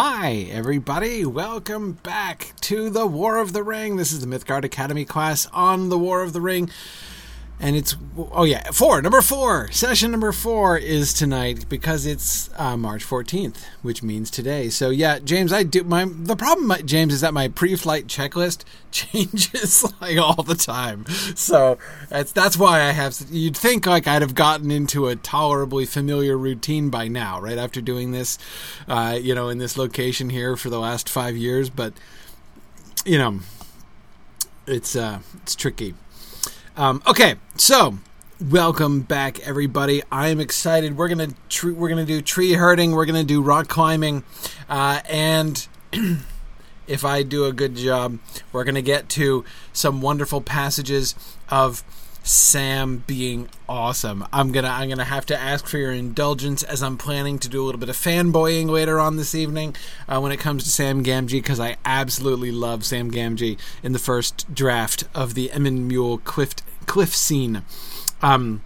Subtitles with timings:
[0.00, 1.24] Hi, everybody.
[1.24, 3.96] Welcome back to the War of the Ring.
[3.96, 6.70] This is the Mythgard Academy class on the War of the Ring.
[7.60, 9.70] And it's, oh yeah, four, number four.
[9.72, 14.68] Session number four is tonight because it's uh, March 14th, which means today.
[14.68, 18.62] So yeah, James, I do, my, the problem, James, is that my pre flight checklist
[18.92, 21.04] changes like all the time.
[21.34, 21.78] So
[22.08, 26.38] that's, that's why I have, you'd think like I'd have gotten into a tolerably familiar
[26.38, 27.58] routine by now, right?
[27.58, 28.38] After doing this,
[28.86, 31.92] uh, you know, in this location here for the last five years, but,
[33.04, 33.40] you know,
[34.68, 35.94] it's, uh, it's tricky.
[36.78, 37.98] Um, okay, so
[38.40, 40.00] welcome back, everybody.
[40.12, 40.96] I am excited.
[40.96, 41.30] We're gonna
[41.64, 42.92] we're gonna do tree herding.
[42.92, 44.22] We're gonna do rock climbing,
[44.68, 45.66] uh, and
[46.86, 48.20] if I do a good job,
[48.52, 51.16] we're gonna get to some wonderful passages
[51.48, 51.82] of
[52.22, 54.24] Sam being awesome.
[54.32, 57.60] I'm gonna I'm gonna have to ask for your indulgence as I'm planning to do
[57.60, 59.74] a little bit of fanboying later on this evening
[60.08, 63.98] uh, when it comes to Sam Gamgee because I absolutely love Sam Gamgee in the
[63.98, 66.54] first draft of the Emyn Muil cliff
[66.88, 67.62] cliff scene.
[68.22, 68.62] Um,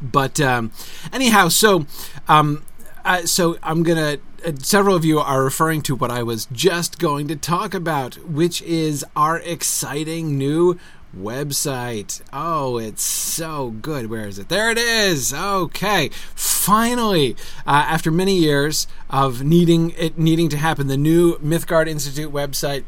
[0.00, 0.72] but um,
[1.12, 1.86] anyhow, so
[2.26, 2.64] um,
[3.04, 4.18] uh, so I'm gonna.
[4.46, 8.14] Uh, several of you are referring to what I was just going to talk about,
[8.24, 10.78] which is our exciting new
[11.16, 12.20] website.
[12.32, 14.08] Oh, it's so good.
[14.10, 14.48] Where is it?
[14.48, 15.32] There it is.
[15.32, 17.34] Okay, finally,
[17.66, 22.84] uh, after many years of needing it needing to happen, the new Mythgard Institute website.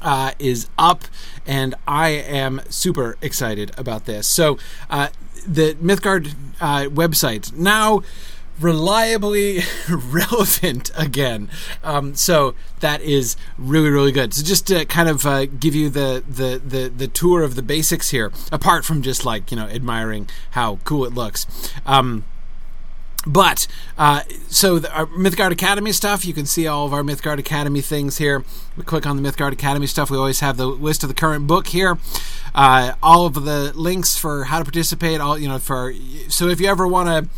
[0.00, 1.04] Uh, is up,
[1.44, 4.28] and I am super excited about this.
[4.28, 4.56] So,
[4.88, 5.08] uh,
[5.46, 8.02] the Mythgard uh, website now
[8.60, 11.48] reliably relevant again.
[11.84, 14.34] Um, so that is really really good.
[14.34, 17.62] So just to kind of uh, give you the, the the the tour of the
[17.62, 21.46] basics here, apart from just like you know admiring how cool it looks.
[21.86, 22.24] Um,
[23.26, 23.66] but
[23.96, 27.80] uh, so the, our Mythgard Academy stuff, you can see all of our Mythgard Academy
[27.80, 28.44] things here.
[28.76, 30.10] We click on the Mythgard Academy stuff.
[30.10, 31.98] We always have the list of the current book here.
[32.54, 35.20] Uh, all of the links for how to participate.
[35.20, 35.92] All you know for
[36.28, 37.30] so if you ever want to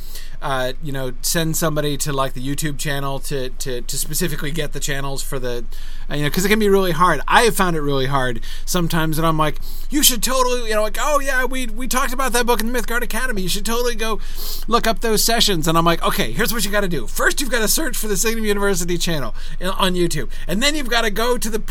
[0.43, 4.73] uh, you know, send somebody to like the YouTube channel to, to, to specifically get
[4.73, 5.65] the channels for the,
[6.11, 7.21] uh, you know, because it can be really hard.
[7.28, 9.59] I have found it really hard sometimes, and I'm like,
[9.91, 12.73] you should totally, you know, like, oh yeah, we we talked about that book in
[12.73, 13.43] the Mythgard Academy.
[13.43, 14.21] You should totally go
[14.67, 15.69] look up those sessions.
[15.69, 17.07] And I'm like, okay, here's what you got to do.
[17.07, 20.91] First, you've got to search for the Signum University channel on YouTube, and then you've
[20.91, 21.62] got to go to the.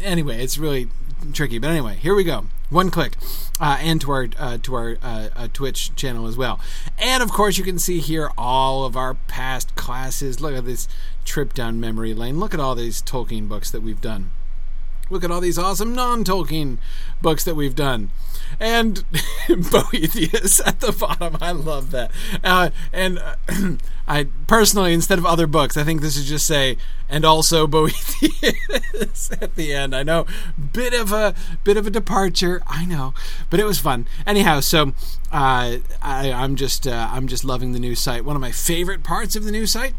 [0.00, 0.88] Anyway, it's really
[1.32, 1.58] tricky.
[1.58, 2.46] But anyway, here we go.
[2.70, 3.16] One click,
[3.60, 6.60] uh, and to our uh, to our uh, uh, Twitch channel as well.
[6.98, 10.40] And of course, you can see here all of our past classes.
[10.40, 10.86] Look at this
[11.24, 12.38] trip down memory lane.
[12.38, 14.30] Look at all these Tolkien books that we've done.
[15.10, 16.78] Look at all these awesome non-Tolkien
[17.20, 18.10] books that we've done
[18.60, 19.02] and
[19.48, 21.38] Boethius at the bottom.
[21.40, 22.12] I love that.
[22.44, 23.36] Uh, and uh,
[24.08, 26.76] I personally, instead of other books, I think this should just say
[27.08, 29.96] and also Boethius at the end.
[29.96, 30.26] I know,
[30.72, 31.34] bit of a
[31.64, 32.62] bit of a departure.
[32.66, 33.14] I know,
[33.48, 34.06] but it was fun.
[34.26, 34.92] Anyhow, so
[35.32, 38.24] uh, I, I'm just uh, I'm just loving the new site.
[38.24, 39.94] One of my favorite parts of the new site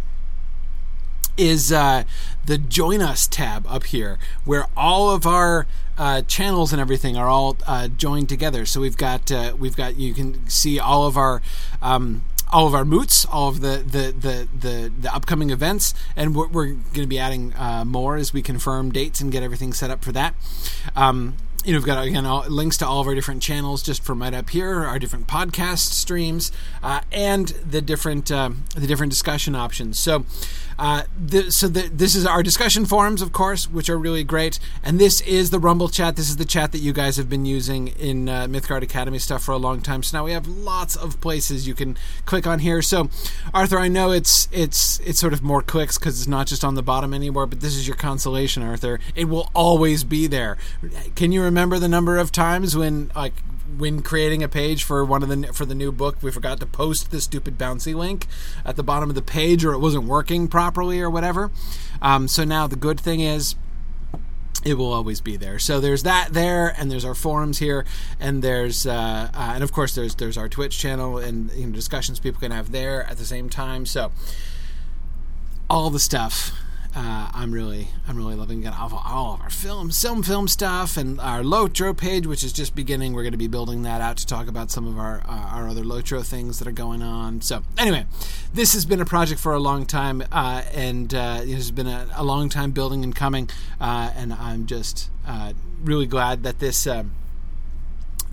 [1.38, 2.04] is uh,
[2.46, 7.28] the join us tab up here where all of our uh, channels and everything are
[7.28, 11.18] all uh, joined together so we've got uh, we've got you can see all of
[11.18, 11.42] our
[11.82, 16.36] um, all of our moots, all of the the the the, the upcoming events, and
[16.36, 19.74] we're, we're going to be adding uh, more as we confirm dates and get everything
[19.74, 20.36] set up for that.
[20.96, 24.04] Um, you know, we've got again all, links to all of our different channels just
[24.04, 26.52] from right up here, our different podcast streams,
[26.84, 29.98] uh, and the different uh, the different discussion options.
[30.00, 30.26] So,
[30.82, 34.58] uh, the, so the, this is our discussion forums, of course, which are really great.
[34.84, 36.16] And this is the Rumble chat.
[36.16, 39.44] This is the chat that you guys have been using in uh, Mythgard Academy stuff
[39.44, 40.02] for a long time.
[40.02, 42.82] So now we have lots of places you can click on here.
[42.82, 43.12] So,
[43.54, 46.74] Arthur, I know it's it's it's sort of more clicks because it's not just on
[46.74, 47.46] the bottom anymore.
[47.46, 49.00] But this is your consolation, Arthur.
[49.16, 50.58] It will always be there.
[51.16, 53.34] Can you remember the number of times when like
[53.78, 56.66] when creating a page for one of the for the new book, we forgot to
[56.66, 58.28] post the stupid bouncy link
[58.66, 61.52] at the bottom of the page, or it wasn't working properly, or whatever.
[62.02, 63.56] Um, so now the good thing is
[64.64, 65.58] it will always be there.
[65.60, 67.86] So there's that there, and there's our forums here,
[68.20, 71.74] and there's uh, uh, and of course there's there's our Twitch channel and you know,
[71.74, 73.86] discussions people can have there at the same time.
[73.86, 74.12] So
[75.70, 76.52] all the stuff
[76.94, 78.78] uh, I'm really I'm really loving it.
[78.78, 82.76] All, all of our film film film stuff and our Lotro page, which is just
[82.76, 83.14] beginning.
[83.14, 85.70] We're going to be building that out to talk about some of our uh, our
[85.70, 87.42] other Lotro things that are going on.
[87.42, 88.08] So anyway,
[88.54, 91.88] this has been a project for a long time, uh, and uh, it has been
[91.88, 93.50] a, a, long time building and coming.
[93.80, 96.88] Uh, and I'm just uh, really glad that this.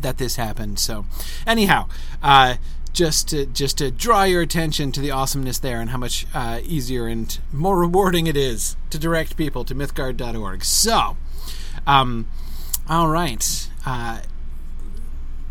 [0.01, 0.79] That this happened.
[0.79, 1.07] So,
[1.45, 1.89] anyhow,
[2.93, 6.61] just to just to draw your attention to the awesomeness there and how much uh,
[6.65, 10.65] easier and more rewarding it is to direct people to mythgard.org.
[10.65, 11.17] So,
[11.87, 12.29] um,
[12.89, 13.69] all right.
[13.87, 14.21] Uh,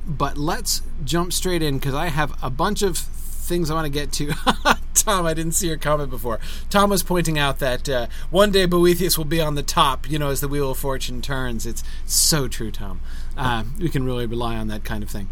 [0.05, 3.91] but let's jump straight in because I have a bunch of things I want to
[3.91, 4.33] get to.
[4.93, 6.39] Tom, I didn't see your comment before.
[6.69, 10.17] Tom was pointing out that uh, one day Boethius will be on the top, you
[10.17, 11.65] know, as the wheel of fortune turns.
[11.65, 13.01] It's so true, Tom.
[13.37, 15.29] Uh, we can really rely on that kind of thing.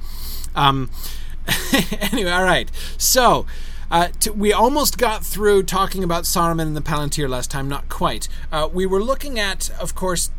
[0.55, 0.89] Um,
[2.11, 2.69] anyway, all right.
[2.97, 3.45] So.
[3.91, 7.87] Uh, to, we almost got through talking about Saruman and the Palantir last time, not
[7.87, 8.27] quite.
[8.51, 10.31] Uh, we were looking at, of course,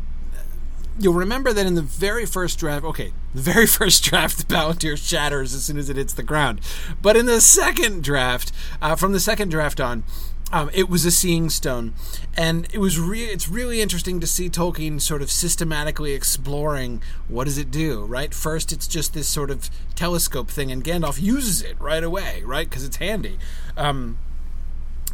[0.99, 4.97] you'll remember that in the very first draft, okay, the very first draft, the Palantir
[4.97, 6.61] shatters as soon as it hits the ground.
[7.01, 8.51] But in the second draft,
[8.81, 10.03] uh, from the second draft on,
[10.51, 11.93] um, it was a seeing stone,
[12.35, 17.45] and it was re- it's really interesting to see Tolkien sort of systematically exploring what
[17.45, 18.05] does it do.
[18.05, 22.43] Right, first it's just this sort of telescope thing, and Gandalf uses it right away,
[22.45, 23.37] right, because it's handy.
[23.75, 24.19] Um,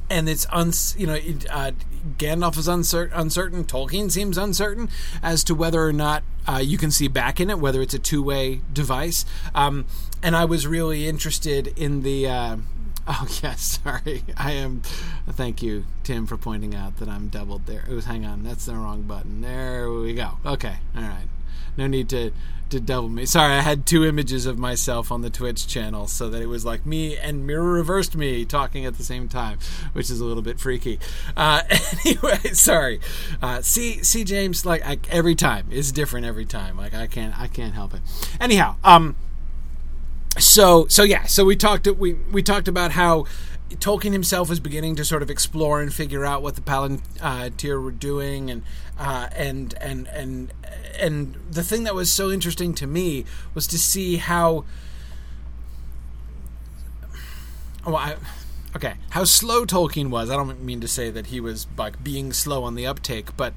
[0.10, 1.72] and it's uns you know it, uh,
[2.18, 3.64] Gandalf is uncertain, uncertain.
[3.64, 4.90] Tolkien seems uncertain
[5.24, 8.00] as to whether or not uh, you can see back in it, whether it's a
[8.00, 9.26] two way device.
[9.56, 9.86] Um,
[10.22, 12.28] and I was really interested in the.
[12.28, 12.58] Uh,
[13.08, 14.24] oh yes, sorry.
[14.38, 14.82] I am.
[15.30, 17.86] Thank you, Tim, for pointing out that I'm doubled there.
[18.06, 19.42] Hang on, that's the wrong button.
[19.42, 20.38] There we go.
[20.46, 21.28] Okay, all right.
[21.76, 22.32] No need to
[22.70, 23.26] to double me.
[23.26, 26.66] Sorry, I had two images of myself on the Twitch channel, so that it was
[26.66, 29.60] like me and mirror reversed me talking at the same time,
[29.94, 31.00] which is a little bit freaky.
[31.38, 31.62] Uh,
[32.06, 33.00] anyway, sorry.
[33.42, 36.78] Uh, see, see, James, like I, every time it's different every time.
[36.78, 38.02] Like I can't, I can't help it.
[38.40, 39.16] Anyhow, um,
[40.40, 43.26] so so yeah, so we talked we we talked about how
[43.76, 47.92] Tolkien himself was beginning to sort of explore and figure out what the Palantir were
[47.92, 48.64] doing, and
[48.98, 50.54] uh, and and and
[51.00, 54.66] and the thing that was so interesting to me was to see how.
[57.86, 58.16] Oh, I,
[58.76, 60.30] okay, how slow Tolkien was.
[60.30, 63.54] I don't mean to say that he was like being slow on the uptake, but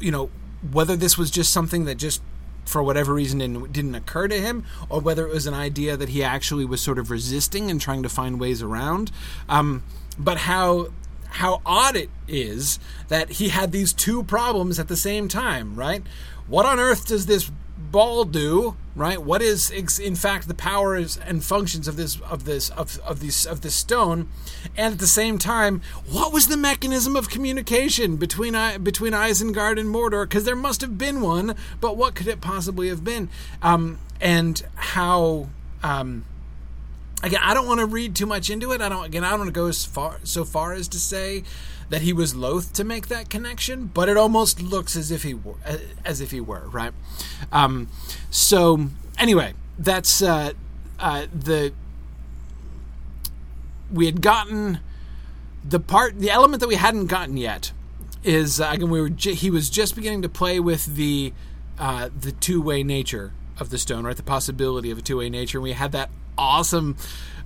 [0.00, 0.30] you know
[0.72, 2.20] whether this was just something that just
[2.68, 6.10] for whatever reason didn't, didn't occur to him, or whether it was an idea that
[6.10, 9.10] he actually was sort of resisting and trying to find ways around.
[9.48, 9.82] Um,
[10.18, 10.88] but how
[11.30, 12.78] how odd it is
[13.08, 16.02] that he had these two problems at the same time, right?
[16.46, 17.50] What on earth does this
[17.90, 19.22] ball do right?
[19.22, 23.46] What is in fact the powers and functions of this of this of, of this
[23.46, 24.28] of this stone?
[24.76, 25.80] And at the same time
[26.10, 30.28] what was the mechanism of communication between between Isengard and Mordor?
[30.28, 33.30] Because there must have been one but what could it possibly have been?
[33.62, 35.48] Um, and how
[35.84, 36.24] um,
[37.22, 38.80] again I don't want to read too much into it.
[38.80, 41.44] I don't again I don't want to go as far so far as to say
[41.90, 45.34] that he was loath to make that connection, but it almost looks as if he
[45.34, 45.54] were,
[46.04, 46.92] as if he were right.
[47.50, 47.88] Um,
[48.30, 48.88] so
[49.18, 50.52] anyway, that's uh,
[50.98, 51.72] uh, the
[53.92, 54.80] we had gotten
[55.64, 57.72] the part, the element that we hadn't gotten yet
[58.24, 61.32] is uh, again we were j- he was just beginning to play with the
[61.78, 64.16] uh, the two way nature of the stone, right?
[64.16, 65.58] The possibility of a two way nature.
[65.58, 66.96] And we had that awesome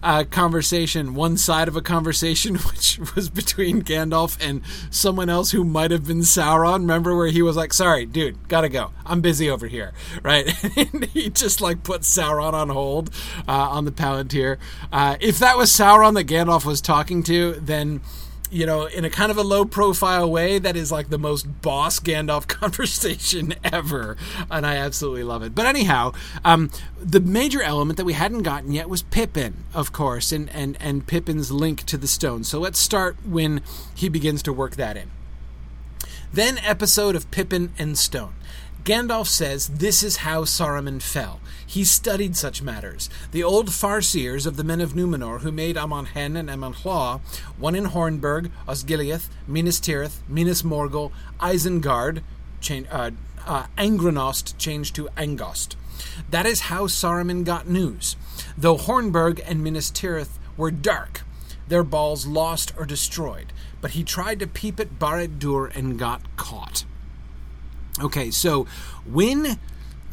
[0.02, 5.64] uh, conversation, one side of a conversation, which was between Gandalf and someone else who
[5.64, 6.80] might have been Sauron.
[6.80, 8.90] Remember where he was like, "Sorry, dude, gotta go.
[9.06, 10.52] I'm busy over here," right?
[10.76, 13.10] and he just like put Sauron on hold
[13.48, 14.58] uh, on the Palantir.
[14.92, 18.00] Uh, if that was Sauron that Gandalf was talking to, then
[18.52, 21.62] you know, in a kind of a low profile way that is like the most
[21.62, 24.16] boss Gandalf conversation ever.
[24.50, 25.54] And I absolutely love it.
[25.54, 26.12] But anyhow,
[26.44, 30.76] um, the major element that we hadn't gotten yet was Pippin, of course, and, and,
[30.80, 32.44] and Pippin's link to the stone.
[32.44, 33.62] So let's start when
[33.94, 35.10] he begins to work that in.
[36.30, 38.34] Then, episode of Pippin and Stone.
[38.84, 41.40] Gandalf says this is how Saruman fell.
[41.72, 43.08] He studied such matters.
[43.30, 47.20] The old farseers of the men of Numenor who made Amon Hen and Amon Lhaw,
[47.56, 52.22] one in Hornburg, Osgiliath, Minas Tirith, Minas Morgul, Isengard,
[52.60, 53.12] cha- uh,
[53.46, 53.66] uh,
[54.58, 55.76] changed to Angost.
[56.28, 58.16] That is how Saruman got news.
[58.58, 61.22] Though Hornburg and Minas Tirith were dark,
[61.68, 63.50] their balls lost or destroyed,
[63.80, 66.84] but he tried to peep at Barad-dûr and got caught.
[67.98, 68.66] Okay, so
[69.06, 69.58] when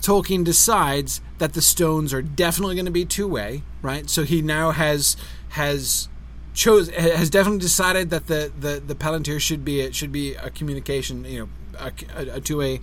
[0.02, 4.10] Tolkien decides that the stones are definitely going to be two way, right?
[4.10, 5.18] So he now has
[5.50, 6.10] has
[6.54, 10.50] chose has definitely decided that the the the Palantir should be it should be a
[10.50, 12.82] communication, you know, a, a, a two way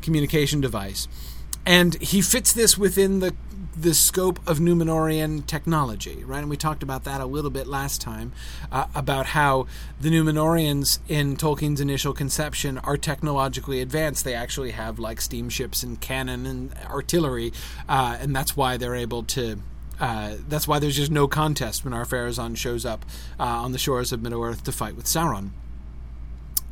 [0.00, 1.08] communication device,
[1.64, 3.34] and he fits this within the
[3.76, 6.40] the scope of Numenorian technology, right?
[6.40, 8.32] And we talked about that a little bit last time
[8.70, 9.66] uh, about how
[10.00, 14.24] the Numenorians in Tolkien's initial conception are technologically advanced.
[14.24, 17.52] They actually have like steamships and cannon and artillery,
[17.88, 19.60] uh, and that's why they're able to
[20.00, 23.04] uh, that's why there's just no contest when Ar-Pharazôn shows up
[23.38, 25.50] uh, on the shores of Middle Earth to fight with Sauron.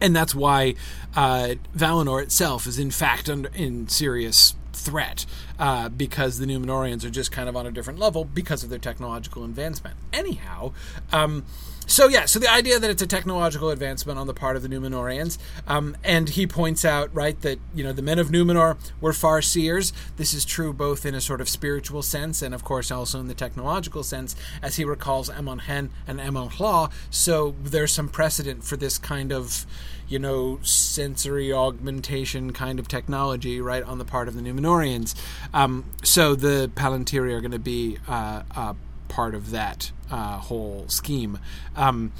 [0.00, 0.74] And that's why
[1.14, 5.26] uh, Valinor itself is in fact under, in serious threat
[5.58, 8.78] uh, because the Numenorians are just kind of on a different level because of their
[8.78, 9.96] technological advancement.
[10.12, 10.72] Anyhow,
[11.12, 11.44] um,
[11.90, 14.68] so yeah, so the idea that it's a technological advancement on the part of the
[14.68, 19.12] Numenorians, um, and he points out right that you know the men of Numenor were
[19.12, 19.92] far seers.
[20.16, 23.26] This is true both in a sort of spiritual sense and of course also in
[23.26, 26.92] the technological sense, as he recalls Amon Hen and Amon Lhaw.
[27.10, 29.66] So there's some precedent for this kind of
[30.10, 35.14] you know sensory augmentation kind of technology right on the part of the Numenorians.
[35.54, 38.74] Um, so the Palantiri are going to be uh, uh,
[39.08, 41.38] part of that uh, whole scheme.
[41.76, 42.12] Um,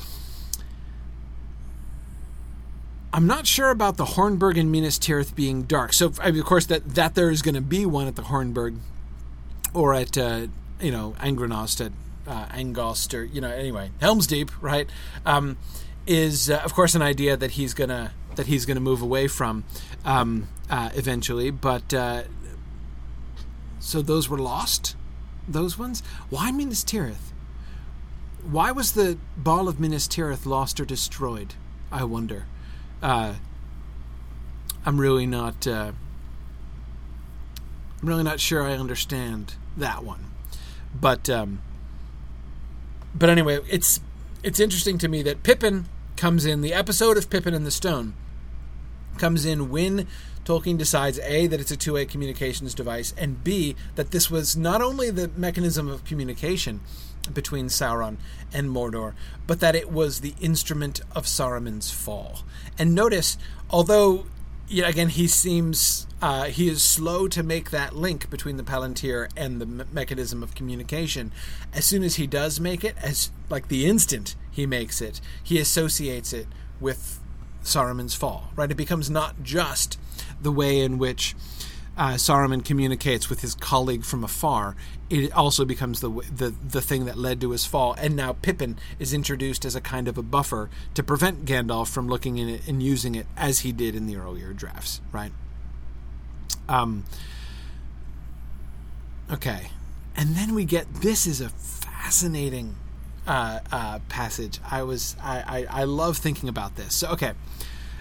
[3.13, 5.93] I'm not sure about the Hornburg and Minas Tirith being dark.
[5.93, 8.79] So, of course, that, that there is going to be one at the Hornburg
[9.75, 10.47] or at, uh,
[10.81, 11.93] you know, Angrenost, at
[12.29, 14.89] uh, Angost, or, you know, anyway, Helm's Deep, right?
[15.27, 15.57] Um,
[16.07, 19.65] is, uh, of course, an idea that he's to that he's to move away from
[20.05, 21.51] um, uh, eventually.
[21.51, 22.23] But uh,
[23.79, 24.97] so those were lost,
[25.49, 26.03] those ones.
[26.29, 27.33] Why Minas Tirith?
[28.49, 31.55] Why was the ball of Minas Tirith lost or destroyed?
[31.93, 32.47] I wonder.
[33.03, 33.35] Uh,
[34.87, 35.67] I'm really not.
[35.67, 35.93] Uh,
[38.01, 40.31] I'm really not sure I understand that one,
[40.99, 41.61] but um,
[43.15, 44.01] but anyway, it's
[44.43, 48.15] it's interesting to me that Pippin comes in the episode of Pippin and the Stone
[49.19, 50.07] comes in when
[50.45, 54.57] Tolkien decides A, that it's a two way communications device, and B, that this was
[54.57, 56.81] not only the mechanism of communication
[57.33, 58.17] between Sauron
[58.53, 59.13] and Mordor,
[59.47, 62.41] but that it was the instrument of Saruman's fall.
[62.79, 63.37] And notice,
[63.69, 64.27] although,
[64.71, 66.07] yeah, again, he seems.
[66.23, 70.43] Uh, he is slow to make that link between the Palantir and the me- mechanism
[70.43, 71.33] of communication.
[71.73, 75.59] As soon as he does make it, as like the instant he makes it, he
[75.59, 76.47] associates it
[76.79, 77.19] with
[77.65, 78.53] Saruman's fall.
[78.55, 78.71] Right?
[78.71, 79.99] It becomes not just
[80.41, 81.35] the way in which
[82.01, 84.75] uh, Saruman communicates with his colleague from afar,
[85.11, 87.93] it also becomes the, the the thing that led to his fall.
[87.99, 92.09] And now Pippin is introduced as a kind of a buffer to prevent Gandalf from
[92.09, 95.03] looking in it and using it as he did in the earlier drafts.
[95.13, 95.31] Right.
[96.71, 97.05] Um.
[99.31, 99.71] Okay,
[100.17, 102.77] and then we get this is a fascinating
[103.27, 104.59] uh, uh, passage.
[104.71, 106.97] I was I, I I love thinking about this.
[106.97, 107.33] So okay.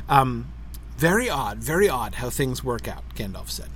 [0.07, 0.53] Um,
[0.97, 3.69] very odd, very odd how things work out, Gandalf said.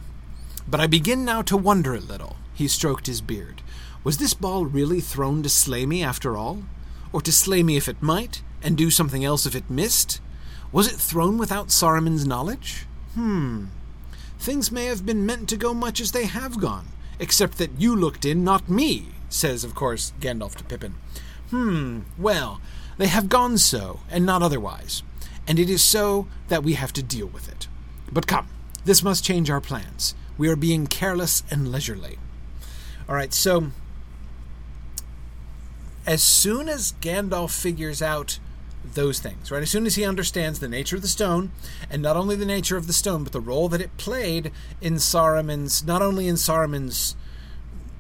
[0.68, 2.38] But I begin now to wonder a little.
[2.54, 3.62] He stroked his beard.
[4.04, 6.64] Was this ball really thrown to slay me after all?
[7.12, 10.20] Or to slay me if it might, and do something else if it missed?
[10.72, 12.86] Was it thrown without Saruman's knowledge?
[13.14, 13.66] Hmm.
[14.40, 16.88] Things may have been meant to go much as they have gone,
[17.20, 20.96] except that you looked in, not me, says, of course, Gandalf to Pippin.
[21.50, 22.60] Hmm, well,
[22.98, 25.04] they have gone so, and not otherwise
[25.48, 27.68] and it is so that we have to deal with it.
[28.12, 28.48] But come,
[28.86, 30.16] this must change our plans.
[30.38, 32.18] We are being careless and leisurely.
[33.08, 33.72] All right, so
[36.06, 38.40] as soon as Gandalf figures out
[38.94, 39.62] those things, right?
[39.62, 41.52] As soon as he understands the nature of the stone,
[41.90, 44.96] and not only the nature of the stone, but the role that it played in
[44.96, 47.16] Saruman's, not only in Saruman's,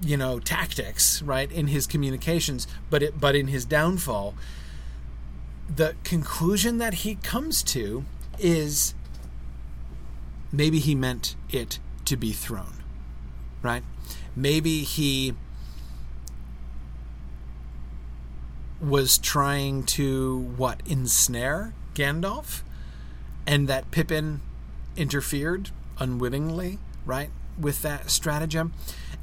[0.02, 4.36] you know, tactics, right, in his communications, but it, but in his downfall,
[5.74, 8.04] the conclusion that he comes to
[8.38, 8.94] is
[10.52, 11.80] maybe he meant it
[12.14, 12.84] to be thrown,
[13.64, 13.84] right?
[14.36, 15.34] Maybe he
[18.80, 22.62] was trying to what ensnare Gandalf,
[23.48, 24.42] and that Pippin
[24.96, 28.74] interfered unwittingly, right, with that stratagem.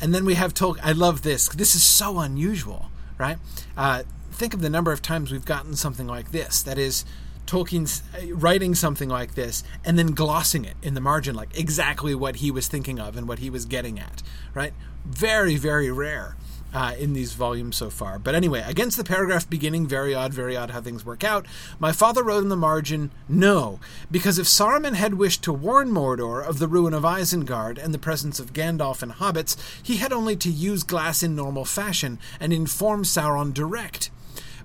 [0.01, 0.81] And then we have Tolkien.
[0.83, 1.49] I love this.
[1.49, 3.39] This is so unusual, right?
[3.77, 6.61] Uh, think of the number of times we've gotten something like this.
[6.63, 7.05] That is,
[7.51, 12.15] Tolkien's uh, writing something like this and then glossing it in the margin, like exactly
[12.15, 14.23] what he was thinking of and what he was getting at,
[14.55, 14.73] right?
[15.05, 16.37] Very, very rare.
[16.73, 18.17] Uh, in these volumes so far.
[18.17, 21.45] But anyway, against the paragraph beginning, very odd, very odd how things work out,
[21.81, 26.47] my father wrote in the margin, no, because if Saruman had wished to warn Mordor
[26.47, 30.37] of the ruin of Isengard and the presence of Gandalf and hobbits, he had only
[30.37, 34.13] to use glass in normal fashion and inform Sauron direct.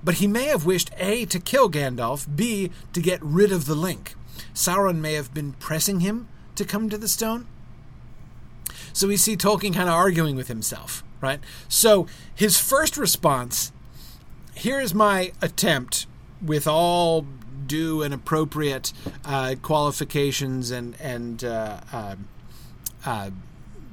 [0.06, 3.76] But he may have wished A, to kill Gandalf, B, to get rid of the
[3.76, 4.14] link.
[4.54, 7.48] Sauron may have been pressing him to come to the stone.
[8.94, 11.40] So we see Tolkien kind of arguing with himself, right?
[11.68, 13.74] So his first response
[14.54, 16.06] here is my attempt
[16.42, 17.26] with all
[17.66, 18.94] due and appropriate
[19.26, 22.16] uh, qualifications and and uh, uh,
[23.06, 23.32] uh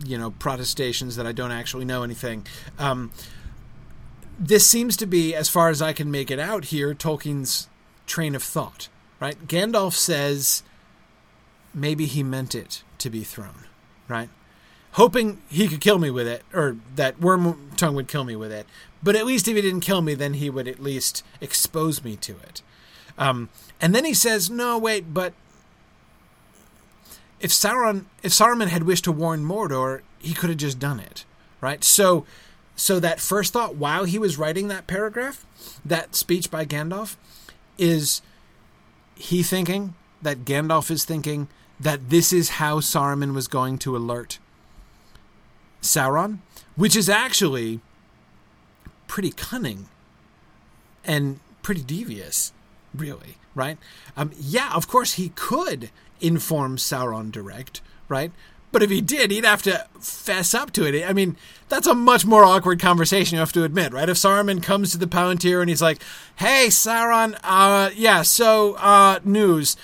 [0.04, 2.46] you know protestations that I don't actually know anything.
[2.78, 3.10] Um,
[4.42, 7.68] this seems to be, as far as I can make it out here, Tolkien's
[8.06, 8.88] train of thought.
[9.20, 9.46] Right?
[9.46, 10.64] Gandalf says
[11.72, 13.66] maybe he meant it to be thrown.
[14.08, 14.28] Right?
[14.92, 18.66] Hoping he could kill me with it, or that Wormtongue would kill me with it.
[19.02, 22.16] But at least if he didn't kill me, then he would at least expose me
[22.16, 22.62] to it.
[23.16, 23.48] Um,
[23.80, 25.32] and then he says, "No, wait, but
[27.40, 31.24] if Sauron, if Saruman had wished to warn Mordor, he could have just done it,
[31.60, 31.82] right?
[31.82, 32.26] So,
[32.76, 35.46] so that first thought while he was writing that paragraph,
[35.84, 37.16] that speech by Gandalf,
[37.78, 38.22] is
[39.14, 41.48] he thinking that Gandalf is thinking
[41.78, 44.38] that this is how Saruman was going to alert
[45.80, 46.38] Sauron,
[46.76, 47.80] which is actually
[49.08, 49.88] pretty cunning
[51.04, 52.52] and pretty devious,
[52.94, 53.78] really, right?
[54.16, 58.32] Um, yeah, of course he could inform Sauron direct, right?
[58.72, 61.08] But if he did, he'd have to fess up to it.
[61.08, 61.36] I mean,
[61.68, 64.08] that's a much more awkward conversation, you have to admit, right?
[64.08, 66.02] If Saruman comes to the Palantir and he's like,
[66.36, 69.76] hey, Sauron, uh, yeah, so, uh, news.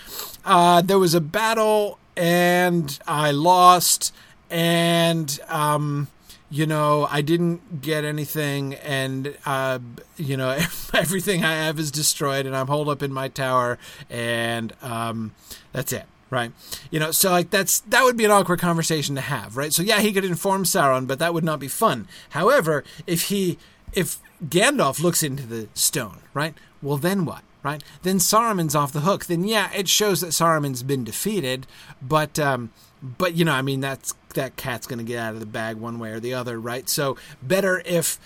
[0.45, 4.15] Uh, there was a battle and I lost
[4.51, 6.09] and, um,
[6.51, 9.81] you know, I didn't get anything, and uh,
[10.17, 10.49] you know,
[10.95, 13.79] everything I have is destroyed, and I'm holed up in my tower,
[14.09, 15.33] and um,
[15.73, 16.53] that's it right?
[16.91, 19.73] You know, so like that's that would be an awkward conversation to have, right?
[19.73, 22.09] So yeah, he could inform Sauron, but that would not be fun.
[22.31, 23.59] However, if he
[23.93, 26.55] if Gandalf looks into the stone, right?
[26.83, 27.43] Well, then what?
[27.63, 27.83] Right?
[28.03, 29.27] Then Saruman's off the hook.
[29.27, 31.67] Then yeah, it shows that Saruman's been defeated,
[32.01, 32.71] but um,
[33.03, 35.77] but you know, I mean, that's that cat's going to get out of the bag
[35.77, 36.89] one way or the other, right?
[36.89, 38.19] So better if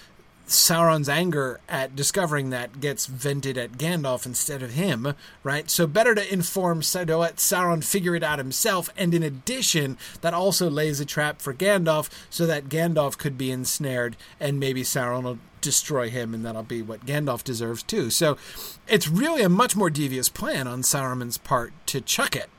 [0.46, 5.70] Sauron's anger at discovering that gets vented at Gandalf instead of him, right?
[5.70, 10.68] So better to inform let Sauron figure it out himself, and in addition, that also
[10.68, 15.38] lays a trap for Gandalf so that Gandalf could be ensnared and maybe Sauron will
[15.61, 18.11] destroy him and that'll be what Gandalf deserves too.
[18.11, 18.37] So
[18.87, 22.50] it's really a much more devious plan on Saruman's part to chuck it.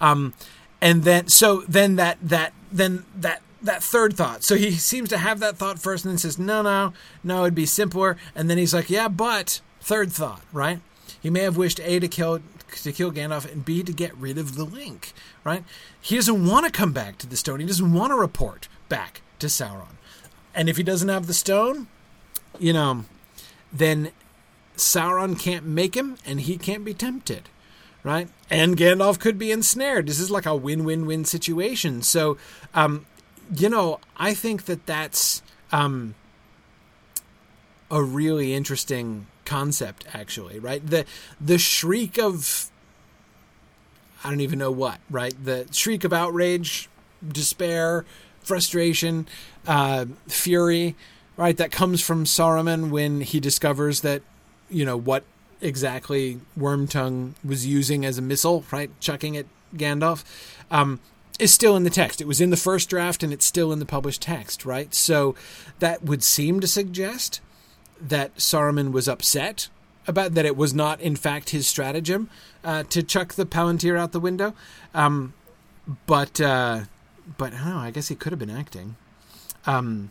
[0.00, 0.32] Um
[0.80, 4.42] and then so then that that then that that third thought.
[4.42, 6.92] So he seems to have that thought first and then says, no, no,
[7.22, 8.16] no, it'd be simpler.
[8.34, 10.80] And then he's like, yeah, but third thought, right?
[11.20, 14.38] He may have wished A to kill to kill Gandalf and B to get rid
[14.38, 15.12] of the link,
[15.44, 15.64] right?
[16.00, 17.60] He doesn't want to come back to the stone.
[17.60, 19.96] He doesn't want to report back to Sauron.
[20.54, 21.86] And if he doesn't have the stone,
[22.58, 23.04] you know,
[23.72, 24.10] then
[24.76, 27.48] Sauron can't make him and he can't be tempted,
[28.02, 28.28] right?
[28.50, 30.06] And Gandalf could be ensnared.
[30.06, 32.02] This is like a win-win-win situation.
[32.02, 32.36] So,
[32.74, 33.06] um,
[33.54, 36.14] you know, I think that that's um,
[37.90, 40.58] a really interesting concept, actually.
[40.58, 40.84] Right?
[40.84, 41.04] The
[41.40, 42.70] the shriek of
[44.24, 44.98] I don't even know what.
[45.10, 45.34] Right?
[45.42, 46.88] The shriek of outrage,
[47.26, 48.04] despair,
[48.40, 49.28] frustration,
[49.66, 50.96] uh, fury.
[51.36, 51.56] Right?
[51.56, 54.22] That comes from Saruman when he discovers that
[54.68, 55.24] you know what
[55.60, 58.64] exactly Wormtongue was using as a missile.
[58.70, 58.90] Right?
[59.00, 60.24] Chucking at Gandalf.
[60.70, 61.00] Um,
[61.38, 62.20] is still in the text.
[62.20, 64.94] It was in the first draft and it's still in the published text, right?
[64.94, 65.34] So
[65.78, 67.40] that would seem to suggest
[68.00, 69.68] that Saruman was upset
[70.06, 72.30] about that it was not, in fact, his stratagem
[72.62, 74.54] uh, to chuck the Palantir out the window.
[74.94, 75.34] Um,
[76.06, 76.82] but, uh,
[77.36, 78.96] but I don't know, I guess he could have been acting.
[79.66, 80.10] Um,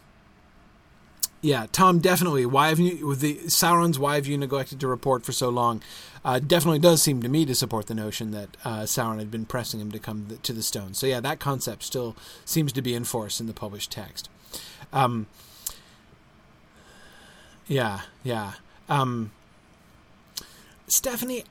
[1.45, 2.47] yeah, Tom, definitely.
[2.47, 3.99] Why have you with the Sauron's?
[3.99, 5.83] Why have you neglected to report for so long?
[6.23, 9.45] Uh, definitely does seem to me to support the notion that uh, Sauron had been
[9.45, 10.95] pressing him to come to the stone.
[10.95, 14.27] So yeah, that concept still seems to be in force in the published text.
[14.91, 15.27] Um,
[17.67, 18.53] yeah, yeah.
[18.89, 19.29] Um,
[20.87, 21.43] Stephanie,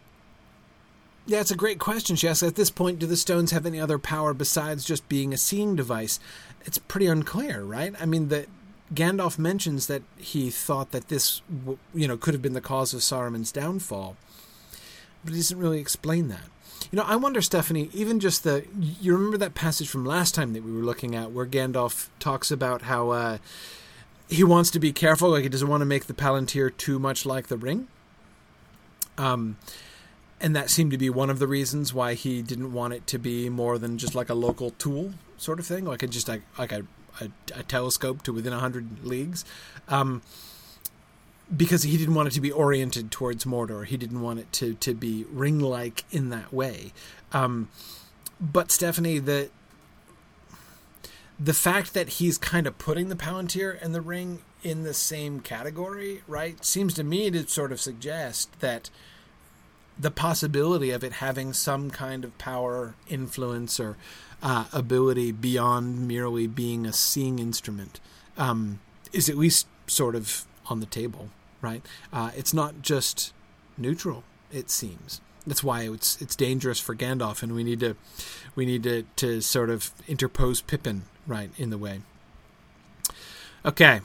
[1.25, 2.17] yeah, it's a great question.
[2.17, 5.33] She asks, at this point, do the stones have any other power besides just being
[5.33, 6.19] a seeing device?
[6.65, 7.95] It's pretty unclear, right?
[8.01, 8.47] I mean, the
[8.95, 11.43] Gandalf mentions that he thought that this,
[11.95, 14.17] you know, could have been the cause of Saruman's downfall,
[15.25, 16.45] but he doesn't really explain that.
[16.91, 18.67] You know, I wonder, Stephanie, even just the.
[19.01, 22.51] You remember that passage from last time that we were looking at where Gandalf talks
[22.51, 23.39] about how uh,
[24.29, 27.27] he wants to be careful, like he doesn't want to make the Palantir too much
[27.27, 27.89] like the ring?
[29.17, 29.57] Um,
[30.41, 33.19] and that seemed to be one of the reasons why he didn't want it to
[33.19, 36.43] be more than just like a local tool sort of thing, like a, just like,
[36.59, 36.87] like a
[37.21, 39.45] a, a telescope to within 100 leagues.
[39.89, 40.23] Um,
[41.55, 43.85] because he didn't want it to be oriented towards Mordor.
[43.85, 46.93] He didn't want it to, to be ring like in that way.
[47.33, 47.69] Um,
[48.41, 49.51] but Stephanie, the
[51.39, 55.41] the fact that he's kind of putting the Palantir and the ring in the same
[55.41, 58.89] category, right, seems to me to sort of suggest that
[59.99, 63.97] the possibility of it having some kind of power, influence, or
[64.45, 67.99] uh, ability beyond merely being a seeing instrument
[68.39, 68.79] um,
[69.13, 71.31] is at least sort of on the table,
[71.61, 71.85] right?
[72.13, 73.33] Uh, it's not just
[73.77, 74.23] neutral.
[74.53, 77.97] It seems that's why it's it's dangerous for Gandalf, and we need to
[78.55, 82.01] we need to to sort of interpose Pippin right in the way.
[83.65, 84.01] Okay.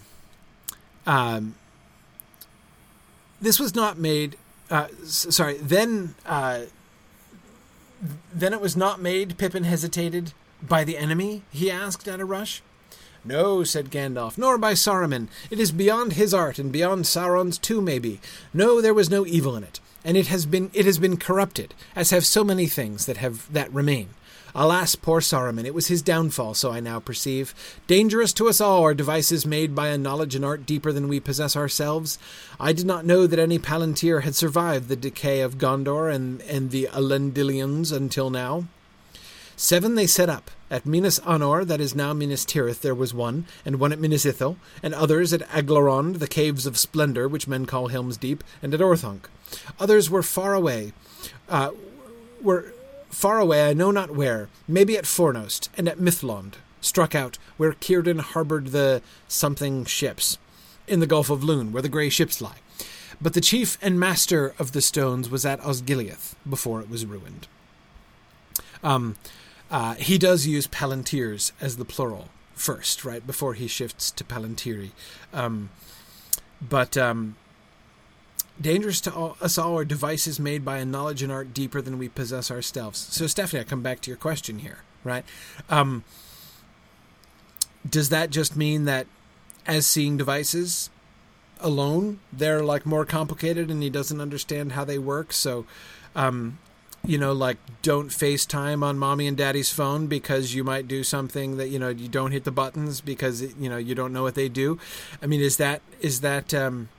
[1.05, 1.55] Um,
[3.41, 4.37] this was not made.
[4.69, 5.57] Uh, sorry.
[5.57, 6.63] Then, uh,
[8.33, 9.37] then it was not made.
[9.37, 11.43] Pippin hesitated by the enemy.
[11.51, 12.61] He asked at a rush.
[13.25, 15.27] No, said Gandalf, nor by Saruman.
[15.51, 18.21] It is beyond his art, and beyond Sauron's too, maybe.
[18.53, 21.73] No, there was no evil in it, and it has been it has been corrupted,
[21.95, 24.09] as have so many things that have that remain.
[24.55, 27.53] Alas, poor Saruman, it was his downfall, so I now perceive.
[27.87, 31.19] Dangerous to us all are devices made by a knowledge and art deeper than we
[31.19, 32.17] possess ourselves.
[32.59, 36.71] I did not know that any Palantir had survived the decay of Gondor and, and
[36.71, 38.65] the Elendilions until now.
[39.55, 40.51] Seven they set up.
[40.71, 44.23] At Minas Anor, that is now Minas Tirith, there was one, and one at Minas
[44.23, 48.73] Ithil, and others at Aglarond, the caves of splendor, which men call Helm's Deep, and
[48.73, 49.21] at Orthanc.
[49.79, 50.93] Others were far away,
[51.49, 51.71] uh,
[52.41, 52.71] were
[53.09, 57.73] Far away, I know not where, maybe at Fornost and at Mithlond, struck out where
[57.73, 60.37] Círdan harboured the something ships,
[60.87, 62.59] in the Gulf of Lune, where the grey ships lie.
[63.21, 67.47] But the chief and master of the stones was at Osgiliath before it was ruined.
[68.83, 69.17] Um,
[69.69, 74.91] uh, he does use Palantirs as the plural first, right, before he shifts to Palantiri.
[75.33, 75.69] Um,
[76.61, 77.35] but um,
[78.61, 81.97] Dangerous to all, us all are devices made by a knowledge and art deeper than
[81.97, 82.99] we possess ourselves.
[82.99, 85.23] So, Stephanie, I come back to your question here, right?
[85.69, 86.03] Um,
[87.89, 89.07] does that just mean that
[89.65, 90.89] as seeing devices
[91.61, 95.31] alone, they're like more complicated and he doesn't understand how they work?
[95.31, 95.65] So,
[96.15, 96.59] um,
[97.05, 101.57] you know, like don't FaceTime on mommy and daddy's phone because you might do something
[101.57, 104.35] that, you know, you don't hit the buttons because, you know, you don't know what
[104.35, 104.77] they do.
[105.21, 106.89] I mean, is that, is that, um,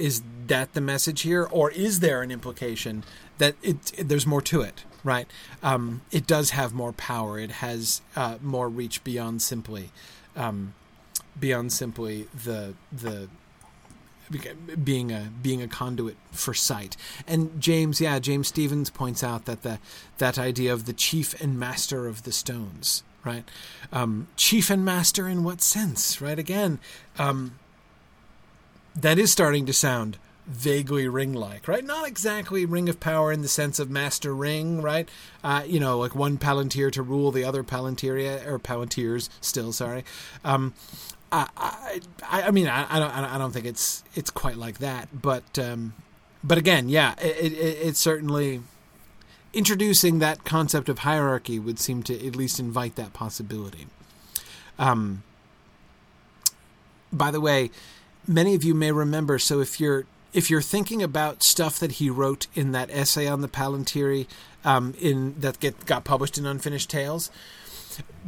[0.00, 3.04] is that the message here, or is there an implication
[3.38, 4.84] that it, it there's more to it?
[5.02, 5.28] Right?
[5.62, 7.38] Um, it does have more power.
[7.38, 9.90] It has uh, more reach beyond simply
[10.36, 10.74] um,
[11.38, 13.28] beyond simply the the
[14.84, 16.96] being a being a conduit for sight.
[17.26, 19.78] And James, yeah, James Stevens points out that the
[20.18, 23.44] that idea of the chief and master of the stones, right?
[23.92, 26.38] Um, chief and master in what sense, right?
[26.38, 26.78] Again,
[27.18, 27.58] um,
[28.94, 31.84] that is starting to sound vaguely ring like, right?
[31.84, 35.08] Not exactly Ring of Power in the sense of Master Ring, right?
[35.44, 40.04] Uh, you know, like one Palantir to rule the other Palantir, or Palantirs, still, sorry.
[40.44, 40.74] Um,
[41.30, 45.08] I, I, I mean, I, I, don't, I don't think it's it's quite like that,
[45.22, 45.94] but um,
[46.42, 48.62] but again, yeah, it, it, it's certainly
[49.52, 53.86] introducing that concept of hierarchy would seem to at least invite that possibility.
[54.78, 55.22] Um,
[57.12, 57.70] by the way,
[58.30, 59.38] many of you may remember.
[59.38, 63.40] So if you're if you're thinking about stuff that he wrote in that essay on
[63.40, 64.28] the Palantiri
[64.64, 67.30] um, in that get got published in Unfinished Tales,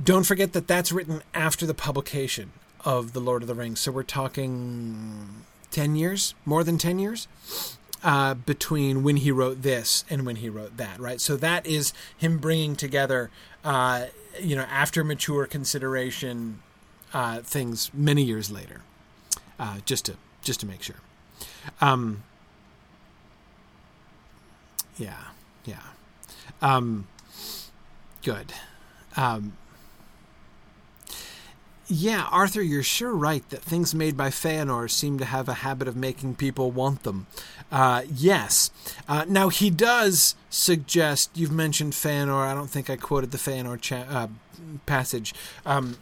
[0.02, 2.50] don't forget that that's written after the publication
[2.84, 3.80] of the Lord of the Rings.
[3.80, 7.28] So we're talking ten years, more than ten years.
[8.04, 11.20] Uh, between when he wrote this and when he wrote that, right?
[11.20, 13.30] So that is him bringing together,
[13.62, 14.06] uh,
[14.40, 16.60] you know, after mature consideration,
[17.14, 18.80] uh, things many years later
[19.62, 20.96] uh, just to just to make sure.
[21.80, 22.24] Um,
[24.98, 25.28] yeah,
[25.64, 25.82] yeah.
[26.60, 27.06] Um,
[28.22, 28.52] good.
[29.16, 29.56] Um,
[31.86, 35.86] yeah, Arthur, you're sure right that things made by Feanor seem to have a habit
[35.86, 37.26] of making people want them.
[37.70, 38.70] Uh, yes.
[39.06, 43.80] Uh, now, he does suggest, you've mentioned Feanor, I don't think I quoted the Feanor
[43.80, 44.28] cha- uh,
[44.86, 45.34] passage.
[45.66, 45.98] Um,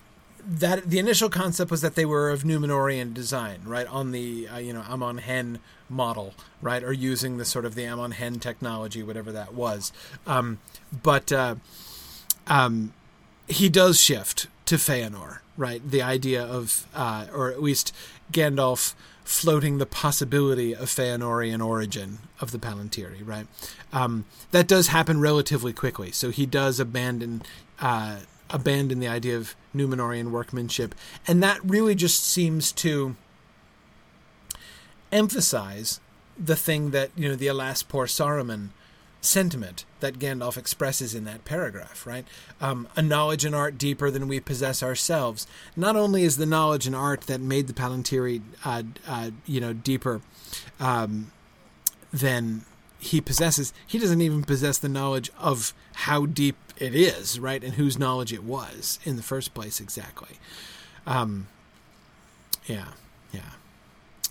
[0.47, 3.87] that the initial concept was that they were of Numenorian design, right?
[3.87, 7.87] On the uh, you know Amon Hen model, right, or using the sort of the
[7.87, 9.93] Amon Hen technology, whatever that was.
[10.27, 10.59] Um,
[11.03, 11.57] but uh,
[12.47, 12.93] um,
[13.49, 15.83] he does shift to Feanor, right?
[15.89, 17.95] The idea of, uh, or at least
[18.33, 23.47] Gandalf floating the possibility of Feanorian origin of the Palantiri, right?
[23.93, 26.11] Um, that does happen relatively quickly.
[26.11, 27.43] So he does abandon
[27.81, 30.95] uh, abandon the idea of Numenorian workmanship.
[31.27, 33.17] And that really just seems to
[35.13, 36.01] emphasize
[36.39, 38.71] the thing that, you know, the alas poor Saruman
[39.21, 42.25] sentiment that Gandalf expresses in that paragraph, right?
[42.61, 45.47] Um, a knowledge and art deeper than we possess ourselves.
[45.77, 49.75] Not only is the knowledge and art that made the Palantiri, uh, uh, you know,
[49.75, 50.23] deeper
[50.79, 51.33] um,
[52.13, 52.65] than
[53.01, 57.63] he possesses, he doesn't even possess the knowledge of how deep it is, right?
[57.63, 60.39] And whose knowledge it was in the first place exactly.
[61.07, 61.49] Um,
[62.67, 62.89] yeah,
[63.33, 63.41] yeah.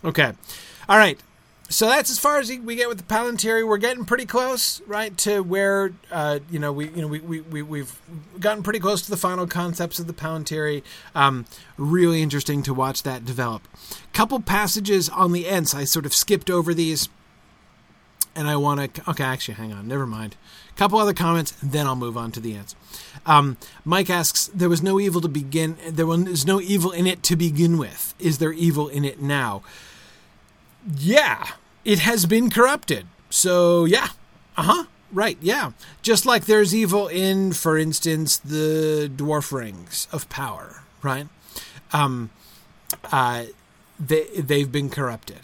[0.04, 0.34] Okay.
[0.88, 1.20] All right.
[1.72, 3.68] So that's as far as we get with the Palantiri.
[3.68, 7.42] We're getting pretty close, right, to where uh, you know we you know we, we,
[7.42, 8.02] we we've
[8.40, 10.82] gotten pretty close to the final concepts of the Palantiri.
[11.14, 11.46] Um,
[11.78, 13.68] really interesting to watch that develop.
[14.14, 15.76] Couple passages on the Ents.
[15.76, 17.08] I sort of skipped over these,
[18.36, 19.10] and I want to.
[19.10, 19.88] Okay, actually, hang on.
[19.88, 20.36] Never mind.
[20.70, 22.76] A Couple other comments, then I'll move on to the Ents.
[23.26, 25.78] Um, Mike asks, "There was no evil to begin.
[25.88, 28.14] There was no evil in it to begin with.
[28.20, 29.62] Is there evil in it now?"
[30.98, 31.48] Yeah,
[31.84, 33.08] it has been corrupted.
[33.30, 34.10] So, yeah.
[34.58, 34.84] Uh huh.
[35.12, 35.72] Right, yeah.
[36.02, 41.28] Just like there's evil in, for instance, the dwarf rings of power, right?
[41.92, 42.30] Um,
[43.12, 43.46] uh,
[44.00, 45.40] they, they've been corrupted.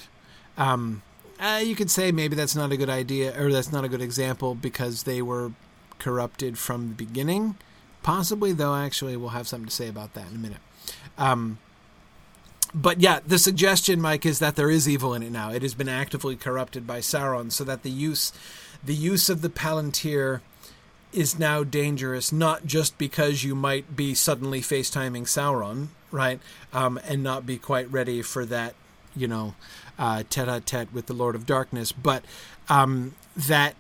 [0.56, 1.02] Um,
[1.46, 4.02] uh, you could say maybe that's not a good idea, or that's not a good
[4.02, 5.52] example because they were
[6.00, 7.56] corrupted from the beginning.
[8.02, 10.62] Possibly, though, actually, we'll have something to say about that in a minute.
[11.18, 11.60] Um,
[12.74, 15.52] but yeah, the suggestion, Mike, is that there is evil in it now.
[15.52, 18.34] It has been actively corrupted by Sauron, so that the use,
[18.84, 20.42] the use of the Palantir,
[21.14, 22.32] is now dangerous.
[22.32, 26.40] Not just because you might be suddenly FaceTiming Sauron, right,
[26.74, 28.76] um, and not be quite ready for that,
[29.16, 29.56] you know,
[29.98, 32.24] uh, tete-a-tete with the Lord of Darkness, but
[32.70, 33.76] um, that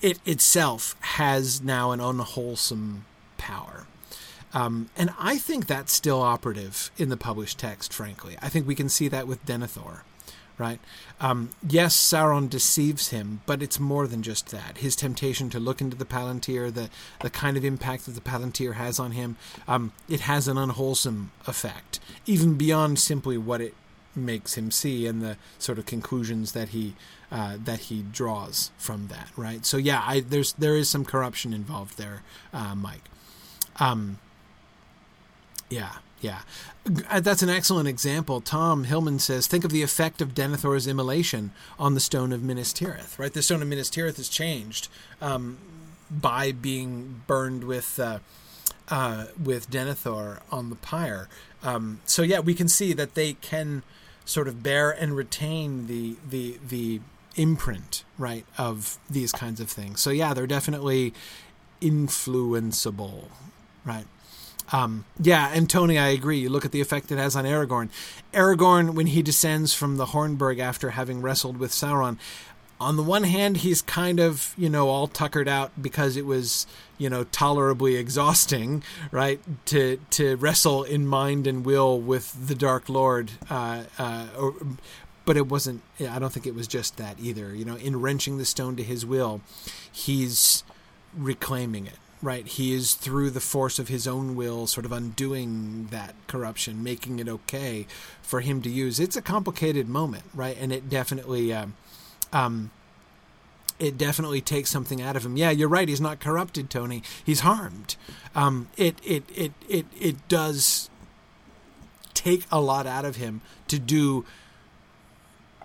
[0.00, 3.04] it itself has now an unwholesome
[3.36, 3.86] power.
[4.54, 8.36] Um, and I think that's still operative in the published text, frankly.
[8.40, 10.00] I think we can see that with Denethor,
[10.56, 10.80] right?
[11.20, 14.78] Um, yes, Sauron deceives him, but it's more than just that.
[14.78, 16.88] His temptation to look into the Palantir, the,
[17.20, 21.30] the kind of impact that the Palantir has on him, um, it has an unwholesome
[21.46, 23.74] effect, even beyond simply what it
[24.24, 26.94] makes him see and the sort of conclusions that he
[27.30, 29.64] uh, that he draws from that, right?
[29.66, 33.04] So yeah, I, there's there is some corruption involved there, uh, Mike.
[33.78, 34.18] Um,
[35.70, 36.40] yeah, yeah.
[37.08, 38.40] Uh, that's an excellent example.
[38.40, 42.72] Tom Hillman says, think of the effect of Denethor's immolation on the stone of Minas
[42.72, 43.32] Tirith, right?
[43.32, 44.88] The stone of Minas Tirith is changed
[45.20, 45.58] um,
[46.10, 48.18] by being burned with, uh,
[48.88, 51.28] uh, with Denethor on the pyre.
[51.62, 53.82] Um, so yeah, we can see that they can
[54.28, 57.00] sort of bear and retain the, the, the
[57.34, 60.02] imprint, right, of these kinds of things.
[60.02, 61.14] So yeah, they're definitely
[61.80, 63.28] influenceable,
[63.86, 64.04] right?
[64.70, 66.40] Um, yeah, and Tony, I agree.
[66.40, 67.88] You look at the effect it has on Aragorn.
[68.34, 72.18] Aragorn, when he descends from the Hornburg after having wrestled with Sauron,
[72.80, 76.66] on the one hand, he's kind of, you know, all tuckered out because it was,
[76.96, 79.40] you know, tolerably exhausting, right?
[79.66, 83.32] To to wrestle in mind and will with the Dark Lord.
[83.50, 84.54] Uh, uh, or,
[85.24, 85.82] but it wasn't.
[86.00, 87.54] I don't think it was just that either.
[87.54, 89.40] You know, in wrenching the stone to his will,
[89.90, 90.62] he's
[91.14, 92.46] reclaiming it right?
[92.46, 97.18] He is through the force of his own will, sort of undoing that corruption, making
[97.18, 97.86] it okay
[98.22, 98.98] for him to use.
[98.98, 100.56] It's a complicated moment, right?
[100.58, 101.74] And it definitely, um,
[102.32, 102.70] um,
[103.78, 105.36] it definitely takes something out of him.
[105.36, 105.88] Yeah, you're right.
[105.88, 107.02] He's not corrupted, Tony.
[107.24, 107.96] He's harmed.
[108.34, 110.90] Um, it, it, it, it, it does
[112.14, 114.24] take a lot out of him to do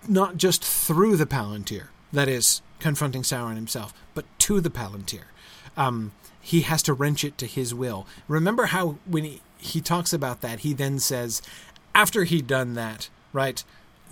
[0.06, 5.24] not just through the Palantir, that is confronting Sauron himself, but to the Palantir.
[5.76, 8.06] Um, he has to wrench it to his will.
[8.28, 11.40] Remember how when he, he talks about that, he then says,
[11.94, 13.64] after he'd done that, right,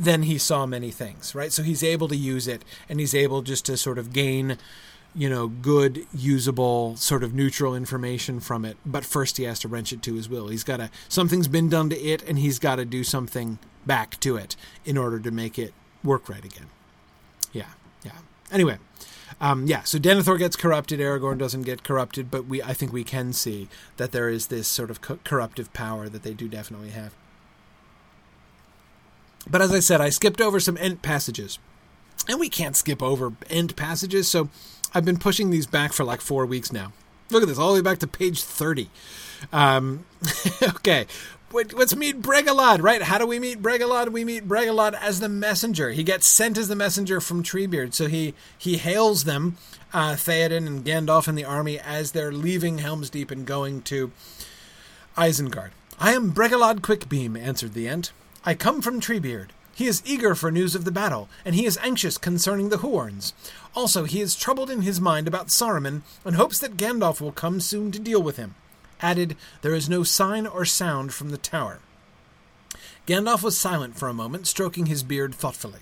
[0.03, 1.53] then he saw many things, right?
[1.53, 4.59] So he's able to use it and he's able just to sort of gain,
[5.15, 8.77] you know, good, usable, sort of neutral information from it.
[8.85, 10.49] But first he has to wrench it to his will.
[10.49, 14.19] He's got to, something's been done to it and he's got to do something back
[14.21, 16.67] to it in order to make it work right again.
[17.53, 17.71] Yeah,
[18.05, 18.19] yeah.
[18.51, 18.79] Anyway,
[19.41, 23.05] um, yeah, so Denethor gets corrupted, Aragorn doesn't get corrupted, but we I think we
[23.05, 26.91] can see that there is this sort of co- corruptive power that they do definitely
[26.91, 27.15] have.
[29.49, 31.59] But as I said, I skipped over some Ent passages.
[32.29, 34.49] And we can't skip over Ent passages, so
[34.95, 36.93] I've been pushing these back for like four weeks now.
[37.31, 38.89] Look at this, all the way back to page 30.
[39.53, 40.05] Um,
[40.63, 41.07] okay,
[41.53, 43.03] let's meet Bregalad, right?
[43.03, 44.11] How do we meet Bregalad?
[44.11, 45.91] We meet Bregalad as the messenger.
[45.91, 49.57] He gets sent as the messenger from Treebeard, so he he hails them,
[49.93, 54.13] uh, Theoden and Gandalf and the army as they're leaving Helm's Deep and going to
[55.17, 55.71] Isengard.
[55.99, 58.13] I am Bregalad Quickbeam, answered the Ent.
[58.45, 59.49] I come from Treebeard.
[59.75, 63.33] He is eager for news of the battle, and he is anxious concerning the Huorns.
[63.75, 67.61] Also, he is troubled in his mind about Saruman, and hopes that Gandalf will come
[67.61, 68.55] soon to deal with him
[69.03, 71.81] added, There is no sign or sound from the tower.
[73.07, 75.81] Gandalf was silent for a moment, stroking his beard thoughtfully.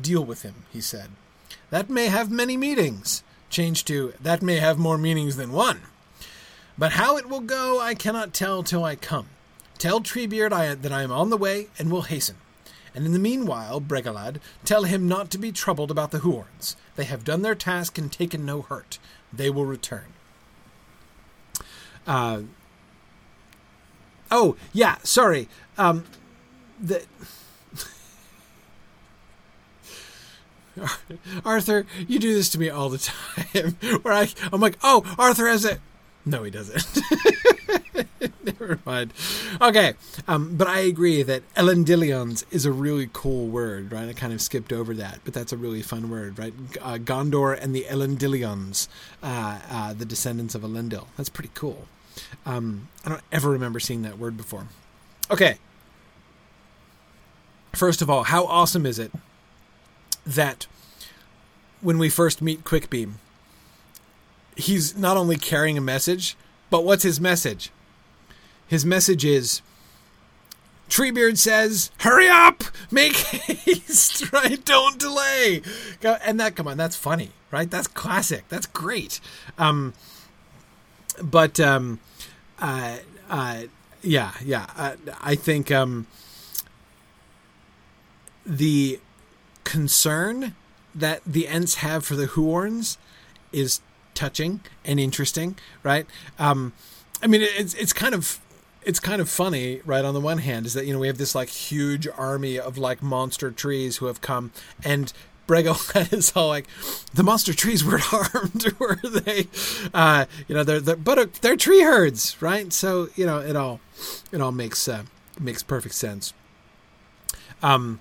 [0.00, 1.10] Deal with him, he said.
[1.70, 3.22] That may have many meanings.
[3.50, 5.82] Change to, That may have more meanings than one.
[6.78, 9.26] But how it will go, I cannot tell till I come.
[9.82, 12.36] Tell Treebeard I, that I am on the way and will hasten.
[12.94, 16.76] And in the meanwhile, Bregalad, tell him not to be troubled about the Huorns.
[16.94, 19.00] They have done their task and taken no hurt.
[19.32, 20.04] They will return.
[22.06, 22.42] Uh,
[24.30, 25.48] oh, yeah, sorry.
[25.76, 26.04] Um,
[26.80, 27.02] the.
[31.44, 32.98] Arthur, you do this to me all the
[33.52, 33.76] time.
[34.02, 35.80] Where I, I'm like, oh, Arthur has it.
[36.24, 37.00] No, he doesn't.
[38.44, 39.12] Never mind.
[39.60, 39.94] Okay,
[40.26, 44.08] um, but I agree that Elendilions is a really cool word, right?
[44.08, 46.52] I kind of skipped over that, but that's a really fun word, right?
[46.80, 48.88] Uh, Gondor and the Elendilions,
[49.22, 51.06] uh, uh, the descendants of Elendil.
[51.16, 51.86] That's pretty cool.
[52.44, 54.66] Um, I don't ever remember seeing that word before.
[55.30, 55.58] Okay.
[57.74, 59.12] First of all, how awesome is it
[60.26, 60.66] that
[61.80, 63.14] when we first meet Quickbeam,
[64.56, 66.36] he's not only carrying a message,
[66.70, 67.70] but what's his message?
[68.72, 69.60] His message is
[70.88, 74.64] Treebeard says, "Hurry up, make haste, right?
[74.64, 75.60] Don't delay."
[76.02, 77.70] And that, come on, that's funny, right?
[77.70, 78.48] That's classic.
[78.48, 79.20] That's great.
[79.58, 79.92] Um,
[81.22, 82.00] but um,
[82.60, 83.64] uh, uh,
[84.00, 84.64] yeah, yeah.
[84.74, 86.06] Uh, I think um,
[88.46, 89.00] the
[89.64, 90.56] concern
[90.94, 92.96] that the Ents have for the Huorns
[93.52, 93.82] is
[94.14, 96.06] touching and interesting, right?
[96.38, 96.72] Um,
[97.22, 98.40] I mean, it's it's kind of
[98.84, 100.04] it's kind of funny, right?
[100.04, 102.78] On the one hand, is that you know we have this like huge army of
[102.78, 104.52] like monster trees who have come,
[104.84, 105.12] and
[105.46, 106.66] Brego is all like,
[107.14, 109.48] the monster trees weren't harmed, were they?
[109.92, 112.72] Uh, you know, they're, they're but uh, they're tree herds, right?
[112.72, 113.80] So you know, it all
[114.30, 115.04] it all makes uh,
[115.38, 116.32] makes perfect sense.
[117.62, 118.00] Um,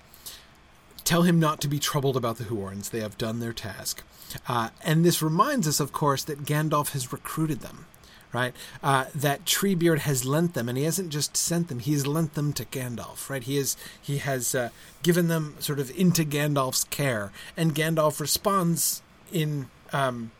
[1.03, 4.03] tell him not to be troubled about the Huorns; they have done their task.
[4.47, 7.85] Uh, and this reminds us, of course, that Gandalf has recruited them,
[8.33, 8.53] right?
[8.83, 12.53] Uh, that Treebeard has lent them, and he hasn't just sent them; he's lent them
[12.53, 13.43] to Gandalf, right?
[13.43, 14.69] He is he has uh,
[15.03, 20.31] given them sort of into Gandalf's care, and Gandalf responds in um,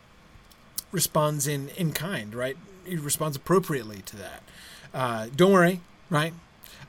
[0.91, 2.57] responds in in kind, right?
[2.85, 4.43] He responds appropriately to that.
[4.93, 6.33] Uh, don't worry, right?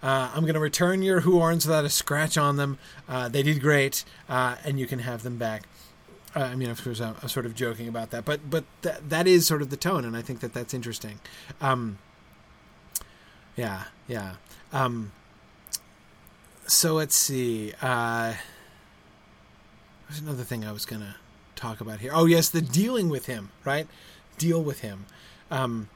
[0.03, 2.79] Uh, I'm going to return your Huorns without a scratch on them.
[3.09, 5.69] Uh, they did great, uh, and you can have them back.
[6.35, 9.27] Uh, I mean, of course, I'm, sort of joking about that, but but th- that
[9.27, 11.21] is sort of the tone, and I think that that's interesting.
[11.61, 11.99] Um,
[13.57, 14.35] yeah, yeah.
[14.73, 15.13] Um,
[16.67, 17.73] so let's see.
[17.83, 18.35] Uh,
[20.09, 21.15] there's another thing I was going to
[21.55, 22.13] talk about here.
[22.15, 23.87] Oh, yes, the dealing with him, right?
[24.39, 25.07] Deal with him.
[25.51, 25.89] Um,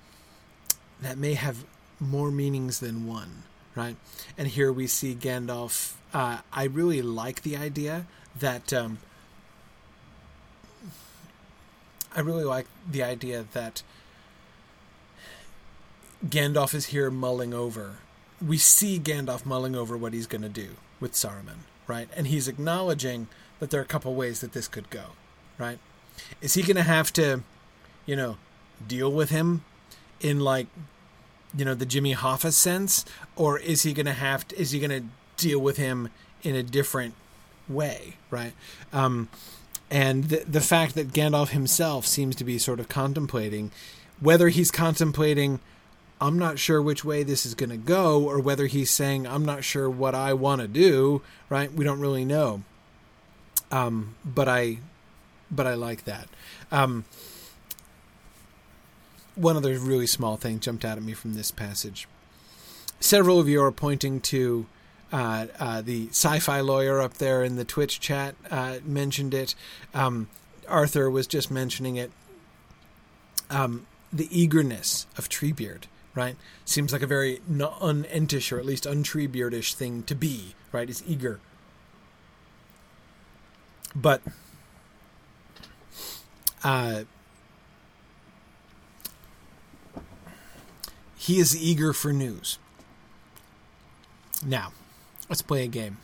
[1.01, 1.64] that may have
[1.99, 3.42] more meanings than one,
[3.75, 3.96] right?
[4.37, 5.94] And here we see Gandalf.
[6.12, 8.07] Uh, I really like the idea
[8.38, 8.99] that um,
[12.17, 13.83] I really like the idea that
[16.27, 17.99] Gandalf is here mulling over.
[18.45, 22.09] We see Gandalf mulling over what he's going to do with Saruman, right?
[22.17, 25.11] And he's acknowledging that there are a couple ways that this could go,
[25.59, 25.79] right?
[26.41, 27.43] Is he going to have to,
[28.07, 28.39] you know,
[28.87, 29.63] deal with him
[30.21, 30.69] in like,
[31.55, 33.05] you know, the Jimmy Hoffa sense,
[33.37, 34.59] or is he going to have to?
[34.59, 36.09] Is he going to deal with him
[36.43, 37.15] in a different
[37.69, 38.53] way, right?
[38.93, 39.29] Um,
[39.90, 43.70] and the, the fact that Gandalf himself seems to be sort of contemplating
[44.20, 45.61] whether he's contemplating
[46.20, 49.44] I'm not sure which way this is going to go or whether he's saying I'm
[49.44, 51.20] not sure what I want to do,
[51.51, 51.70] right?
[51.70, 52.62] We don't really know.
[53.70, 54.79] Um, but I
[55.51, 56.29] but I like that.
[56.72, 57.05] Um,
[59.35, 62.09] one other really small thing jumped out at me from this passage.
[62.99, 64.66] Several of you are pointing to
[65.12, 69.55] uh, uh, the sci-fi lawyer up there in the Twitch chat uh, mentioned it.
[69.95, 70.29] Um,
[70.69, 72.11] Arthur was just mentioning it.
[73.51, 76.37] Um, the eagerness of Treebeard, right?
[76.64, 77.40] Seems like a very
[77.81, 80.88] un-entish or at least untreebeardish thing to be, right?
[80.90, 81.40] Is eager.
[83.95, 84.21] But
[86.64, 87.05] uh,
[91.16, 92.59] he is eager for news.
[94.45, 94.73] Now,
[95.29, 95.99] Let's play a game.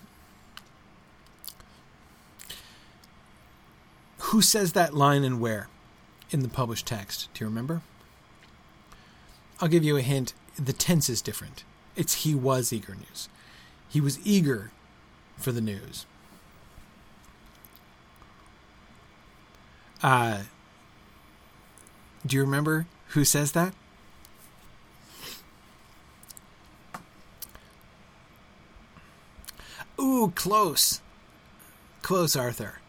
[4.19, 5.69] Who says that line and where
[6.31, 7.29] in the published text?
[7.35, 7.83] Do you remember?
[9.61, 10.33] I'll give you a hint.
[10.57, 11.65] The tense is different.
[11.97, 13.29] It's he was eager news.
[13.89, 14.71] He was eager
[15.37, 16.07] for the news.
[20.03, 20.43] Uh,
[22.27, 23.75] do you remember who says that?
[30.35, 31.01] Close.
[32.03, 32.81] Close, Arthur.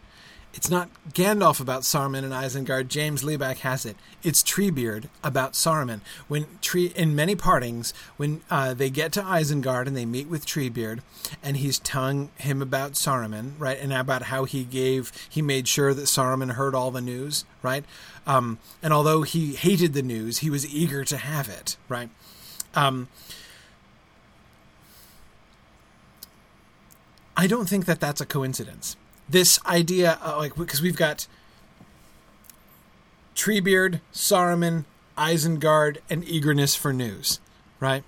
[0.54, 2.86] It's not Gandalf about Saruman and Isengard.
[2.86, 3.96] James Libak has it.
[4.22, 6.00] It's Treebeard about Saruman.
[6.28, 10.46] When Tree in many partings, when uh, they get to Isengard and they meet with
[10.46, 11.00] Treebeard,
[11.42, 15.92] and he's telling him about Saruman, right, and about how he gave, he made sure
[15.92, 17.84] that Saruman heard all the news, right,
[18.24, 22.10] um, and although he hated the news, he was eager to have it, right.
[22.76, 23.08] Um,
[27.36, 28.96] I don't think that that's a coincidence
[29.28, 31.26] this idea, uh, like because we've got
[33.34, 34.84] Treebeard, Saruman,
[35.16, 37.40] Isengard, and eagerness for news,
[37.80, 38.04] right?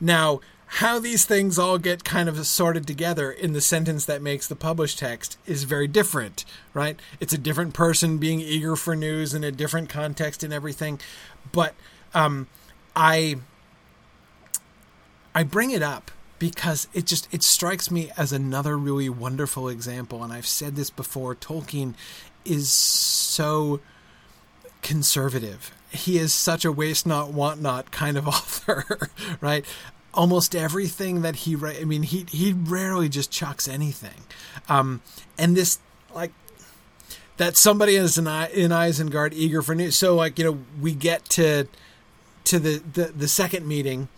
[0.00, 4.48] Now, how these things all get kind of sorted together in the sentence that makes
[4.48, 6.98] the published text is very different, right?
[7.20, 10.98] It's a different person being eager for news in a different context and everything,
[11.52, 11.74] but
[12.14, 12.48] um,
[12.96, 13.36] I
[15.34, 20.22] I bring it up because it just it strikes me as another really wonderful example
[20.22, 21.94] and I've said this before Tolkien
[22.44, 23.80] is so
[24.82, 25.72] conservative.
[25.90, 29.10] He is such a waste not want not kind of author
[29.40, 29.64] right?
[30.12, 34.24] Almost everything that he write I mean he he rarely just chucks anything.
[34.68, 35.00] Um
[35.38, 35.78] and this
[36.14, 36.32] like
[37.38, 39.96] that somebody is in, in Isengard eager for news.
[39.96, 41.66] So like you know we get to
[42.44, 44.08] to the the, the second meeting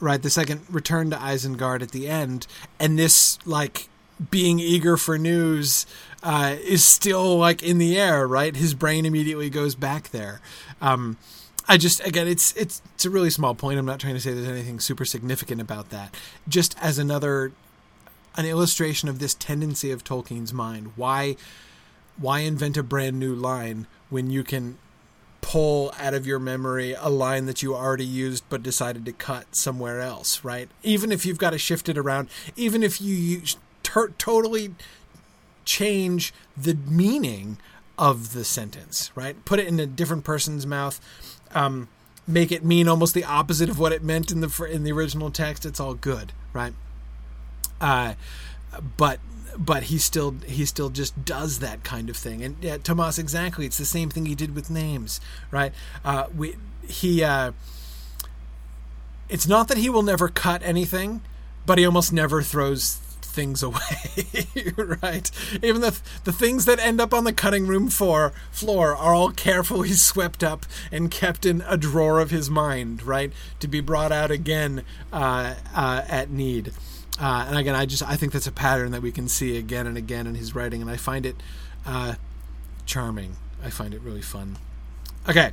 [0.00, 0.22] right?
[0.22, 2.46] The second return to Isengard at the end,
[2.78, 3.88] and this like
[4.30, 5.86] being eager for news
[6.22, 8.56] uh, is still like in the air, right?
[8.56, 10.40] His brain immediately goes back there.
[10.80, 11.18] Um,
[11.68, 13.78] I just again, it's it's it's a really small point.
[13.78, 16.14] I'm not trying to say there's anything super significant about that.
[16.48, 17.52] Just as another
[18.36, 20.92] an illustration of this tendency of Tolkien's mind.
[20.96, 21.36] Why
[22.18, 24.78] why invent a brand new line when you can
[25.46, 29.54] pull out of your memory a line that you already used but decided to cut
[29.54, 30.68] somewhere else, right?
[30.82, 34.74] Even if you've got to shift it around, even if you use, ter- totally
[35.64, 37.58] change the meaning
[37.96, 39.42] of the sentence, right?
[39.44, 40.98] Put it in a different person's mouth,
[41.54, 41.86] um,
[42.26, 45.30] make it mean almost the opposite of what it meant in the in the original
[45.30, 45.64] text.
[45.64, 46.74] It's all good, right?
[47.80, 48.14] Uh,
[48.96, 49.20] but
[49.58, 52.42] but he still he still just does that kind of thing.
[52.42, 55.72] And yeah, Tomas, exactly, it's the same thing he did with names, right?
[56.04, 57.22] Uh, we he.
[57.22, 57.52] Uh,
[59.28, 61.20] it's not that he will never cut anything,
[61.64, 63.00] but he almost never throws
[63.36, 65.30] things away, right?
[65.62, 69.30] Even the the things that end up on the cutting room floor floor are all
[69.30, 74.10] carefully swept up and kept in a drawer of his mind, right, to be brought
[74.10, 76.72] out again uh, uh, at need.
[77.18, 79.86] Uh, and again, I just I think that's a pattern that we can see again
[79.86, 81.36] and again in his writing, and I find it
[81.86, 82.14] uh,
[82.84, 83.36] charming.
[83.62, 84.58] I find it really fun.
[85.28, 85.52] Okay.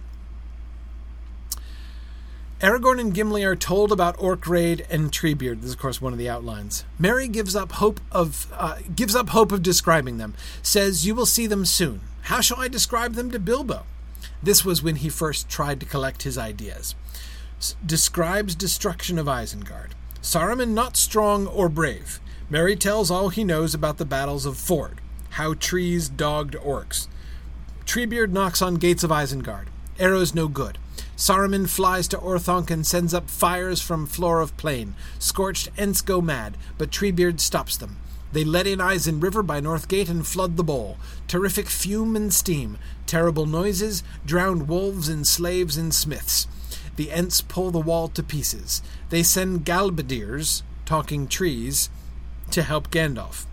[2.59, 5.59] Aragorn and Gimli are told about Orcraid and Treebeard.
[5.59, 6.85] This is, of course, one of the outlines.
[6.97, 10.33] Merry gives up hope of uh, gives up hope of describing them.
[10.61, 12.01] Says, "You will see them soon.
[12.23, 13.85] How shall I describe them to Bilbo?"
[14.41, 16.95] This was when he first tried to collect his ideas.
[17.57, 19.91] S- describes destruction of Isengard.
[20.23, 22.21] Saruman not strong or brave.
[22.49, 25.01] Merry tells all he knows about the battles of Ford,
[25.31, 27.09] how trees dogged orcs.
[27.85, 29.67] Treebeard knocks on gates of Isengard.
[29.99, 30.77] Arrows no good.
[31.17, 34.95] Saruman flies to Orthanc and sends up fires from floor of plain.
[35.19, 37.97] Scorched Ents go mad, but Treebeard stops them.
[38.31, 40.97] They let in Isen River by North Gate and flood the bowl.
[41.27, 42.77] Terrific fume and steam.
[43.05, 44.03] Terrible noises.
[44.25, 46.47] Drowned wolves and slaves and smiths.
[46.95, 48.81] The Ents pull the wall to pieces.
[49.13, 51.91] They send Galbedirs, talking trees,
[52.49, 53.45] to help Gandalf.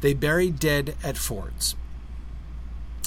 [0.00, 1.76] They bury dead at fords.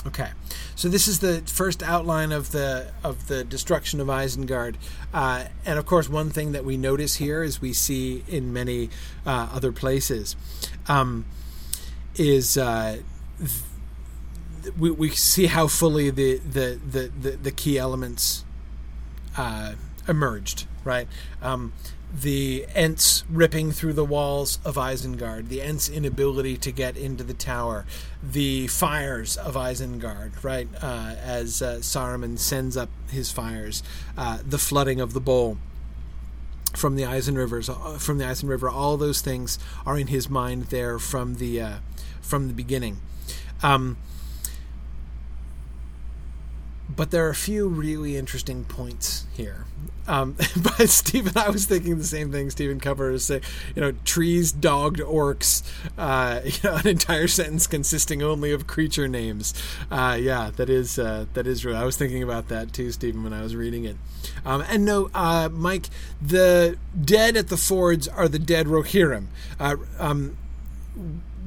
[0.05, 0.29] Okay,
[0.73, 4.75] so this is the first outline of the of the destruction of Isengard,
[5.13, 8.89] uh, and of course, one thing that we notice here, as we see in many
[9.25, 10.37] uh, other places,
[10.87, 11.25] um,
[12.15, 12.99] is uh,
[13.37, 18.45] th- we, we see how fully the the, the, the, the key elements
[19.35, 19.73] uh,
[20.07, 21.09] emerged, right?
[21.41, 21.73] Um,
[22.13, 27.33] the Ents ripping through the walls of Isengard, the Ents' inability to get into the
[27.33, 27.85] tower,
[28.23, 30.67] the fires of Isengard, right?
[30.81, 33.83] Uh, as uh, Saruman sends up his fires,
[34.17, 35.57] uh, the flooding of the bowl
[36.75, 40.29] from the Isen rivers, uh, from the Isen River, all those things are in his
[40.29, 41.75] mind there from the uh,
[42.21, 42.99] from the beginning.
[43.63, 43.97] Um,
[46.97, 49.65] but there are a few really interesting points here.
[50.07, 50.33] Um,
[50.63, 52.49] but Stephen, I was thinking the same thing.
[52.49, 53.41] Stephen covers, you
[53.75, 55.63] know, trees, dogged orcs,
[55.97, 59.53] uh, you know, an entire sentence consisting only of creature names.
[59.91, 61.77] Uh, yeah, that is uh, that is real.
[61.77, 63.95] I was thinking about that too, Stephen, when I was reading it.
[64.43, 65.87] Um, and no, uh, Mike,
[66.21, 69.27] the dead at the fords are the dead Rohirrim.
[69.59, 70.35] Uh, um,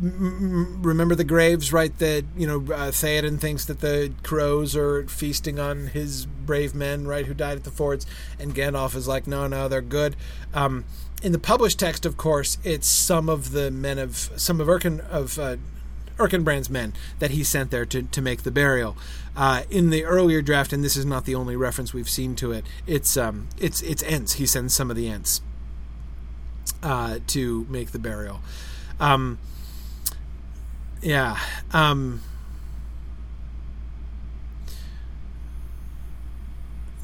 [0.00, 1.96] remember the graves, right?
[1.98, 7.06] That you know, uh, Theoden thinks that the crows are feasting on his brave men,
[7.06, 8.06] right, who died at the forts,
[8.38, 10.16] and Gandalf is like, no, no, they're good.
[10.54, 10.84] Um,
[11.22, 15.00] in the published text, of course, it's some of the men of some of Erkin
[15.10, 15.56] of uh,
[16.16, 18.96] Erkenbrand's men that he sent there to, to make the burial.
[19.36, 22.52] Uh, in the earlier draft, and this is not the only reference we've seen to
[22.52, 24.34] it, it's um, it's it's Ents.
[24.34, 25.42] He sends some of the Ents
[26.82, 28.40] uh, to make the burial.
[28.98, 29.38] Um,
[31.02, 31.38] yeah.
[31.72, 32.20] Um,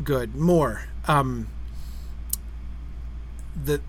[0.02, 0.34] good.
[0.34, 0.84] More.
[1.06, 1.48] Um,
[3.64, 3.80] the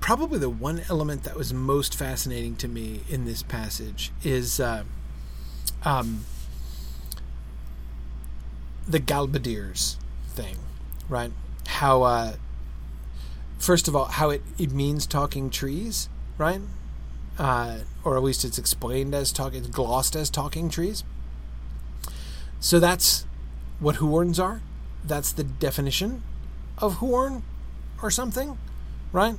[0.00, 4.84] probably the one element that was most fascinating to me in this passage is uh,
[5.82, 6.26] um,
[8.86, 9.96] the Galbedirs
[10.28, 10.56] thing,
[11.08, 11.32] right?
[11.66, 12.34] How, uh,
[13.58, 16.60] first of all, how it, it means talking trees, right?
[17.38, 21.04] Uh, or at least it's explained as talking, it's glossed as talking trees.
[22.60, 23.26] So that's
[23.80, 24.60] what Huorns are.
[25.04, 26.22] That's the definition
[26.78, 27.42] of Huorn
[28.02, 28.58] or something,
[29.12, 29.36] right?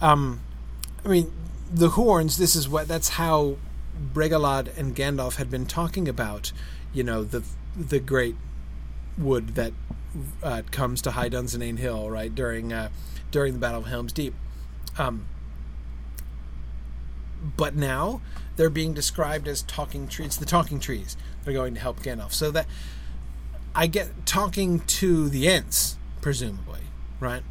[0.00, 0.40] Um,
[1.04, 1.32] I mean,
[1.72, 2.36] the Huorns.
[2.36, 2.88] This is what.
[2.88, 3.56] That's how
[4.12, 6.52] Bregalad and Gandalf had been talking about.
[6.92, 7.42] You know, the
[7.76, 8.36] the great
[9.18, 9.72] wood that
[10.42, 12.90] uh, comes to High Dunsinane Hill, right during uh,
[13.30, 14.34] during the Battle of Helm's Deep.
[14.98, 15.26] Um,
[17.56, 18.20] but now
[18.56, 20.36] they're being described as talking trees.
[20.36, 21.16] The talking trees.
[21.44, 22.32] They're going to help Gandalf.
[22.32, 22.66] So that
[23.74, 26.80] I get talking to the Ents, presumably,
[27.20, 27.42] right?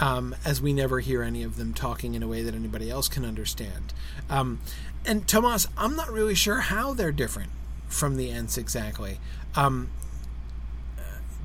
[0.00, 3.08] um, as we never hear any of them talking in a way that anybody else
[3.08, 3.92] can understand.
[4.28, 4.60] Um,
[5.04, 7.50] and Tomas, I'm not really sure how they're different
[7.86, 9.18] from the Ents exactly.
[9.54, 9.90] Um,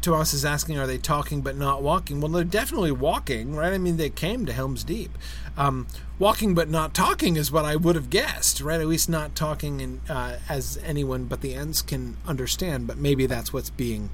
[0.01, 2.21] Tomas is asking, are they talking but not walking?
[2.21, 3.73] Well, they're definitely walking, right?
[3.73, 5.17] I mean, they came to Helm's Deep.
[5.57, 5.87] Um,
[6.19, 8.79] walking but not talking is what I would have guessed, right?
[8.79, 13.25] At least not talking in, uh, as anyone but the Ents can understand, but maybe
[13.25, 14.09] that's what's being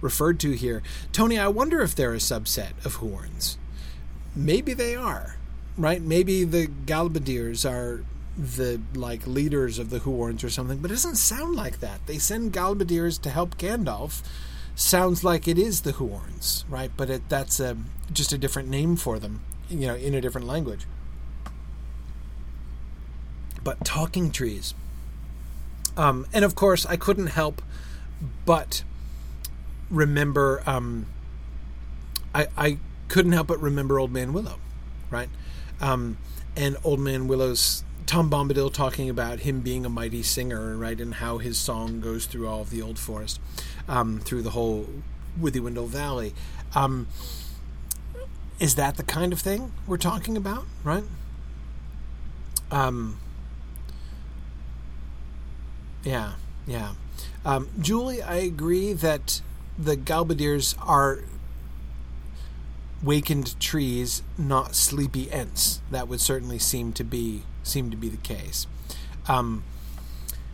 [0.00, 0.82] referred to here.
[1.12, 3.56] Tony, I wonder if they're a subset of Huorns
[4.34, 5.36] maybe they are,
[5.76, 6.00] right?
[6.00, 8.04] Maybe the Galbedirs are
[8.36, 12.06] the like leaders of the Huorns or something, but it doesn't sound like that.
[12.06, 14.22] They send Galbedirs to help Gandalf.
[14.74, 16.90] Sounds like it is the Huorns, right?
[16.96, 17.76] But it, that's a,
[18.12, 20.86] just a different name for them, you know, in a different language.
[23.64, 24.74] But talking trees.
[25.96, 27.62] Um, and of course, I couldn't help
[28.44, 28.82] but
[29.90, 30.62] remember.
[30.66, 31.06] Um,
[32.34, 34.58] I, I couldn't help but remember Old Man Willow,
[35.10, 35.28] right?
[35.80, 36.16] Um,
[36.56, 41.14] and Old Man Willow's Tom Bombadil talking about him being a mighty singer, right, and
[41.14, 43.40] how his song goes through all of the old forest,
[43.88, 44.88] um, through the whole
[45.40, 46.34] Withywindle Valley.
[46.74, 47.08] Um,
[48.58, 51.04] is that the kind of thing we're talking about, right?
[52.70, 53.18] Um,
[56.04, 56.32] yeah,
[56.66, 56.92] yeah.
[57.44, 59.40] Um, Julie, I agree that
[59.78, 61.20] the Galbedirs are
[63.02, 65.80] wakened trees, not sleepy ents.
[65.90, 68.66] That would certainly seem to be seem to be the case.
[69.28, 69.64] Um,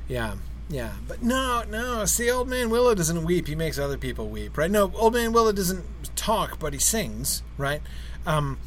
[0.09, 0.37] yeah,
[0.69, 2.05] yeah, but no, no.
[2.05, 4.71] See, Old Man Willow doesn't weep; he makes other people weep, right?
[4.71, 5.85] No, Old Man Willow doesn't
[6.17, 7.83] talk, but he sings, right?
[8.27, 8.59] Um,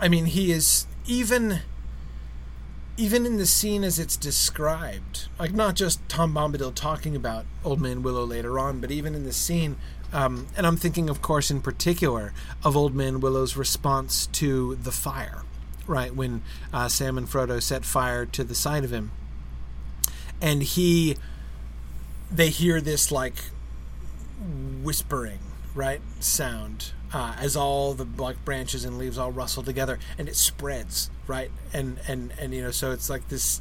[0.00, 1.60] I mean, he is even
[2.96, 7.80] even in the scene as it's described, like not just Tom Bombadil talking about Old
[7.80, 9.76] Man Willow later on, but even in the scene
[10.14, 12.32] um, and I'm thinking, of course, in particular,
[12.62, 15.42] of Old Man Willow's response to the fire,
[15.88, 16.14] right?
[16.14, 16.42] When
[16.72, 19.10] uh, Sam and Frodo set fire to the side of him.
[20.40, 21.16] And he,
[22.30, 23.46] they hear this like
[24.84, 25.40] whispering,
[25.74, 26.00] right?
[26.20, 26.92] Sound.
[27.14, 31.48] Uh, as all the like branches and leaves all rustle together and it spreads right
[31.72, 33.60] and and and you know so it's like this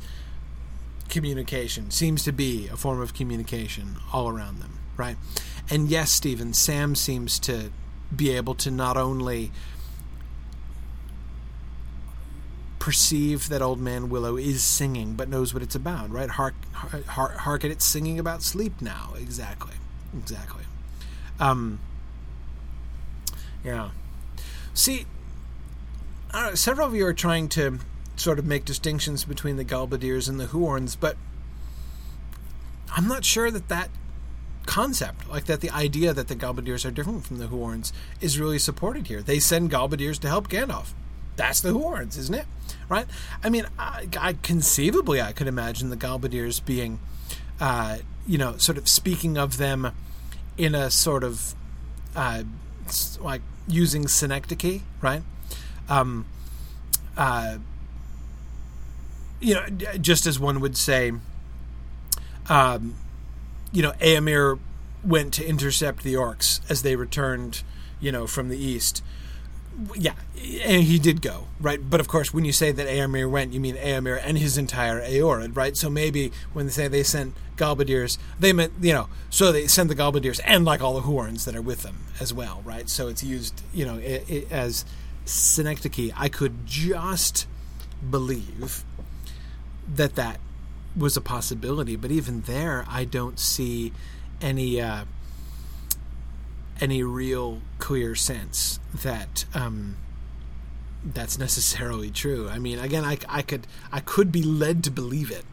[1.08, 5.18] communication seems to be a form of communication all around them right
[5.70, 7.72] and yes, Stephen, Sam seems to
[8.16, 9.52] be able to not only
[12.80, 16.30] perceive that Old Man Willow is singing, but knows what it's about, right?
[16.30, 19.14] Hark, hark, hark at it singing about sleep now.
[19.18, 19.76] Exactly.
[20.18, 20.64] Exactly.
[21.40, 21.80] Um,
[23.64, 23.92] yeah.
[24.74, 25.06] See,
[26.34, 27.80] know, several of you are trying to
[28.16, 31.18] sort of make distinctions between the Galbedirs and the Huorns, but
[32.96, 33.90] I'm not sure that that
[34.66, 37.92] concept, like that the idea that the Galbedirs are different from the Huorns
[38.22, 39.22] is really supported here.
[39.22, 40.94] They send Galbedirs to help Gandalf.
[41.36, 42.46] That's the Huorns, isn't it?
[42.88, 43.08] Right?
[43.44, 47.00] I mean, I, I conceivably I could imagine the Galbedirs being,
[47.60, 49.92] uh, you know, sort of speaking of them
[50.58, 51.56] in a sort of
[52.16, 52.44] uh,
[53.20, 55.22] like using synecdoche, right?
[55.90, 56.26] Um,
[57.18, 57.58] uh,
[59.40, 59.66] you know,
[60.00, 61.12] just as one would say,
[62.50, 62.96] um,
[63.72, 64.60] you know, Eomer
[65.04, 67.64] went to intercept the orcs as they returned,
[68.00, 69.04] you know, from the east.
[69.96, 71.80] Yeah, he did go, right?
[71.90, 75.02] But of course, when you say that Eomer went, you mean Eomer and his entire
[75.02, 75.76] Eored, right?
[75.76, 79.90] So maybe when they say they sent Galbedirs, they meant, you know, so they sent
[79.90, 82.88] the Galbedirs and like all the Huorns that are with them as well, right?
[82.90, 84.86] So it's used, you know, it, it, as
[85.26, 86.12] synecdoche.
[86.16, 87.48] I could just
[88.10, 88.84] believe
[89.88, 90.40] that that
[90.96, 93.92] was a possibility, but even there, I don't see
[94.42, 95.06] any uh,
[96.84, 99.96] any real clear sense that um,
[101.02, 102.50] that's necessarily true.
[102.50, 105.46] I mean, again, I, I could I could be led to believe it,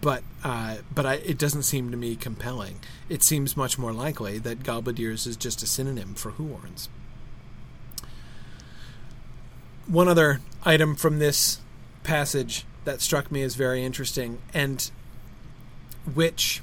[0.00, 2.80] but uh, but I, it doesn't seem to me compelling.
[3.10, 6.88] It seems much more likely that Galbedirs is just a synonym for Huorns.
[9.86, 11.60] One other item from this
[12.02, 14.90] passage that struck me as very interesting, and
[16.14, 16.62] which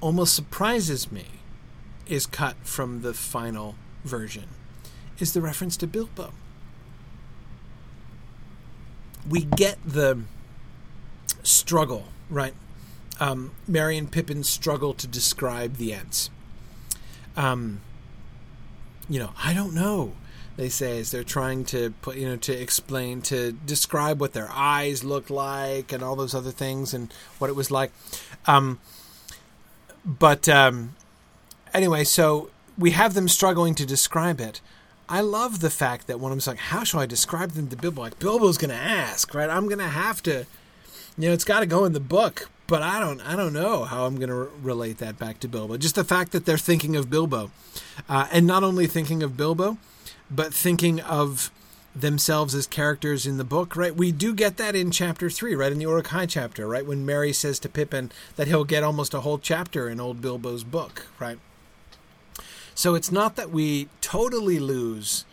[0.00, 1.26] almost surprises me
[2.06, 3.74] is cut from the final
[4.04, 4.48] version
[5.18, 6.32] is the reference to Bilbo.
[9.28, 10.22] We get the
[11.42, 12.54] struggle, right?
[13.18, 16.30] Um, Merry and Pippin struggle to describe the Ents.
[17.36, 17.80] Um,
[19.08, 20.12] you know, I don't know.
[20.56, 24.48] They say as they're trying to put, you know, to explain, to describe what their
[24.50, 27.92] eyes look like and all those other things and what it was like.
[28.46, 28.78] Um,
[30.06, 30.94] but um,
[31.74, 34.60] anyway, so we have them struggling to describe it.
[35.08, 37.76] I love the fact that one of them's like, "How shall I describe them to
[37.76, 39.50] Bilbo?" Like Bilbo's going to ask, right?
[39.50, 40.46] I'm going to have to,
[41.18, 43.84] you know, it's got to go in the book, but I don't, I don't know
[43.84, 45.76] how I'm going to re- relate that back to Bilbo.
[45.76, 47.50] Just the fact that they're thinking of Bilbo,
[48.08, 49.78] uh, and not only thinking of Bilbo,
[50.30, 51.50] but thinking of
[52.00, 53.96] themselves as characters in the book, right?
[53.96, 55.72] We do get that in chapter three, right?
[55.72, 56.84] In the Uruk-hai chapter, right?
[56.84, 60.64] When Merry says to Pippin that he'll get almost a whole chapter in old Bilbo's
[60.64, 61.38] book, right?
[62.74, 65.24] So it's not that we totally lose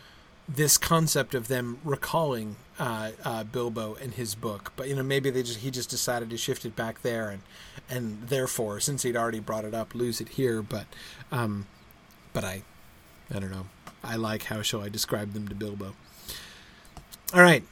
[0.48, 5.30] this concept of them recalling uh, uh, Bilbo and his book, but you know maybe
[5.30, 7.42] they just he just decided to shift it back there, and
[7.88, 10.60] and therefore since he'd already brought it up, lose it here.
[10.62, 10.86] But
[11.30, 11.66] um,
[12.32, 12.62] but I
[13.32, 13.66] I don't know.
[14.02, 15.94] I like how shall I describe them to Bilbo.
[17.34, 17.64] All right.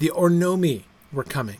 [0.00, 0.82] The Ornomi
[1.12, 1.58] were coming.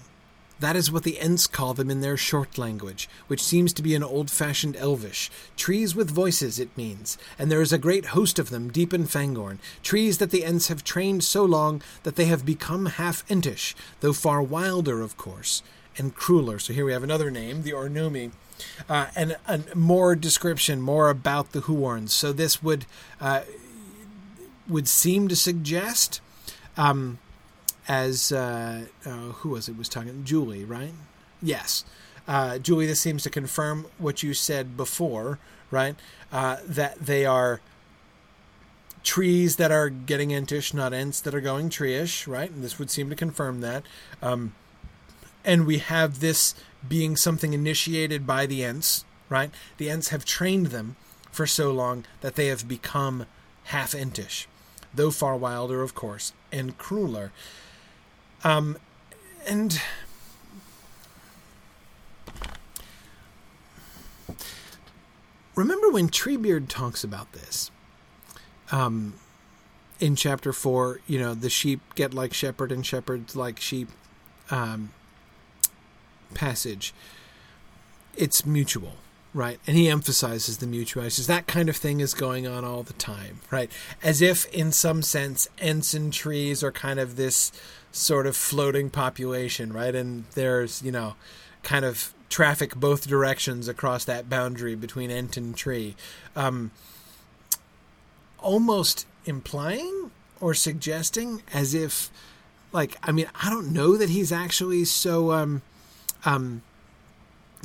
[0.58, 3.94] That is what the Ents call them in their short language, which seems to be
[3.94, 5.30] an old fashioned Elvish.
[5.56, 9.04] Trees with voices, it means, and there is a great host of them deep in
[9.04, 9.58] Fangorn.
[9.84, 14.12] Trees that the Ents have trained so long that they have become half Entish, though
[14.14, 15.62] far wilder, of course,
[15.96, 16.58] and crueler.
[16.58, 18.32] So here we have another name, the Ornomi.
[18.88, 22.08] Uh, and, and more description, more about the Huorns.
[22.08, 22.86] So this would
[23.20, 23.42] uh,
[24.68, 26.20] would seem to suggest,
[26.76, 27.18] um,
[27.88, 30.24] as uh, uh, who was it was talking?
[30.24, 30.92] Julie, right?
[31.42, 31.84] Yes,
[32.26, 32.86] uh, Julie.
[32.86, 35.38] This seems to confirm what you said before,
[35.70, 35.94] right?
[36.32, 37.60] Uh, that they are
[39.02, 42.50] trees that are getting entish, not ents that are going treeish, right?
[42.50, 43.84] And this would seem to confirm that.
[44.20, 44.54] Um,
[45.44, 46.56] and we have this
[46.88, 49.50] being something initiated by the ents, right?
[49.76, 50.96] The ents have trained them
[51.30, 53.26] for so long that they have become
[53.64, 54.46] half entish
[54.96, 57.32] though far wilder, of course, and crueler.
[58.44, 58.76] Um,
[59.46, 59.80] and
[65.54, 67.70] remember when Treebeard talks about this?
[68.72, 69.14] Um,
[70.00, 73.88] in chapter four, you know, the sheep get like shepherd and shepherds like sheep.
[74.50, 74.90] Um,
[76.34, 76.94] passage.
[78.16, 78.96] It's mutual
[79.36, 79.60] right?
[79.66, 81.26] And he emphasizes the mutualizes.
[81.26, 83.70] That kind of thing is going on all the time, right?
[84.02, 87.52] As if, in some sense, ensign trees are kind of this
[87.92, 89.94] sort of floating population, right?
[89.94, 91.16] And there's, you know,
[91.62, 95.96] kind of traffic both directions across that boundary between ent and tree.
[96.34, 96.70] Um,
[98.38, 100.10] almost implying
[100.40, 102.10] or suggesting as if,
[102.72, 105.32] like, I mean, I don't know that he's actually so.
[105.32, 105.60] Um,
[106.24, 106.62] um,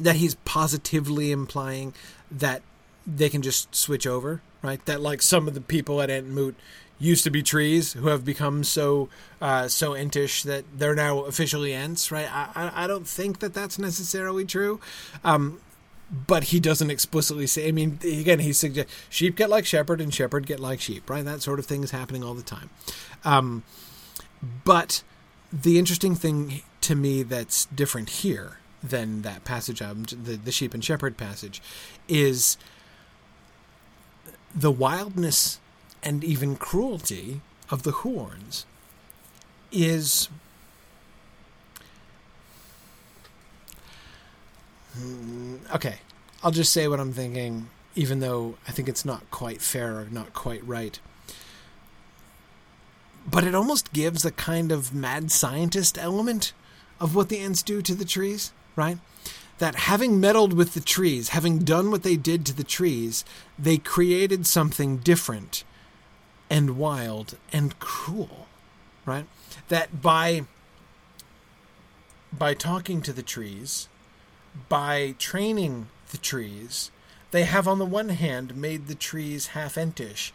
[0.03, 1.93] that he's positively implying
[2.29, 2.61] that
[3.05, 4.83] they can just switch over, right?
[4.85, 6.55] That like some of the people at Entmoot
[6.99, 9.09] used to be trees who have become so
[9.41, 12.31] uh, so entish that they're now officially ents, right?
[12.31, 14.79] I, I, I don't think that that's necessarily true.
[15.23, 15.59] Um,
[16.27, 17.69] but he doesn't explicitly say.
[17.69, 21.23] I mean, again, he suggests sheep get like shepherd and shepherd get like sheep, right?
[21.23, 22.69] That sort of thing is happening all the time.
[23.23, 23.63] Um,
[24.65, 25.03] but
[25.53, 30.73] the interesting thing to me that's different here than that passage, um, the, the sheep
[30.73, 31.61] and shepherd passage,
[32.07, 32.57] is
[34.53, 35.59] the wildness
[36.03, 38.65] and even cruelty of the Huorns
[39.71, 40.29] is
[44.97, 45.99] Hmm, okay.
[46.43, 50.07] I'll just say what I'm thinking, even though I think it's not quite fair or
[50.11, 50.99] not quite right.
[53.29, 56.53] But it almost gives a kind of mad scientist element
[56.99, 58.97] of what the Ents do to the trees, right?
[59.59, 63.23] That having meddled with the trees, having done what they did to the trees,
[63.59, 65.63] they created something different
[66.49, 68.47] and wild and cruel,
[69.05, 69.25] right?
[69.69, 70.45] That by
[72.33, 73.87] by talking to the trees,
[74.69, 76.91] by training the trees,
[77.31, 80.31] they have on the one hand made the trees half entish,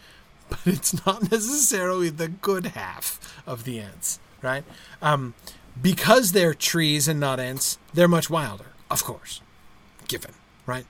[0.49, 4.65] but it's not necessarily the good half of the Ents, right?
[5.03, 5.35] Um,
[5.81, 9.41] because they're trees and not Ents, they're much wilder, of course,
[10.09, 10.33] given,
[10.67, 10.87] right?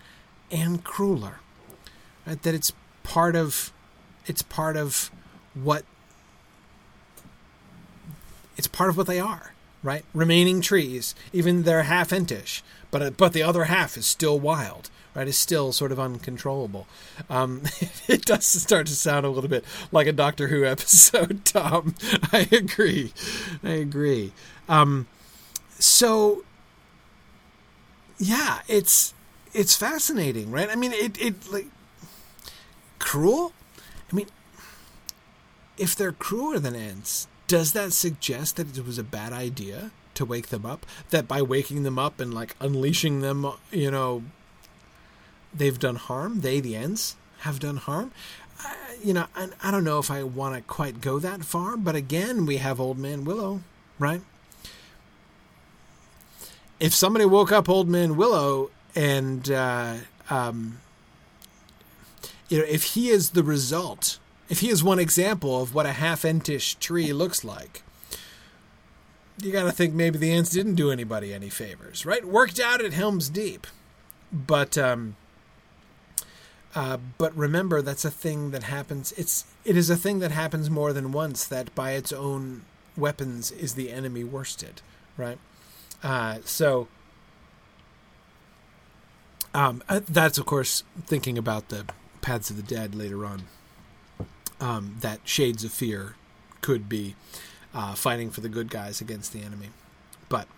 [0.51, 1.41] And crueler.
[2.27, 2.41] Right?
[2.43, 2.73] That it's
[3.03, 3.73] part of
[4.27, 5.11] it's part of
[5.55, 5.85] what
[8.57, 10.05] it's part of what they are, right?
[10.15, 14.91] Remaining trees, even they're half entish, but uh, but the other half is still wild,
[15.15, 15.29] right?
[15.29, 16.87] Is still sort of uncontrollable.
[17.31, 17.63] Um,
[18.09, 21.95] it does start to sound a little bit like a Doctor Who episode, Tom.
[22.33, 23.13] I agree.
[23.63, 24.33] I agree.
[24.69, 25.07] Um,
[25.79, 26.45] so
[28.19, 29.15] yeah, it's
[29.53, 30.69] it's fascinating, right?
[30.71, 31.67] I mean, it it like
[32.99, 33.53] cruel.
[34.11, 34.27] I mean,
[35.77, 40.25] if they're crueler than Ents, does that suggest that it was a bad idea to
[40.25, 40.87] wake them up?
[41.11, 44.23] That by waking them up and like unleashing them, you know,
[45.55, 46.41] they've done harm?
[46.41, 48.13] They, the Ents, have done harm?
[49.03, 51.95] You know, I, I don't know if I want to quite go that far, but
[51.95, 53.61] again, we have Old Man Willow,
[53.99, 54.23] right?
[56.79, 59.95] If somebody woke up Old Man Willow and, uh,
[60.29, 60.81] um,
[62.49, 64.19] you know, if he is the result
[64.49, 67.83] if he is one example of what a half entish tree looks like,
[69.41, 72.25] you got to think maybe the Ents didn't do anybody any favors, right?
[72.25, 73.67] Worked out at Helm's Deep,
[74.33, 75.17] but um,
[76.75, 79.13] uh, but remember that's a thing that happens.
[79.13, 81.45] It's it is a thing that happens more than once.
[81.45, 82.63] That by its own
[82.97, 84.81] weapons is the enemy worsted,
[85.19, 85.39] right?
[86.03, 86.89] Uh, so
[89.55, 91.87] um, uh, that's of course thinking about the
[92.21, 93.45] Paths of the Dead later on
[94.61, 96.15] um, that Shades of Fear
[96.61, 97.15] could be
[97.75, 99.69] uh, fighting for the good guys against the enemy.
[100.29, 100.49] But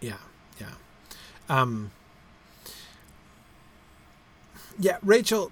[0.00, 0.18] yeah,
[0.60, 0.74] yeah,
[1.48, 1.90] um,
[4.78, 4.98] yeah.
[5.02, 5.50] Rachel,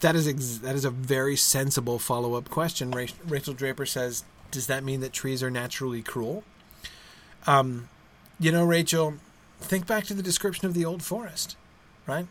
[0.00, 2.90] that is ex- that is a very sensible follow up question.
[2.90, 6.44] Rachel, Rachel Draper says, "Does that mean that trees are naturally cruel?"
[7.46, 7.88] Um,
[8.40, 9.14] you know, Rachel,
[9.60, 11.56] think back to the description of the old forest,
[12.06, 12.26] right?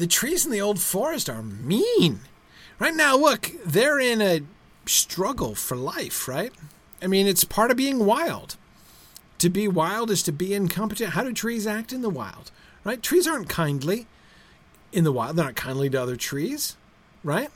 [0.00, 2.20] the trees in the old forest are mean.
[2.78, 4.40] Right now, look, they're in a
[4.86, 6.52] struggle for life, right?
[7.02, 8.56] I mean, it's part of being wild.
[9.38, 11.10] To be wild is to be incompetent.
[11.10, 12.50] How do trees act in the wild?
[12.82, 13.02] Right?
[13.02, 14.06] Trees aren't kindly
[14.90, 15.36] in the wild.
[15.36, 16.78] They're not kindly to other trees,
[17.22, 17.50] right?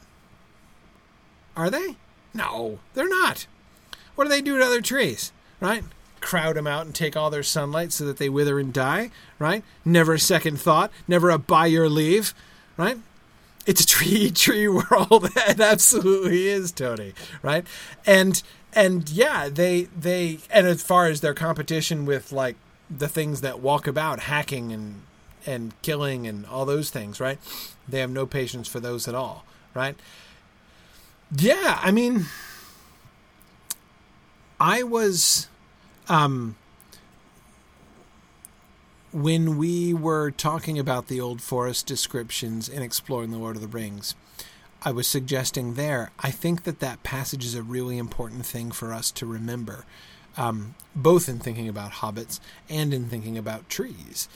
[1.56, 1.96] Are they?
[2.34, 3.46] No, they're not.
[4.16, 5.84] What do they do to other trees, right?
[6.24, 9.62] Crowd them out and take all their sunlight so that they wither and die, right?
[9.84, 12.34] Never a second thought, never a by your leave,
[12.76, 12.98] right?
[13.66, 15.30] It's a tree tree world.
[15.36, 17.12] it absolutely is, Tony,
[17.42, 17.66] right?
[18.06, 22.56] And and yeah, they they and as far as their competition with like
[22.90, 25.02] the things that walk about, hacking and
[25.46, 27.38] and killing and all those things, right?
[27.86, 29.44] They have no patience for those at all,
[29.74, 29.94] right?
[31.36, 32.26] Yeah, I mean
[34.58, 35.48] I was
[36.08, 36.56] um,
[39.12, 43.68] when we were talking about the old forest descriptions in exploring the Lord of the
[43.68, 44.14] Rings,
[44.82, 48.92] I was suggesting there, I think that that passage is a really important thing for
[48.92, 49.86] us to remember,
[50.36, 52.38] um, both in thinking about hobbits
[52.68, 54.28] and in thinking about trees.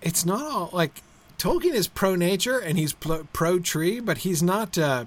[0.00, 1.02] It's not all like
[1.38, 4.76] Tolkien is pro nature and he's pro tree, but he's not.
[4.76, 5.06] Uh,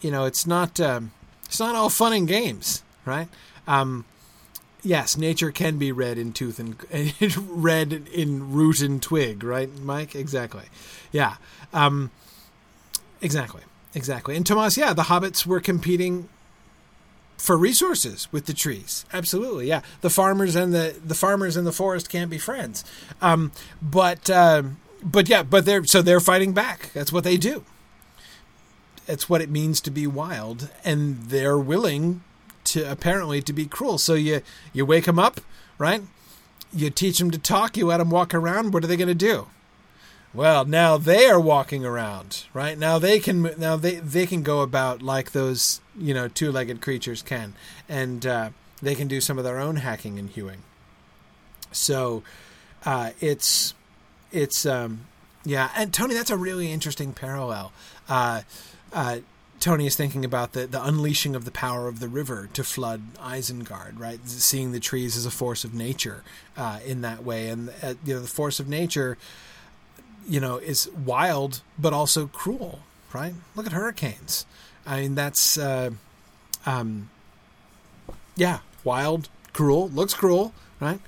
[0.00, 0.80] you know, it's not.
[0.80, 1.02] Uh,
[1.44, 3.28] it's not all fun and games, right?
[3.68, 4.04] Um,
[4.82, 6.76] yes, nature can be red in tooth and
[7.48, 10.14] red in root and twig, right, Mike?
[10.14, 10.64] Exactly.
[11.12, 11.36] Yeah.
[11.72, 12.10] Um,
[13.20, 13.62] exactly.
[13.94, 14.36] Exactly.
[14.36, 16.28] And Tomas, yeah, the hobbits were competing
[17.36, 19.04] for resources with the trees.
[19.12, 19.80] Absolutely, yeah.
[20.02, 22.84] The farmers and the the farmers in the forest can't be friends.
[23.20, 23.50] Um,
[23.82, 24.62] but uh,
[25.02, 26.92] but yeah, but they're so they're fighting back.
[26.92, 27.64] That's what they do.
[29.08, 32.22] It's what it means to be wild, and they're willing
[32.64, 33.98] to apparently to be cruel.
[33.98, 34.42] So you
[34.72, 35.40] you wake them up,
[35.78, 36.02] right?
[36.72, 37.76] You teach them to talk.
[37.76, 38.72] You let them walk around.
[38.72, 39.48] What are they going to do?
[40.32, 42.78] well, now they are walking around, right?
[42.78, 47.22] Now they can now they they can go about like those you know two-legged creatures
[47.22, 47.54] can,
[47.88, 48.50] and uh,
[48.80, 50.62] they can do some of their own hacking and hewing.
[51.72, 52.22] So
[52.84, 53.74] uh, it's
[54.30, 55.06] it's um,
[55.44, 57.72] yeah, and Tony, that's a really interesting parallel.
[58.08, 58.42] Uh,
[58.92, 59.18] uh,
[59.60, 63.14] Tony is thinking about the, the unleashing of the power of the river to flood
[63.16, 64.18] Isengard, right?
[64.26, 66.24] Seeing the trees as a force of nature
[66.56, 69.18] uh, in that way, and uh, you know the force of nature,
[70.26, 72.80] you know, is wild but also cruel,
[73.12, 73.34] right?
[73.54, 74.46] Look at hurricanes.
[74.86, 75.90] I mean, that's uh,
[76.64, 77.10] um,
[78.36, 81.00] yeah, wild, cruel, looks cruel, right?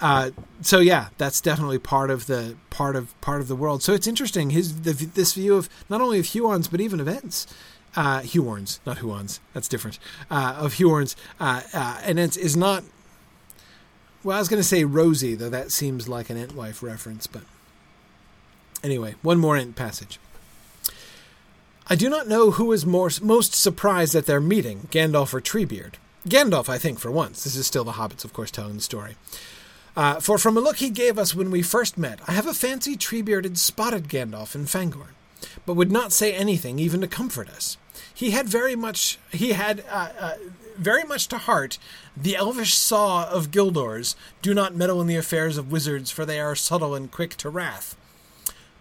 [0.00, 0.30] Uh,
[0.60, 3.82] so yeah, that's definitely part of the part of part of the world.
[3.82, 7.08] So it's interesting his the, this view of not only of Huorns but even of
[7.08, 7.46] Ents.
[7.98, 9.40] Uh, Huorns, not Huons.
[9.54, 9.98] That's different.
[10.30, 12.84] Uh, of Huorns, uh, uh, and it is not.
[14.22, 17.26] Well, I was going to say Rosie, though that seems like an Entwife reference.
[17.26, 17.42] But
[18.84, 20.20] anyway, one more Ent passage.
[21.90, 25.94] I do not know who is more, most surprised at their meeting, Gandalf or Treebeard.
[26.28, 27.42] Gandalf, I think, for once.
[27.42, 29.16] This is still the hobbits, of course, telling the story.
[29.96, 32.54] Uh, for from a look he gave us when we first met, I have a
[32.54, 35.14] fancy Treebeard had spotted Gandalf in Fangorn,
[35.66, 37.76] but would not say anything even to comfort us.
[38.18, 40.34] He had very much he had uh, uh,
[40.76, 41.78] very much to heart
[42.16, 46.40] the elvish saw of Gildors: "Do not meddle in the affairs of wizards, for they
[46.40, 47.94] are subtle and quick to wrath."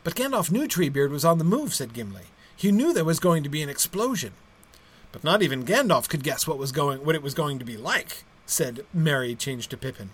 [0.04, 2.32] But Gandalf knew Treebeard was on the move," said Gimli.
[2.56, 4.34] "He knew there was going to be an explosion."
[5.12, 7.78] But not even Gandalf could guess what was going what it was going to be
[7.78, 10.10] like," said Merry, changed to Pippin.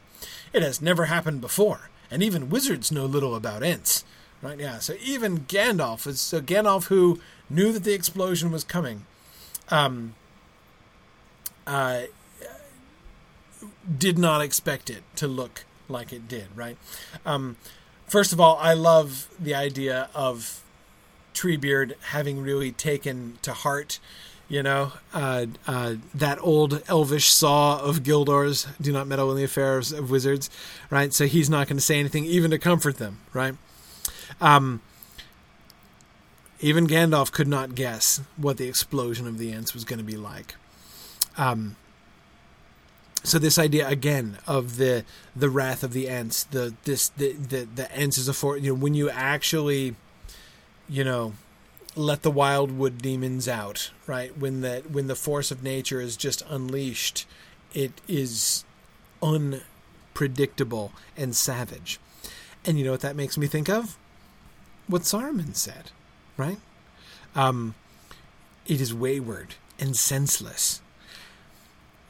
[0.51, 4.03] It has never happened before, and even wizards know little about Ents.
[4.41, 4.59] Right?
[4.59, 4.79] Yeah.
[4.79, 9.05] So even Gandalf is so Gandalf who knew that the explosion was coming,
[9.69, 10.15] um,
[11.65, 12.03] uh,
[13.97, 16.47] did not expect it to look like it did.
[16.55, 16.77] Right.
[17.25, 17.57] Um,
[18.07, 20.61] first of all, I love the idea of
[21.33, 23.99] Treebeard having really taken to heart
[24.49, 29.43] you know, uh, uh, that old elvish saw of Gildors, do not meddle in the
[29.43, 30.49] affairs of wizards,
[30.91, 31.11] right?
[31.11, 33.55] So he's not going to say anything even to comfort them, right?
[34.41, 34.81] Um,
[36.59, 40.17] even Gandalf could not guess what the explosion of the Ents was going to be
[40.17, 40.55] like.
[41.37, 41.75] Um,
[43.23, 47.67] so this idea again of the the wrath of the Ents, the this the the,
[47.75, 49.95] the Ents is a for you know when you actually,
[50.89, 51.33] you know,
[51.95, 54.37] let the wildwood demons out, right?
[54.37, 57.25] When that when the force of nature is just unleashed,
[57.73, 58.65] it is
[59.21, 61.99] unpredictable and savage.
[62.65, 63.97] And you know what that makes me think of?
[64.87, 65.91] What Saruman said,
[66.37, 66.59] right?
[67.35, 67.75] Um,
[68.67, 70.81] it is wayward and senseless.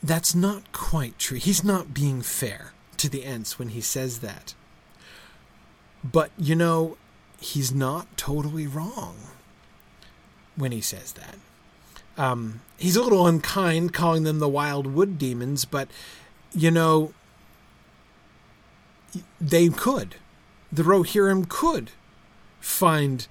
[0.02, 1.38] That's not quite true.
[1.38, 4.54] He's not being fair to the Ents when he says that.
[6.04, 6.98] But, you know,
[7.40, 9.16] he's not totally wrong
[10.56, 11.36] when he says that.
[12.18, 15.88] Um, he's a little unkind calling them the wild wood demons, but
[16.54, 17.14] you know,
[19.42, 20.16] they could.
[20.72, 21.92] The Rohirrim could
[22.60, 23.28] find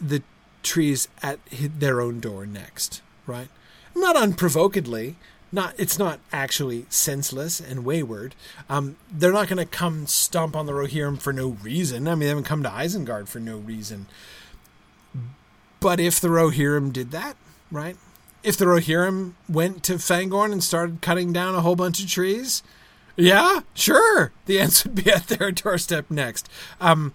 [0.00, 0.22] the
[0.62, 3.48] trees at their own door next, right?
[3.94, 5.16] Not unprovokedly.
[5.50, 8.34] Not it's not actually senseless and wayward.
[8.68, 12.06] Um, they're not going to come stomp on the Rohirrim for no reason.
[12.06, 14.06] I mean, they haven't come to Isengard for no reason.
[15.80, 17.36] But if the Rohirrim did that,
[17.70, 17.96] right?
[18.42, 22.62] If the Rohirrim went to Fangorn and started cutting down a whole bunch of trees,
[23.16, 26.48] yeah, sure, the Ents would be at their doorstep next.
[26.80, 27.12] Um,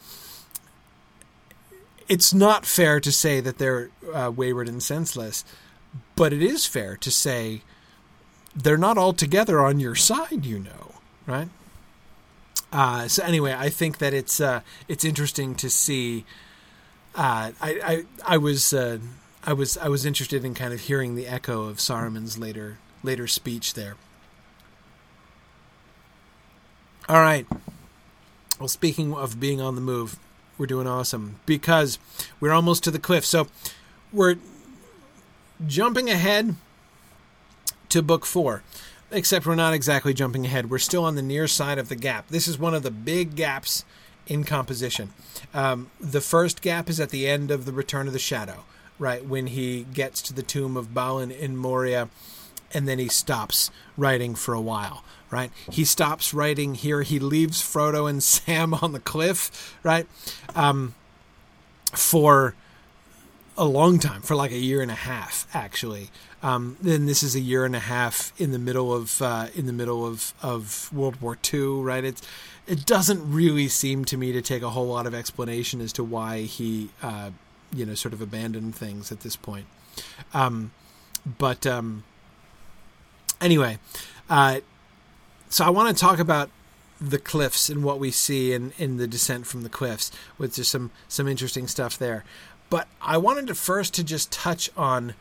[2.14, 5.44] it's not fair to say that they're uh, wayward and senseless,
[6.16, 7.64] but it is fair to say
[8.56, 10.92] they're not altogether on your side, you know,
[11.26, 11.50] right?
[12.72, 16.24] Uh, so anyway, I think that it's uh, it's interesting to see
[17.16, 18.04] uh, I, I
[18.36, 19.00] I was uh,
[19.44, 23.26] I was I was interested in kind of hearing the echo of Saruman's later later
[23.26, 23.96] speech there.
[27.10, 27.48] All right.
[28.60, 30.20] Well, speaking of being on the move,
[30.58, 32.00] we're doing awesome because
[32.40, 33.26] we're almost to the cliff.
[33.26, 33.48] So
[34.12, 34.36] we're
[35.66, 36.56] jumping ahead
[37.90, 38.64] to book four,
[39.12, 40.70] except we're not exactly jumping ahead.
[40.70, 42.28] We're still on the near side of the gap.
[42.30, 43.86] This is one of the big gaps
[44.28, 45.14] in composition.
[45.54, 48.64] Um, the first gap is at the end of the Return of the Shadow,
[48.98, 52.10] right when he gets to the tomb of Balin in Moria,
[52.74, 55.04] and then he stops writing for a while.
[55.34, 57.02] Right, he stops writing here.
[57.02, 59.76] He leaves Frodo and Sam on the cliff.
[59.84, 60.08] Right,
[60.56, 60.94] um,
[61.92, 62.56] for
[63.58, 66.10] a long time for like a year and a half actually.
[66.42, 69.66] Um, then this is a year and a half in the middle of uh, in
[69.66, 72.04] the middle of, of World War II, right?
[72.04, 72.22] It's
[72.68, 76.04] it doesn't really seem to me to take a whole lot of explanation as to
[76.04, 77.32] why he uh,
[77.74, 79.68] you know sort of abandoned things at this point.
[80.34, 80.72] Um,
[81.38, 82.04] but um,
[83.40, 83.78] anyway,
[84.30, 84.60] uh,
[85.54, 86.50] so I want to talk about
[87.00, 90.68] the cliffs and what we see in, in the descent from the cliffs, which is
[90.68, 92.24] some some interesting stuff there.
[92.72, 95.14] But I wanted to first to just touch on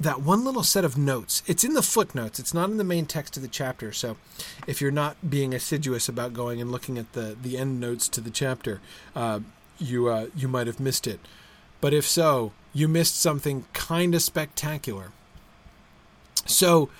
[0.00, 1.44] that one little set of notes.
[1.46, 2.40] It's in the footnotes.
[2.40, 3.92] It's not in the main text of the chapter.
[3.92, 4.16] So,
[4.66, 8.20] if you're not being assiduous about going and looking at the the end notes to
[8.20, 8.80] the chapter,
[9.14, 9.40] uh,
[9.78, 11.20] you uh, you might have missed it.
[11.80, 15.12] But if so, you missed something kind of spectacular.
[16.46, 16.90] So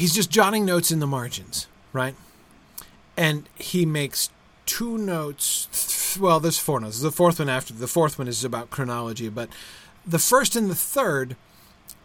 [0.00, 2.14] he's just jotting notes in the margins, right?
[3.16, 4.30] And he makes
[4.64, 6.16] two notes.
[6.18, 7.00] Well, there's four notes.
[7.00, 9.50] The fourth one after the fourth one is about chronology, but
[10.06, 11.36] the first and the third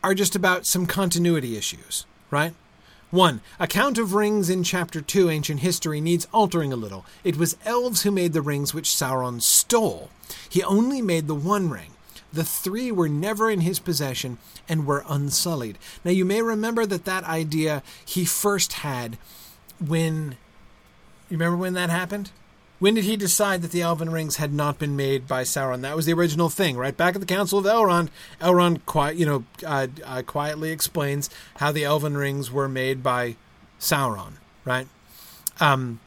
[0.03, 2.53] are just about some continuity issues, right?
[3.11, 3.39] 1.
[3.59, 7.05] Account of rings in Chapter 2 Ancient History needs altering a little.
[7.23, 10.09] It was elves who made the rings which Sauron stole.
[10.49, 11.94] He only made the one ring.
[12.35, 15.77] The three were never in his possession and were unsullied.
[16.03, 19.17] Now, you may remember that that idea he first had
[19.79, 20.37] when.
[21.29, 22.31] You remember when that happened?
[22.77, 25.81] When did he decide that the Elven rings had not been made by Sauron?
[25.81, 26.95] That was the original thing, right?
[26.95, 28.09] Back at the Council of Elrond,
[28.41, 33.37] Elrond quiet, you know, uh, uh, quietly explains how the Elven rings were made by
[33.79, 34.33] Sauron,
[34.65, 34.87] right?
[35.59, 35.99] Um,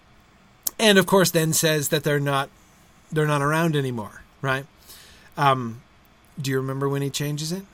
[0.79, 2.51] and of course, then says that they're not
[3.11, 4.67] they're not around anymore, right?
[5.37, 5.81] Um,
[6.41, 7.65] do you remember when he changes it?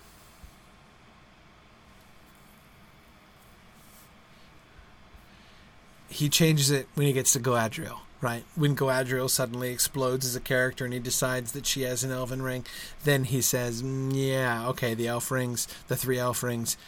[6.09, 8.45] He changes it when he gets to Galadriel right?
[8.55, 12.41] When Galadriel suddenly explodes as a character and he decides that she has an elven
[12.41, 12.65] ring,
[13.05, 16.79] then he says, mm, "Yeah, okay, the elf rings, the three elf rings,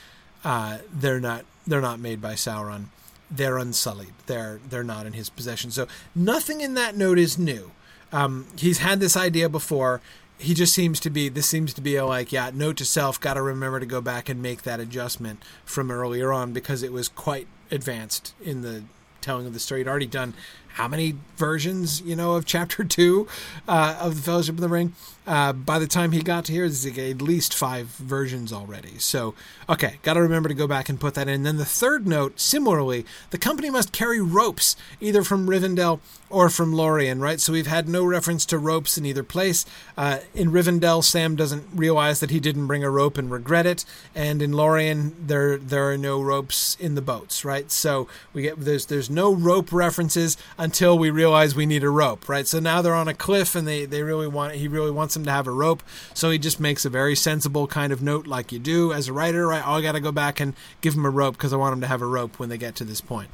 [0.45, 2.87] uh, they're not they're not made by Sauron.
[3.31, 4.15] They're unsullied.
[4.25, 5.71] They're they're not in his possession.
[5.71, 7.73] So nothing in that note is new.
[8.13, 10.01] Um, he's had this idea before.
[10.39, 13.21] He just seems to be this seems to be a like yeah note to self
[13.21, 16.93] got to remember to go back and make that adjustment from earlier on because it
[16.93, 18.85] was quite advanced in the
[19.21, 19.81] telling of the story.
[19.81, 20.35] He'd already done
[20.77, 23.27] how many versions, you know, of chapter two
[23.67, 24.93] uh, of the Fellowship of the Ring.
[25.27, 28.99] Uh, by the time he got to here, there's at least five versions already.
[28.99, 29.35] So,
[29.69, 31.43] okay, got to remember to go back and put that in.
[31.43, 35.99] Then the third note, similarly, the company must carry ropes either from Rivendell
[36.31, 37.41] or from Lorien, right?
[37.41, 39.65] So we've had no reference to ropes in either place.
[39.97, 43.85] Uh, in Rivendell, Sam doesn't realize that he didn't bring a rope and regret it,
[44.15, 47.71] and in Lorien, there there are no ropes in the boats, right?
[47.71, 50.37] So we get there's there's no rope references
[50.67, 52.45] until we realize we need a rope, right?
[52.45, 55.25] So now they're on a cliff and they, they really want he really wants them
[55.25, 55.81] to have a rope.
[56.13, 59.13] So he just makes a very sensible kind of note like you do as a
[59.13, 59.63] writer, right?
[59.65, 61.81] Oh, I got to go back and give him a rope because I want him
[61.83, 63.31] to have a rope when they get to this point.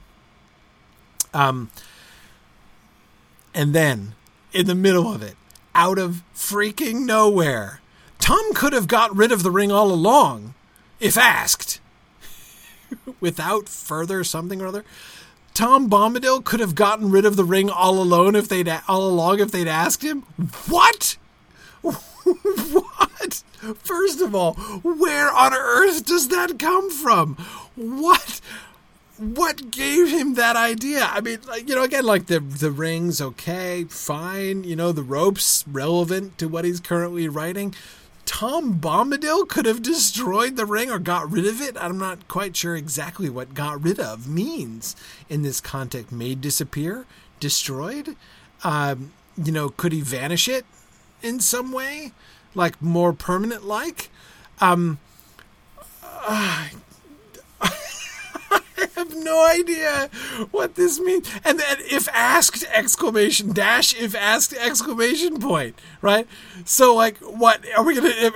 [1.33, 1.70] Um,
[3.55, 4.14] and then
[4.53, 5.37] in the middle of it,
[5.74, 7.80] out of freaking nowhere,
[8.18, 10.53] Tom could have got rid of the ring all along
[11.01, 11.80] if asked.
[13.20, 14.85] Without further something or other.
[15.55, 19.40] Tom Bombadil could have gotten rid of the ring all alone if they'd all along
[19.40, 20.22] if they'd asked him.
[20.68, 21.16] What?
[21.82, 23.42] what?
[23.78, 27.36] First of all, where on earth does that come from?
[27.76, 28.40] What?
[29.18, 31.05] What gave him that idea?
[31.05, 34.64] I mean, you know, again, like the the rings, okay, fine.
[34.64, 37.74] You know, the ropes relevant to what he's currently writing.
[38.33, 41.76] Tom Bombadil could have destroyed the ring or got rid of it.
[41.78, 44.97] I'm not quite sure exactly what got rid of means
[45.28, 46.11] in this context.
[46.11, 47.05] Made disappear?
[47.41, 48.16] Destroyed?
[48.64, 50.64] Um, you know, could he vanish it
[51.20, 52.12] in some way?
[52.55, 54.09] Like more permanent like?
[54.62, 54.99] Um,
[56.03, 56.68] uh,
[58.94, 60.09] have no idea
[60.50, 61.28] what this means.
[61.44, 66.26] And then if asked exclamation dash if asked exclamation point, right?
[66.64, 68.32] So like what are we to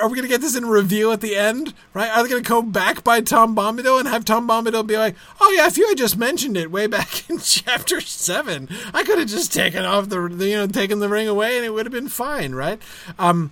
[0.00, 2.10] are we to get this in reveal at the end, right?
[2.10, 5.52] Are they to come back by Tom Bombadil and have Tom Bombadil be like, "Oh
[5.56, 9.28] yeah, if you had just mentioned it way back in chapter 7, I could have
[9.28, 12.08] just taken off the you know, taken the ring away and it would have been
[12.08, 12.80] fine, right?"
[13.18, 13.50] Um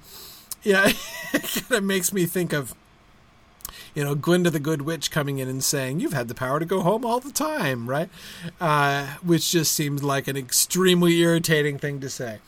[0.62, 0.86] yeah,
[1.32, 2.74] it kind of makes me think of
[3.98, 6.64] you know, Glinda the Good Witch coming in and saying, You've had the power to
[6.64, 8.08] go home all the time, right?
[8.60, 12.38] Uh, which just seems like an extremely irritating thing to say.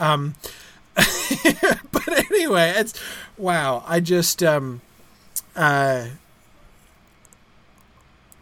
[0.00, 0.34] Um,
[0.94, 2.98] but anyway, it's
[3.36, 3.84] wow.
[3.86, 4.80] I just, um,
[5.54, 6.06] uh,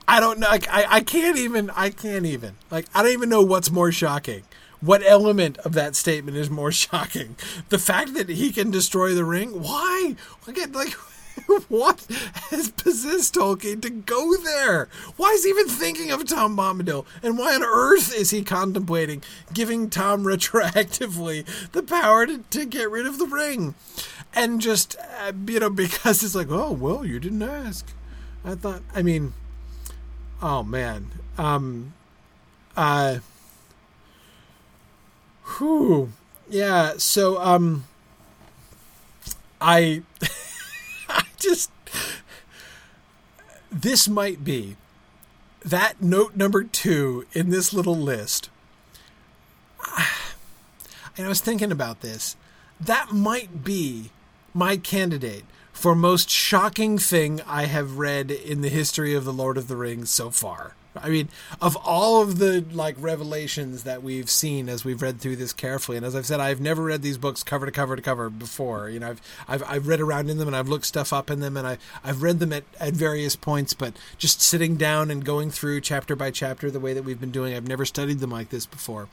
[0.07, 0.47] I don't know.
[0.47, 3.91] Like, I, I can't even, I can't even, like, I don't even know what's more
[3.91, 4.45] shocking
[4.81, 7.37] what element of that statement is more shocking?
[7.69, 9.63] The fact that he can destroy the ring?
[9.63, 10.17] Why?
[10.49, 10.95] Again, like,
[11.69, 12.07] what
[12.51, 14.89] has possessed Tolkien to go there?
[15.17, 17.05] Why is he even thinking of Tom Bombadil?
[17.23, 19.23] And why on earth is he contemplating
[19.53, 23.75] giving Tom retroactively the power to, to get rid of the ring?
[24.35, 27.87] And just, uh, you know, because it's like, oh, well, you didn't ask.
[28.45, 29.35] I thought, I mean,
[30.41, 31.11] oh, man.
[31.39, 31.95] Um,
[32.77, 33.19] uh,
[35.59, 36.13] whew.
[36.49, 37.85] Yeah, so, um,
[39.61, 40.03] I.
[41.43, 41.73] Just
[43.73, 44.77] this might be
[45.65, 48.49] that note number two in this little list.
[51.15, 52.37] And I was thinking about this.
[52.81, 54.13] That might be
[54.55, 59.59] my candidate for most shocking thing I have read in the history of the Lord
[59.59, 60.75] of the Rings so far.
[60.95, 61.29] I mean,
[61.61, 65.97] of all of the like revelations that we've seen as we've read through this carefully,
[65.97, 68.91] and as I've said, I've never read these books cover to cover to cover before.
[68.91, 71.41] You know, I've I've, I've read around in them and I've looked stuff up in
[71.41, 75.25] them and I I've read them at, at various points, but just sitting down and
[75.25, 78.31] going through chapter by chapter the way that we've been doing, I've never studied them
[78.31, 79.09] like this before.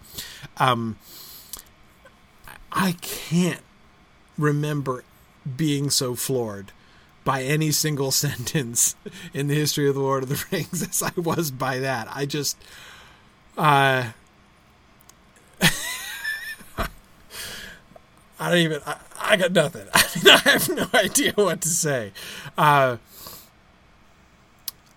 [0.58, 0.98] Um,
[2.72, 3.62] I can't
[4.38, 5.04] remember
[5.58, 6.72] being so floored
[7.30, 8.96] by any single sentence
[9.36, 12.08] in the history of the Lord of the Rings as I was by that.
[12.12, 12.58] I just,
[13.56, 14.10] uh,
[15.62, 16.90] I
[18.40, 18.82] don't even.
[18.84, 19.86] I, I, got nothing.
[19.94, 22.14] I mean, I have no idea what to say.
[22.58, 22.98] Uh,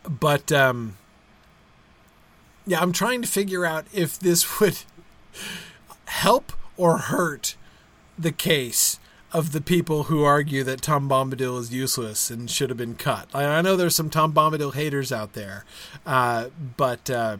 [0.09, 0.97] but um,
[2.67, 4.79] yeah, I'm trying to figure out if this would
[6.07, 7.57] help or hurt
[8.19, 8.99] the case
[9.33, 13.29] of the people who argue that Tom Bombadil is useless and should have been cut.
[13.33, 15.65] I, I know there's some Tom Bombadil haters out there,
[16.05, 17.39] uh, but uh,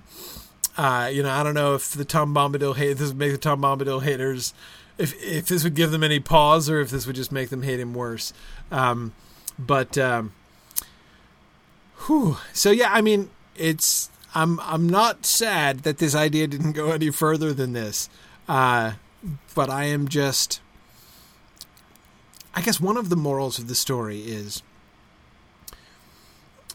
[0.77, 3.39] uh, you know I don't know if the Tom Bombadil hate this would make the
[3.39, 4.55] Tom Bombadil haters
[4.97, 7.63] if if this would give them any pause or if this would just make them
[7.63, 8.33] hate him worse.
[8.71, 9.13] Um,
[9.59, 10.33] but um,
[12.07, 12.39] whew.
[12.53, 17.11] so yeah, I mean it's I'm I'm not sad that this idea didn't go any
[17.11, 18.09] further than this,
[18.49, 18.93] uh,
[19.55, 20.61] but I am just
[22.55, 24.63] I guess one of the morals of the story is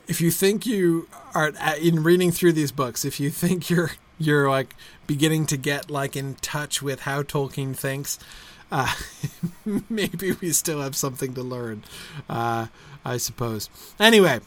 [0.08, 4.50] if you think you are in reading through these books, if you think you're you're
[4.50, 4.76] like
[5.06, 8.18] beginning to get like in touch with how Tolkien thinks,
[8.72, 8.94] uh,
[9.90, 11.84] maybe we still have something to learn.
[12.30, 12.68] Uh,
[13.06, 13.70] I suppose.
[14.00, 14.40] Anyway,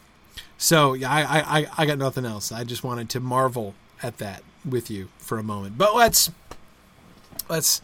[0.59, 2.51] so yeah, I, I I got nothing else.
[2.53, 5.79] I just wanted to marvel at that with you for a moment.
[5.79, 6.31] But let's
[7.49, 7.81] let's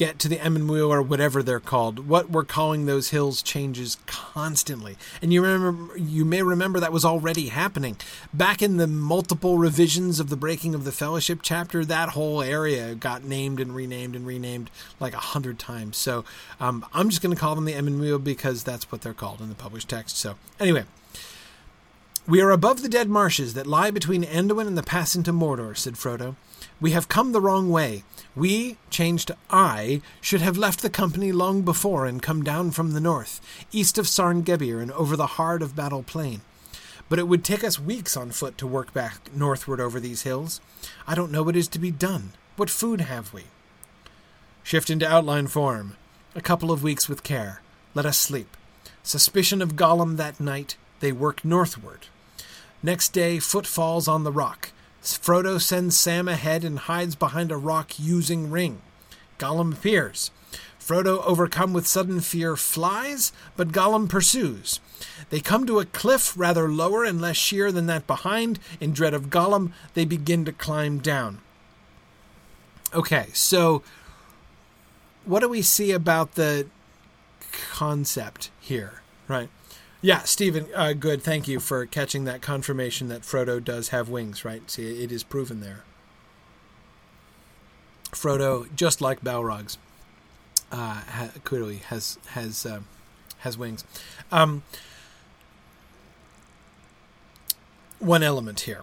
[0.00, 2.08] get to the Emyn or whatever they're called.
[2.08, 4.96] What we're calling those hills changes constantly.
[5.20, 7.98] And you remember you may remember that was already happening.
[8.32, 12.94] Back in the multiple revisions of the Breaking of the Fellowship chapter, that whole area
[12.94, 15.98] got named and renamed and renamed like a hundred times.
[15.98, 16.24] So
[16.60, 19.50] um, I'm just going to call them the Emyn because that's what they're called in
[19.50, 20.16] the published text.
[20.16, 20.84] So anyway,
[22.26, 25.76] we are above the dead marshes that lie between Anduin and the pass into Mordor,
[25.76, 26.36] said Frodo.
[26.80, 28.04] We have come the wrong way.
[28.34, 32.92] We, changed to I, should have left the company long before and come down from
[32.92, 36.40] the north, east of Sarn Gebir and over the heart of Battle Plain.
[37.10, 40.60] But it would take us weeks on foot to work back northward over these hills.
[41.06, 42.32] I don't know what is to be done.
[42.56, 43.44] What food have we?
[44.62, 45.96] Shift into outline form.
[46.34, 47.60] A couple of weeks with care.
[47.94, 48.56] Let us sleep.
[49.02, 52.06] Suspicion of Gollum that night, they work northward.
[52.82, 54.70] Next day, footfalls on the rock.
[55.02, 58.82] Frodo sends Sam ahead and hides behind a rock using ring.
[59.38, 60.30] Gollum appears.
[60.78, 64.80] Frodo, overcome with sudden fear, flies, but Gollum pursues.
[65.30, 68.58] They come to a cliff rather lower and less sheer than that behind.
[68.80, 71.40] In dread of Gollum, they begin to climb down.
[72.92, 73.82] Okay, so
[75.24, 76.66] what do we see about the
[77.52, 79.48] concept here, right?
[80.02, 81.22] Yeah, Stephen, uh, good.
[81.22, 84.68] Thank you for catching that confirmation that Frodo does have wings, right?
[84.70, 85.84] See, it is proven there.
[88.12, 89.76] Frodo, just like Balrogs,
[90.72, 92.80] uh, ha- clearly has has uh,
[93.40, 93.84] has wings.
[94.32, 94.62] Um,
[97.98, 98.82] one element here.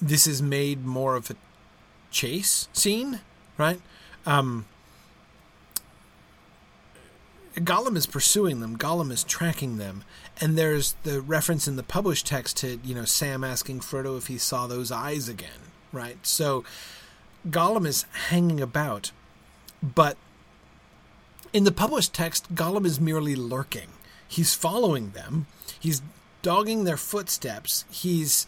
[0.00, 1.36] This is made more of a
[2.10, 3.20] chase scene,
[3.58, 3.80] right?
[4.24, 4.64] Um,
[7.64, 8.76] Gollum is pursuing them.
[8.76, 10.04] Gollum is tracking them,
[10.40, 14.26] and there's the reference in the published text to you know Sam asking Frodo if
[14.26, 16.18] he saw those eyes again, right?
[16.22, 16.64] So
[17.48, 19.12] Gollum is hanging about,
[19.82, 20.16] but
[21.52, 23.88] in the published text, Gollum is merely lurking.
[24.26, 25.46] He's following them.
[25.78, 26.02] He's
[26.42, 27.84] dogging their footsteps.
[27.90, 28.46] He's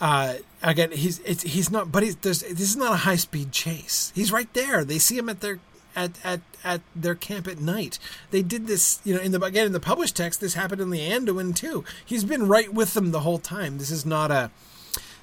[0.00, 3.52] uh, again, he's it's, he's not, but he's there's this is not a high speed
[3.52, 4.12] chase.
[4.14, 4.84] He's right there.
[4.84, 5.58] They see him at their
[5.96, 7.98] at, at at their camp at night.
[8.30, 10.40] They did this, you know, in the again in the published text.
[10.40, 11.84] This happened in the Anduin too.
[12.04, 13.78] He's been right with them the whole time.
[13.78, 14.50] This is not a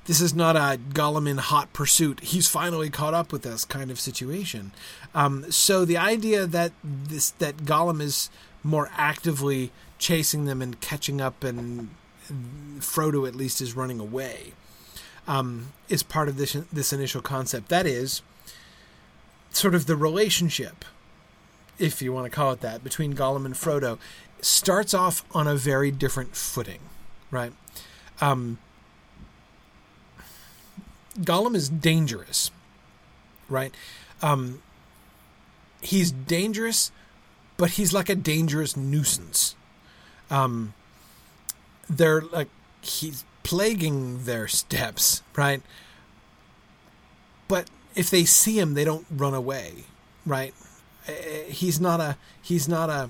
[0.06, 2.20] this is not a Gollum in hot pursuit.
[2.22, 4.72] He's finally caught up with us kind of situation.
[5.16, 8.30] Um, so the idea that this that Gollum is
[8.64, 11.90] more actively chasing them and catching up, and
[12.80, 14.54] Frodo at least is running away,
[15.28, 17.70] um, is part of this this initial concept.
[17.70, 18.22] That is
[19.54, 20.84] sort of the relationship,
[21.80, 23.98] if you want to call it that, between Gollum and Frodo
[24.42, 26.80] starts off on a very different footing,
[27.32, 27.54] right?
[28.20, 28.58] Um,
[31.20, 32.52] Gollum is dangerous,
[33.48, 33.74] right?
[34.22, 34.62] Um,
[35.82, 36.92] he's dangerous,
[37.58, 39.56] but he's like a dangerous nuisance.
[40.30, 40.74] Um,
[41.90, 42.50] they're like
[42.82, 45.62] he's plaguing their steps, right?
[47.48, 49.86] But if they see him, they don't run away,
[50.26, 50.53] right?
[51.07, 53.10] Eh, he's not a he's not a,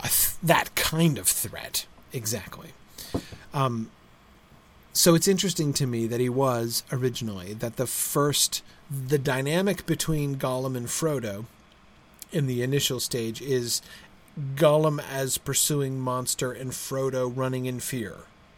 [0.00, 2.70] a th- that kind of threat exactly.
[3.52, 3.90] Um,
[4.92, 10.36] so it's interesting to me that he was originally that the first the dynamic between
[10.36, 11.46] Gollum and Frodo
[12.32, 13.82] in the initial stage is
[14.56, 18.16] Gollum as pursuing monster and Frodo running in fear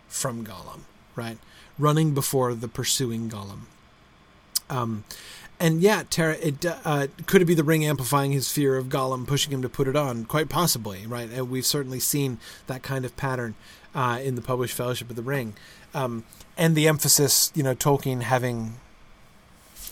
[0.09, 0.81] from Gollum,
[1.16, 1.39] right?
[1.78, 3.66] Running before the pursuing Gollum.
[4.70, 5.05] Um,
[5.60, 9.26] and yeah, Tara, it uh, could it be the ring amplifying his fear of Gollum,
[9.26, 10.24] pushing him to put it on?
[10.24, 11.30] Quite possibly, right?
[11.30, 13.55] And we've certainly seen that kind of pattern
[13.94, 15.55] uh, in the published Fellowship of the Ring,
[15.94, 16.24] um,
[16.56, 18.74] and the emphasis, you know, Tolkien having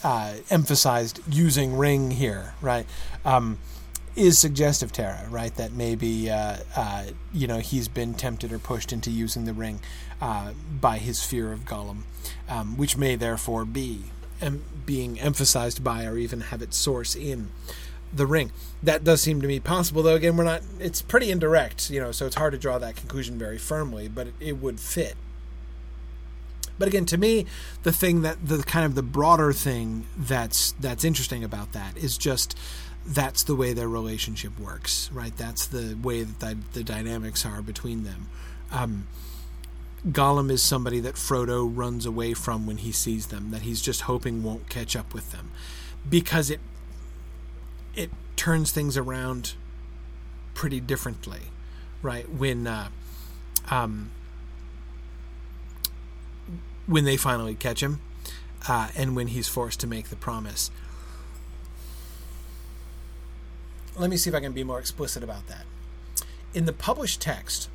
[0.02, 2.86] uh, emphasized using ring here, right?
[3.24, 3.58] Um,
[4.16, 5.54] is suggestive, Tara, right?
[5.54, 9.80] That maybe uh, uh, you know he's been tempted or pushed into using the ring
[10.20, 12.02] uh, by his fear of Gollum,
[12.48, 14.04] um, which may therefore be
[14.40, 17.50] em- being emphasized by or even have its source in
[18.12, 18.50] the ring.
[18.82, 20.14] That does seem to me possible, though.
[20.14, 20.62] Again, we're not.
[20.78, 24.28] It's pretty indirect, you know, so it's hard to draw that conclusion very firmly, but
[24.28, 25.16] it, it would fit.
[26.78, 27.44] But again, to me,
[27.82, 32.16] the thing that the kind of the broader thing that's that's interesting about that is
[32.16, 32.56] just
[33.06, 35.36] that's the way their relationship works, right?
[35.36, 38.28] That's the way that the, the dynamics are between them.
[38.72, 39.06] Um,
[40.08, 44.02] Gollum is somebody that Frodo runs away from when he sees them, that he's just
[44.02, 45.50] hoping won't catch up with them,
[46.08, 46.60] because it
[47.94, 49.54] it turns things around
[50.54, 51.40] pretty differently,
[52.00, 52.30] right?
[52.30, 52.88] When uh,
[53.70, 54.10] um,
[56.86, 58.00] when they finally catch him,
[58.68, 60.70] uh, and when he's forced to make the promise.
[63.98, 65.66] Let me see if I can be more explicit about that.
[66.54, 67.68] In the published text,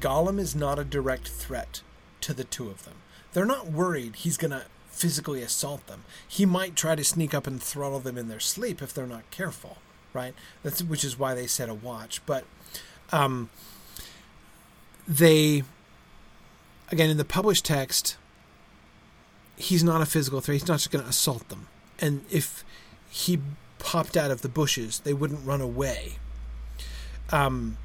[0.00, 1.82] Gollum is not a direct threat
[2.22, 2.94] to the two of them.
[3.32, 6.04] They're not worried he's going to physically assault them.
[6.28, 9.30] He might try to sneak up and throttle them in their sleep if they're not
[9.30, 9.78] careful,
[10.12, 10.34] right?
[10.62, 12.24] That's which is why they set a watch.
[12.26, 12.44] But
[13.10, 13.50] um,
[15.08, 15.64] they,
[16.90, 18.16] again, in the published text,
[19.56, 20.54] he's not a physical threat.
[20.54, 21.68] He's not just going to assault them.
[21.98, 22.64] And if
[23.10, 23.40] he
[23.78, 26.14] popped out of the bushes, they wouldn't run away.
[27.30, 27.78] Um,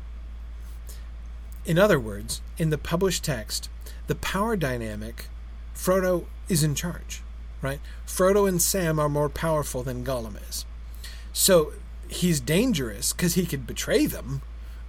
[1.67, 3.69] in other words, in the published text,
[4.07, 5.27] the power dynamic,
[5.75, 7.21] Frodo is in charge,
[7.61, 7.81] right?
[8.07, 10.65] Frodo and Sam are more powerful than Gollum is.
[11.33, 11.73] So
[12.07, 14.41] he's dangerous because he could betray them,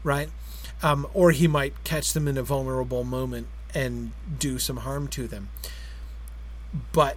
[0.05, 0.31] right?
[0.81, 5.27] Um, or he might catch them in a vulnerable moment and do some harm to
[5.27, 5.49] them.
[6.93, 7.17] But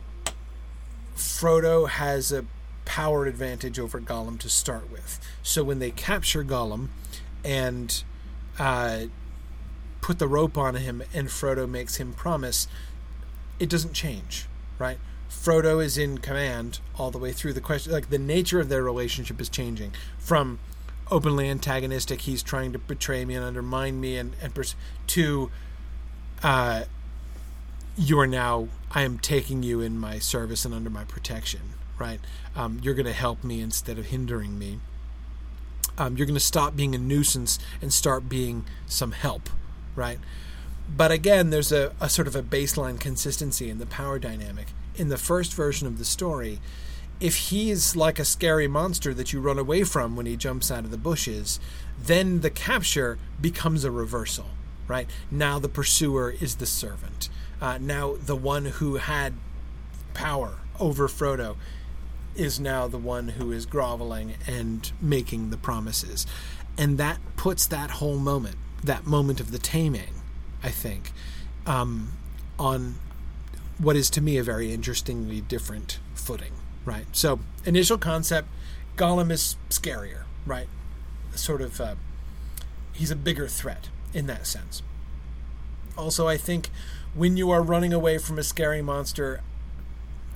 [1.15, 2.45] Frodo has a
[2.85, 5.19] power advantage over Gollum to start with.
[5.43, 6.87] So when they capture Gollum
[7.45, 8.03] and
[8.57, 9.05] uh,
[10.01, 12.67] put the rope on him and Frodo makes him promise,
[13.59, 14.47] it doesn't change,
[14.79, 14.97] right?
[15.29, 17.53] Frodo is in command all the way through.
[17.53, 20.59] The question, like the nature of their relationship, is changing from
[21.09, 22.21] openly antagonistic.
[22.21, 24.75] He's trying to betray me and undermine me, and and pers-
[25.07, 25.49] to
[26.43, 26.83] uh,
[27.97, 28.67] you are now.
[28.93, 31.61] I am taking you in my service and under my protection.
[31.97, 32.19] Right?
[32.55, 34.79] Um, you're going to help me instead of hindering me.
[35.97, 39.49] Um, you're going to stop being a nuisance and start being some help.
[39.95, 40.19] Right?
[40.95, 44.67] But again, there's a, a sort of a baseline consistency in the power dynamic.
[44.95, 46.59] In the first version of the story,
[47.19, 50.83] if he's like a scary monster that you run away from when he jumps out
[50.83, 51.59] of the bushes,
[52.01, 54.47] then the capture becomes a reversal,
[54.87, 55.07] right?
[55.29, 57.29] Now the pursuer is the servant.
[57.61, 59.33] Uh, now the one who had
[60.13, 61.55] power over Frodo
[62.35, 66.25] is now the one who is groveling and making the promises.
[66.77, 70.21] And that puts that whole moment, that moment of the taming,
[70.63, 71.11] I think,
[71.65, 72.13] um,
[72.57, 72.95] on
[73.77, 76.53] what is to me a very interestingly different footing,
[76.85, 77.05] right?
[77.11, 78.47] So, initial concept
[78.95, 80.67] Gollum is scarier, right?
[81.35, 81.95] Sort of, uh,
[82.93, 84.83] he's a bigger threat in that sense.
[85.97, 86.69] Also, I think
[87.13, 89.41] when you are running away from a scary monster,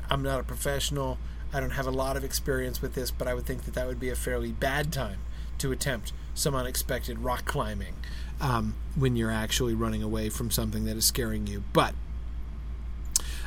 [0.09, 1.17] I'm not a professional.
[1.53, 3.87] I don't have a lot of experience with this, but I would think that that
[3.87, 5.19] would be a fairly bad time
[5.59, 7.95] to attempt some unexpected rock climbing
[8.41, 11.63] um, when you're actually running away from something that is scaring you.
[11.73, 11.93] But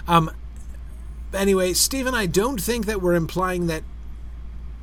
[0.06, 0.30] um,
[1.32, 3.82] anyway, Stephen, I don't think that we're implying that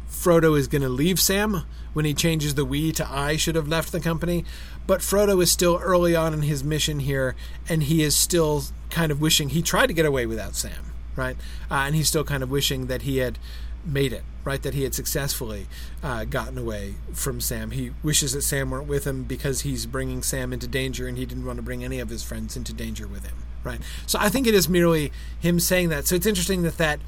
[0.10, 1.64] Frodo is going to leave Sam
[1.94, 4.46] when he changes the we to I should have left the company.
[4.88, 7.36] But Frodo is still early on in his mission here,
[7.68, 11.36] and he is still kind of wishing he tried to get away without Sam, right?
[11.72, 13.40] Uh, and he's still kind of wishing that he had
[13.84, 14.62] made it, right?
[14.62, 15.66] That he had successfully
[16.02, 17.72] uh, gotten away from Sam.
[17.72, 21.26] He wishes that Sam weren't with him because he's bringing Sam into danger, and he
[21.26, 23.82] didn't want to bring any of his friends into danger with him, right?
[24.06, 26.08] So I think it is merely him saying that.
[26.08, 27.00] So it's interesting that that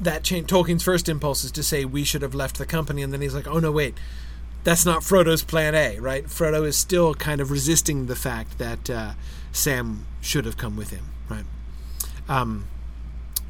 [0.00, 3.12] that change, Tolkien's first impulse is to say we should have left the company, and
[3.12, 3.98] then he's like, oh no, wait,
[4.64, 6.24] that's not Frodo's plan A, right?
[6.26, 9.12] Frodo is still kind of resisting the fact that uh,
[9.50, 11.44] Sam should have come with him, right?
[12.28, 12.66] Um,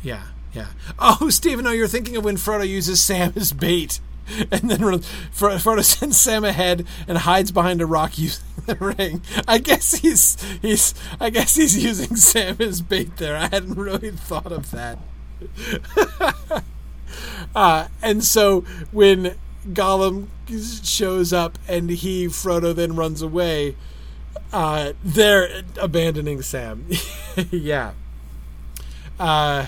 [0.03, 0.67] yeah, yeah.
[0.99, 4.01] Oh, Stephen, oh, you're thinking of when Frodo uses Sam as bait.
[4.51, 9.23] And then Frodo sends Sam ahead and hides behind a rock using the ring.
[9.49, 13.37] I guess he's he's I guess he's using Sam as bait there.
[13.37, 14.99] I hadn't really thought of that.
[17.55, 18.61] uh, and so
[18.93, 19.37] when
[19.69, 20.29] Gollum
[20.85, 23.77] shows up and he Frodo then runs away,
[24.53, 26.87] uh, they're abandoning Sam.
[27.51, 27.93] yeah.
[29.19, 29.67] Uh,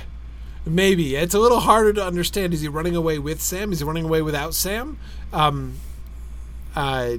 [0.67, 2.55] maybe it's a little harder to understand.
[2.55, 3.73] Is he running away with Sam?
[3.73, 4.99] Is he running away without Sam?
[5.33, 5.75] Um,
[6.75, 7.17] uh,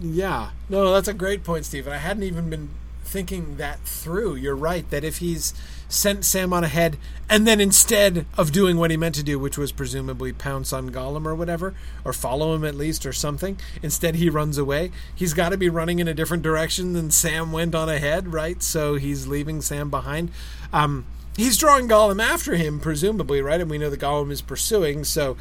[0.00, 0.50] yeah.
[0.68, 1.92] No, that's a great point, Stephen.
[1.92, 2.70] I hadn't even been
[3.04, 4.36] thinking that through.
[4.36, 5.52] You're right that if he's
[5.88, 6.96] sent Sam on ahead,
[7.28, 10.90] and then instead of doing what he meant to do, which was presumably pounce on
[10.90, 14.92] Gollum or whatever, or follow him at least or something, instead he runs away.
[15.14, 18.62] He's got to be running in a different direction than Sam went on ahead, right?
[18.62, 20.30] So he's leaving Sam behind.
[20.72, 21.06] Um,
[21.36, 23.60] he's drawing Gollum after him, presumably, right?
[23.60, 25.36] And we know the Gollum is pursuing, so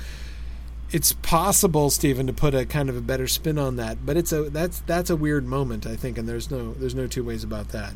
[0.91, 4.06] it's possible, Stephen, to put a kind of a better spin on that.
[4.06, 7.07] But it's a that's that's a weird moment, I think, and there's no there's no
[7.07, 7.94] two ways about that.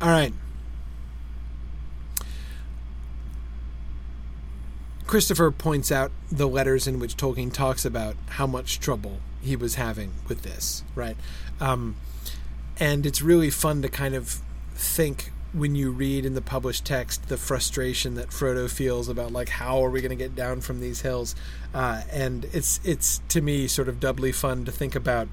[0.00, 0.32] All right.
[5.06, 9.76] Christopher points out the letters in which Tolkien talks about how much trouble he was
[9.76, 11.16] having with this, right?
[11.60, 11.96] Um,
[12.78, 14.42] and it's really fun to kind of
[14.74, 19.48] think when you read in the published text the frustration that Frodo feels about like
[19.48, 21.34] how are we going to get down from these hills,
[21.74, 25.28] uh, and it's it's to me sort of doubly fun to think about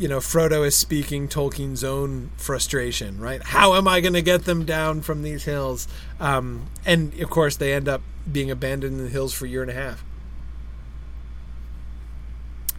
[0.00, 3.42] you know, Frodo is speaking Tolkien's own frustration, right?
[3.42, 5.86] How am I going to get them down from these hills?
[6.18, 8.00] Um, and of course, they end up
[8.30, 10.02] being abandoned in the hills for a year and a half.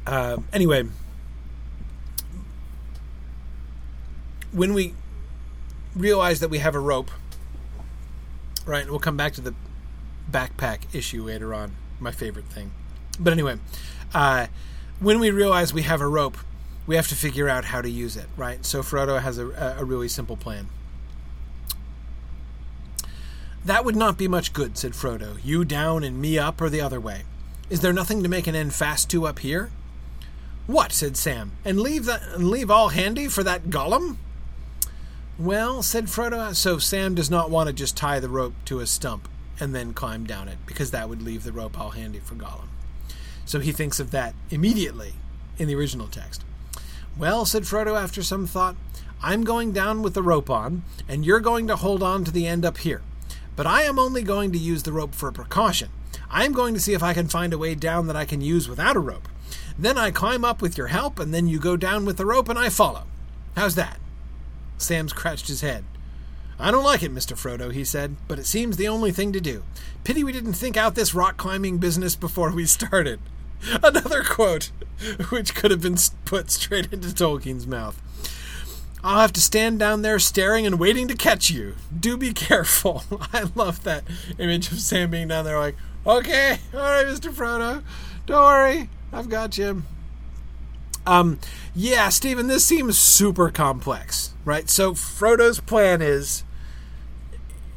[0.07, 0.87] Uh, anyway,
[4.51, 4.95] when we
[5.95, 7.11] realize that we have a rope,
[8.65, 8.89] right?
[8.89, 9.53] We'll come back to the
[10.29, 12.71] backpack issue later on, my favorite thing.
[13.19, 13.57] But anyway,
[14.13, 14.47] uh,
[14.99, 16.37] when we realize we have a rope,
[16.87, 18.65] we have to figure out how to use it, right?
[18.65, 20.69] So Frodo has a, a really simple plan.
[23.63, 25.37] That would not be much good, said Frodo.
[25.43, 27.23] You down and me up, or the other way.
[27.69, 29.69] Is there nothing to make an end fast to up here?
[30.65, 30.91] What?
[30.91, 31.51] said Sam.
[31.63, 34.17] And leave that and leave all handy for that Gollum?
[35.41, 38.85] Well, said Frodo, so Sam does not want to just tie the rope to a
[38.85, 39.27] stump
[39.59, 42.67] and then climb down it, because that would leave the rope all handy for Gollum.
[43.43, 45.13] So he thinks of that immediately
[45.57, 46.45] in the original text.
[47.17, 48.75] Well, said Frodo after some thought,
[49.23, 52.45] I'm going down with the rope on, and you're going to hold on to the
[52.45, 53.01] end up here.
[53.55, 55.89] But I am only going to use the rope for a precaution.
[56.29, 58.41] I am going to see if I can find a way down that I can
[58.41, 59.27] use without a rope.
[59.75, 62.47] Then I climb up with your help, and then you go down with the rope
[62.47, 63.07] and I follow.
[63.55, 63.97] How's that?
[64.81, 65.83] Sam scratched his head.
[66.59, 67.35] I don't like it, Mr.
[67.35, 69.63] Frodo, he said, but it seems the only thing to do.
[70.03, 73.19] Pity we didn't think out this rock climbing business before we started.
[73.83, 74.71] Another quote,
[75.29, 77.99] which could have been put straight into Tolkien's mouth.
[79.03, 81.75] I'll have to stand down there staring and waiting to catch you.
[81.97, 83.03] Do be careful.
[83.33, 84.03] I love that
[84.37, 85.75] image of Sam being down there like,
[86.05, 87.31] okay, all right, Mr.
[87.31, 87.83] Frodo,
[88.27, 89.81] don't worry, I've got you.
[91.05, 91.39] Um,
[91.73, 94.69] yeah, Stephen, this seems super complex, right?
[94.69, 96.43] So Frodo's plan is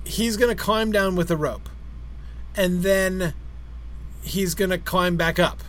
[0.04, 1.68] he's going to climb down with a rope,
[2.54, 3.34] and then
[4.22, 5.60] he's going to climb back up,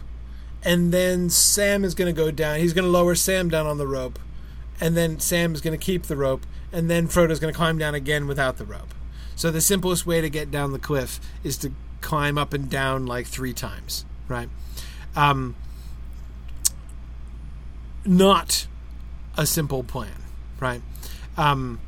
[0.63, 2.59] and then Sam is going to go down.
[2.59, 4.19] He's going to lower Sam down on the rope,
[4.81, 7.77] and then Sam is going to keep the rope, and then Frodo's going to climb
[7.77, 8.93] down again without the rope.
[9.37, 11.71] So the simplest way to get down the cliff is to
[12.01, 14.49] climb up and down like three times, right?
[15.15, 15.55] Um,
[18.05, 18.67] not
[19.37, 20.23] a simple plan,
[20.59, 20.81] right?
[21.37, 21.79] Um,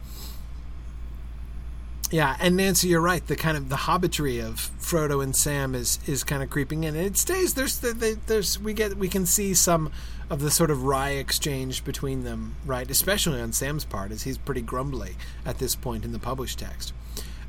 [2.11, 3.26] yeah, and Nancy, you're right.
[3.26, 6.95] The kind of the hobbitry of Frodo and Sam is is kind of creeping in,
[6.95, 7.53] and it stays.
[7.53, 9.91] There's there's we get we can see some
[10.30, 12.89] of the sort of wry exchange between them, right?
[12.89, 15.15] Especially on Sam's part, as he's pretty grumbly
[15.45, 16.94] at this point in the published text.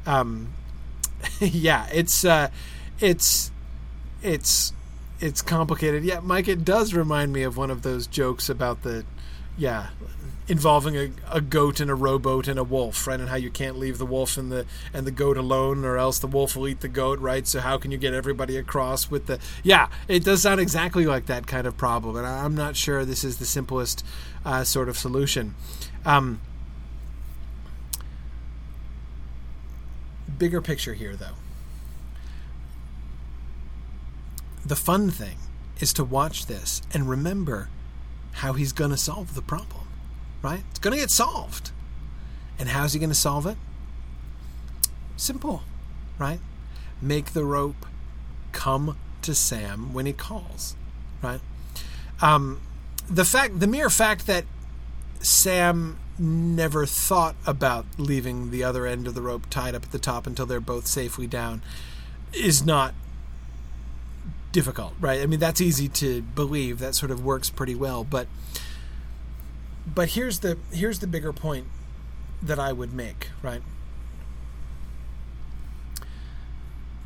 [0.07, 0.49] Um,
[1.41, 2.49] yeah, it's uh,
[3.01, 3.53] it's
[4.23, 4.73] it's
[5.21, 6.05] it's complicated.
[6.05, 9.05] Yeah, Mike, it does remind me of one of those jokes about the
[9.57, 9.89] yeah
[10.49, 13.21] involving a, a goat and a rowboat and a wolf, right?
[13.21, 16.19] And how you can't leave the wolf and the and the goat alone, or else
[16.19, 17.47] the wolf will eat the goat, right?
[17.47, 19.39] So how can you get everybody across with the?
[19.63, 23.25] Yeah, it does sound exactly like that kind of problem, and I'm not sure this
[23.25, 24.05] is the simplest
[24.45, 25.55] uh, sort of solution.
[26.05, 26.41] Um,
[30.39, 31.35] bigger picture here, though.
[34.65, 35.39] The fun thing
[35.81, 37.69] is to watch this and remember
[38.33, 39.89] how he's going to solve the problem
[40.43, 40.63] right?
[40.71, 41.71] It's going to get solved.
[42.59, 43.57] And how's he going to solve it?
[45.17, 45.63] Simple,
[46.19, 46.41] right?
[47.01, 47.87] Make the rope
[48.53, 50.77] come to Sam when he calls,
[51.23, 51.41] right?
[52.21, 52.61] Um,
[53.09, 54.45] the fact, the mere fact that
[55.21, 59.99] Sam never thought about leaving the other end of the rope tied up at the
[59.99, 61.63] top until they're both safely down
[62.33, 62.93] is not
[64.53, 65.21] difficult, right?
[65.21, 66.79] I mean, that's easy to believe.
[66.79, 68.29] That sort of works pretty well, but
[69.87, 71.67] but here's the here's the bigger point
[72.43, 73.63] that I would make, right?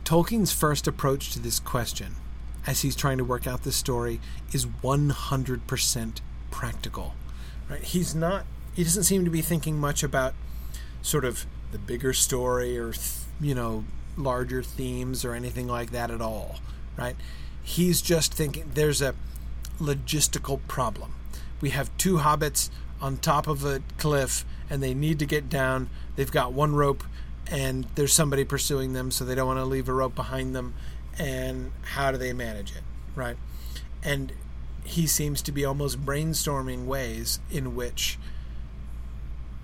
[0.04, 2.16] Tolkien's first approach to this question,
[2.66, 4.20] as he's trying to work out this story,
[4.52, 6.20] is 100%
[6.50, 7.14] practical.
[7.70, 7.82] Right?
[7.82, 8.44] He's not.
[8.74, 10.34] He doesn't seem to be thinking much about
[11.02, 12.92] sort of the bigger story or
[13.40, 13.84] you know
[14.16, 16.56] larger themes or anything like that at all.
[16.96, 17.16] Right?
[17.62, 19.14] He's just thinking there's a
[19.80, 21.14] logistical problem
[21.62, 22.68] we have two hobbits
[23.00, 25.88] on top of a cliff and they need to get down.
[26.16, 27.04] They've got one rope
[27.50, 30.74] and there's somebody pursuing them, so they don't want to leave a rope behind them.
[31.18, 32.82] And how do they manage it,
[33.14, 33.36] right?
[34.02, 34.32] And
[34.84, 38.18] he seems to be almost brainstorming ways in which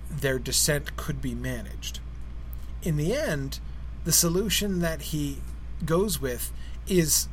[0.09, 1.99] their descent could be managed.
[2.81, 3.59] In the end,
[4.05, 5.39] the solution that he
[5.85, 6.51] goes with
[6.89, 7.27] is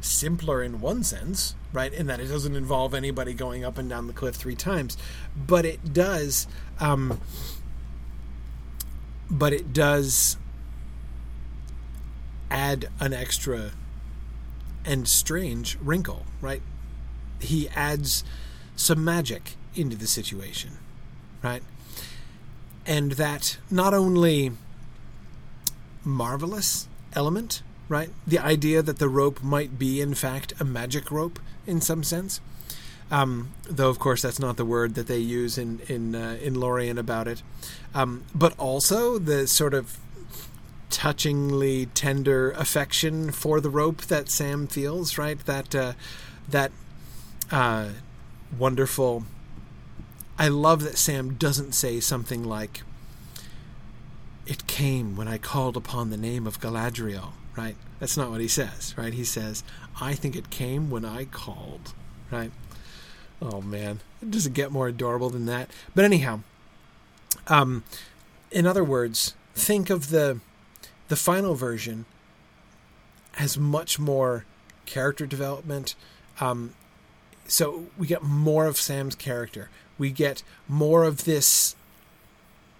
[0.00, 1.92] simpler in one sense, right?
[1.92, 4.96] In that it doesn't involve anybody going up and down the cliff three times,
[5.36, 6.46] but it does.
[6.78, 7.20] Um,
[9.30, 10.36] but it does
[12.50, 13.72] add an extra
[14.84, 16.62] and strange wrinkle, right?
[17.38, 18.24] He adds
[18.74, 20.72] some magic into the situation,
[21.42, 21.62] right?
[22.86, 24.52] And that not only
[26.02, 28.08] marvelous element right?
[28.24, 32.40] The idea that the rope might be, in fact, a magic rope in some sense.
[33.10, 36.54] Um, though, of course, that's not the word that they use in in uh, in
[36.54, 37.42] Lorien about it.
[37.92, 39.98] Um, but also the sort of
[40.88, 45.44] touchingly tender affection for the rope that Sam feels, right?
[45.44, 45.92] That uh,
[46.48, 46.70] that
[47.50, 47.88] uh,
[48.56, 49.24] wonderful.
[50.38, 52.82] I love that Sam doesn't say something like,
[54.46, 57.76] "It came when I called upon the name of Galadriel." Right?
[57.98, 59.12] That's not what he says, right?
[59.12, 59.62] He says,
[60.00, 61.94] I think it came when I called,
[62.30, 62.52] right?
[63.42, 65.70] Oh man, it doesn't get more adorable than that.
[65.94, 66.40] But anyhow,
[67.46, 67.84] um,
[68.50, 70.40] in other words, think of the
[71.08, 72.04] the final version
[73.32, 74.44] has much more
[74.86, 75.94] character development.
[76.40, 76.74] Um,
[77.46, 79.70] so we get more of Sam's character.
[79.98, 81.74] We get more of this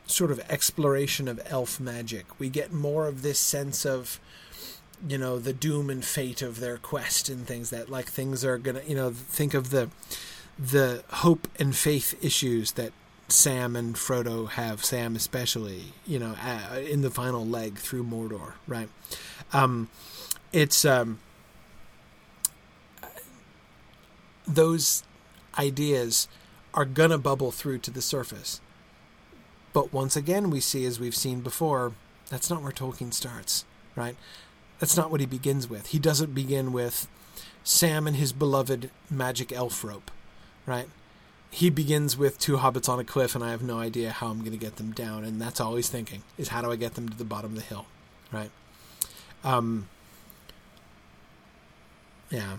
[0.07, 2.39] sort of exploration of elf magic.
[2.39, 4.21] We get more of this sense of
[5.09, 8.59] you know the doom and fate of their quest and things that like things are
[8.59, 9.89] gonna you know think of the
[10.59, 12.93] the hope and faith issues that
[13.29, 16.35] Sam and Frodo have Sam especially you know
[16.77, 18.89] in the final leg through Mordor right?
[19.53, 19.89] Um,
[20.53, 21.19] it's um,
[24.47, 25.03] those
[25.59, 26.29] ideas
[26.75, 28.61] are gonna bubble through to the surface.
[29.73, 31.93] But once again we see as we've seen before
[32.29, 33.65] that's not where Tolkien starts
[33.97, 34.17] right
[34.81, 35.89] that's not what he begins with.
[35.89, 37.07] He doesn't begin with
[37.63, 40.11] Sam and his beloved magic elf rope,
[40.67, 40.89] right?
[41.51, 44.41] He begins with two hobbits on a cliff, and I have no idea how I'm
[44.41, 45.25] going to get them down.
[45.25, 47.57] And that's all he's thinking is how do I get them to the bottom of
[47.57, 47.87] the hill,
[48.33, 48.51] right?
[49.45, 49.89] Um,
[52.31, 52.57] yeah.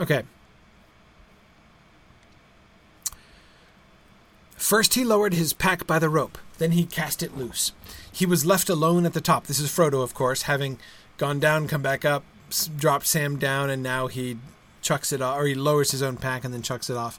[0.00, 0.24] Okay.
[4.56, 6.38] First, he lowered his pack by the rope.
[6.58, 7.72] Then he cast it loose.
[8.14, 9.48] He was left alone at the top.
[9.48, 10.78] This is Frodo, of course, having
[11.16, 12.22] gone down, come back up,
[12.76, 14.38] dropped Sam down, and now he
[14.82, 17.18] chucks it off, or he lowers his own pack and then chucks it off.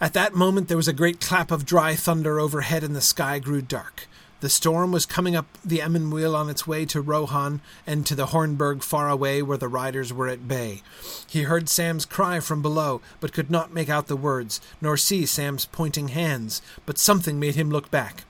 [0.00, 3.38] At that moment, there was a great clap of dry thunder overhead, and the sky
[3.38, 4.06] grew dark.
[4.40, 8.14] The storm was coming up the Emyn Muil on its way to Rohan and to
[8.14, 10.82] the Hornburg far away where the riders were at bay.
[11.26, 15.26] He heard Sam's cry from below, but could not make out the words, nor see
[15.26, 18.24] Sam's pointing hands, but something made him look back.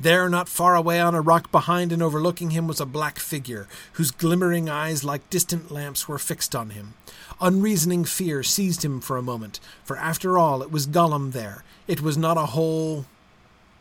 [0.00, 3.66] There, not far away on a rock behind and overlooking him, was a black figure,
[3.94, 6.94] whose glimmering eyes like distant lamps were fixed on him.
[7.40, 11.64] Unreasoning fear seized him for a moment, for after all it was Gollum there.
[11.88, 13.06] It was not a whole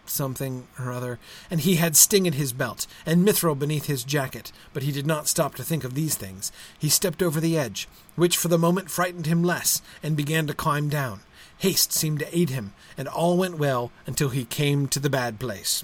[0.07, 1.19] something or other,
[1.51, 5.05] and he had Sting at his belt, and Mithril beneath his jacket, but he did
[5.05, 6.51] not stop to think of these things.
[6.79, 10.55] He stepped over the edge, which for the moment frightened him less, and began to
[10.55, 11.19] climb down.
[11.59, 15.39] Haste seemed to aid him, and all went well until he came to the bad
[15.39, 15.83] place.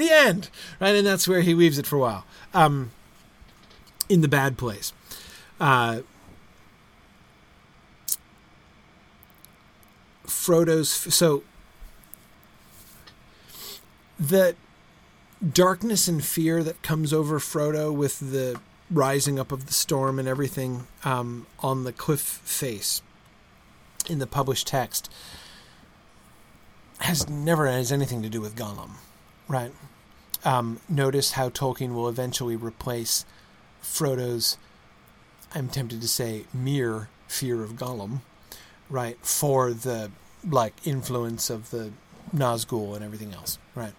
[0.00, 0.48] The end!
[0.80, 2.24] Right, and that's where he leaves it for a while.
[2.54, 2.90] Um,
[4.08, 4.94] in the bad place.
[5.60, 6.00] Uh,
[10.26, 10.88] Frodo's.
[10.88, 11.42] So
[14.18, 14.56] the
[15.46, 18.58] darkness and fear that comes over Frodo with the
[18.90, 23.02] rising up of the storm and everything um, on the cliff face
[24.08, 25.12] in the published text
[27.00, 28.92] has never has anything to do with Gollum,
[29.46, 29.72] right?
[30.44, 33.24] Um, notice how Tolkien will eventually replace
[33.82, 34.56] Frodo's,
[35.54, 38.22] I'm tempted to say, mere fear of Gollum,
[38.88, 40.10] right, for the
[40.48, 41.92] like influence of the
[42.34, 43.92] Nazgul and everything else, right?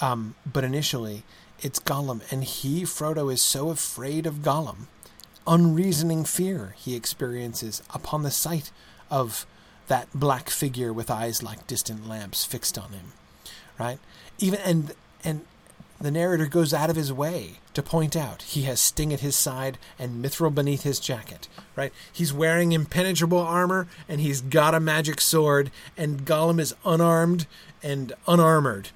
[0.00, 1.24] Um, but initially,
[1.60, 4.86] it's Gollum, and he, Frodo, is so afraid of Gollum.
[5.46, 8.72] Unreasoning fear he experiences upon the sight
[9.10, 9.46] of
[9.86, 13.12] that black figure with eyes like distant lamps fixed on him.
[13.78, 13.98] Right?
[14.38, 15.44] Even and and
[16.00, 19.36] the narrator goes out of his way to point out he has Sting at his
[19.36, 21.48] side and Mithril beneath his jacket.
[21.74, 21.92] Right?
[22.12, 27.46] He's wearing impenetrable armor and he's got a magic sword, and Gollum is unarmed
[27.82, 28.90] and unarmored.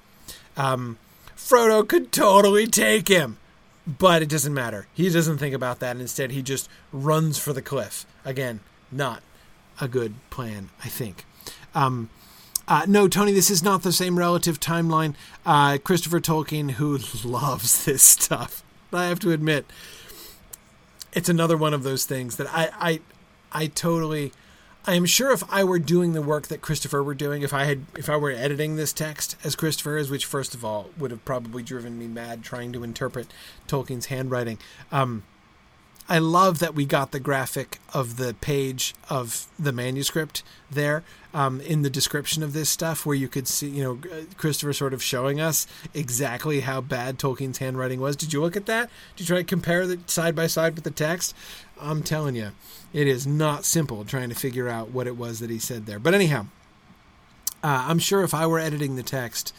[0.57, 0.97] Um,
[1.35, 3.37] Frodo could totally take him,
[3.85, 4.87] but it doesn't matter.
[4.93, 5.97] He doesn't think about that.
[5.97, 8.05] Instead, he just runs for the cliff.
[8.23, 8.59] Again,
[8.91, 9.23] not
[9.79, 11.25] a good plan, I think.
[11.73, 12.09] Um,
[12.71, 15.13] uh, no, Tony, this is not the same relative timeline.
[15.45, 19.65] Uh, Christopher Tolkien, who loves this stuff, I have to admit,
[21.11, 22.99] it's another one of those things that I, I,
[23.51, 24.31] I totally.
[24.87, 27.65] I am sure if I were doing the work that Christopher were doing, if I
[27.65, 31.11] had, if I were editing this text as Christopher is, which first of all would
[31.11, 33.27] have probably driven me mad trying to interpret
[33.67, 34.59] Tolkien's handwriting.
[34.93, 35.23] Um,
[36.11, 41.61] I love that we got the graphic of the page of the manuscript there um,
[41.61, 43.97] in the description of this stuff, where you could see, you know,
[44.35, 48.17] Christopher sort of showing us exactly how bad Tolkien's handwriting was.
[48.17, 48.89] Did you look at that?
[49.15, 51.33] Did you try to compare the side by side with the text?
[51.79, 52.51] I'm telling you,
[52.91, 55.97] it is not simple trying to figure out what it was that he said there.
[55.97, 56.47] But anyhow,
[57.63, 59.53] uh, I'm sure if I were editing the text,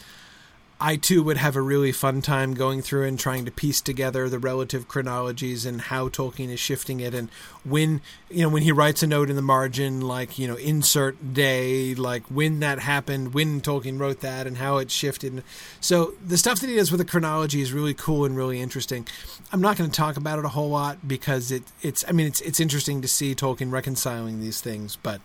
[0.79, 4.27] I too would have a really fun time going through and trying to piece together
[4.27, 7.13] the relative chronologies and how Tolkien is shifting it.
[7.13, 7.29] And
[7.63, 11.33] when you know when he writes a note in the margin like you know insert
[11.33, 15.43] day like when that happened when Tolkien wrote that and how it shifted.
[15.79, 19.07] So the stuff that he does with the chronology is really cool and really interesting.
[19.51, 22.27] I'm not going to talk about it a whole lot because it it's I mean
[22.27, 25.21] it's it's interesting to see Tolkien reconciling these things but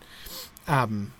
[0.67, 1.11] um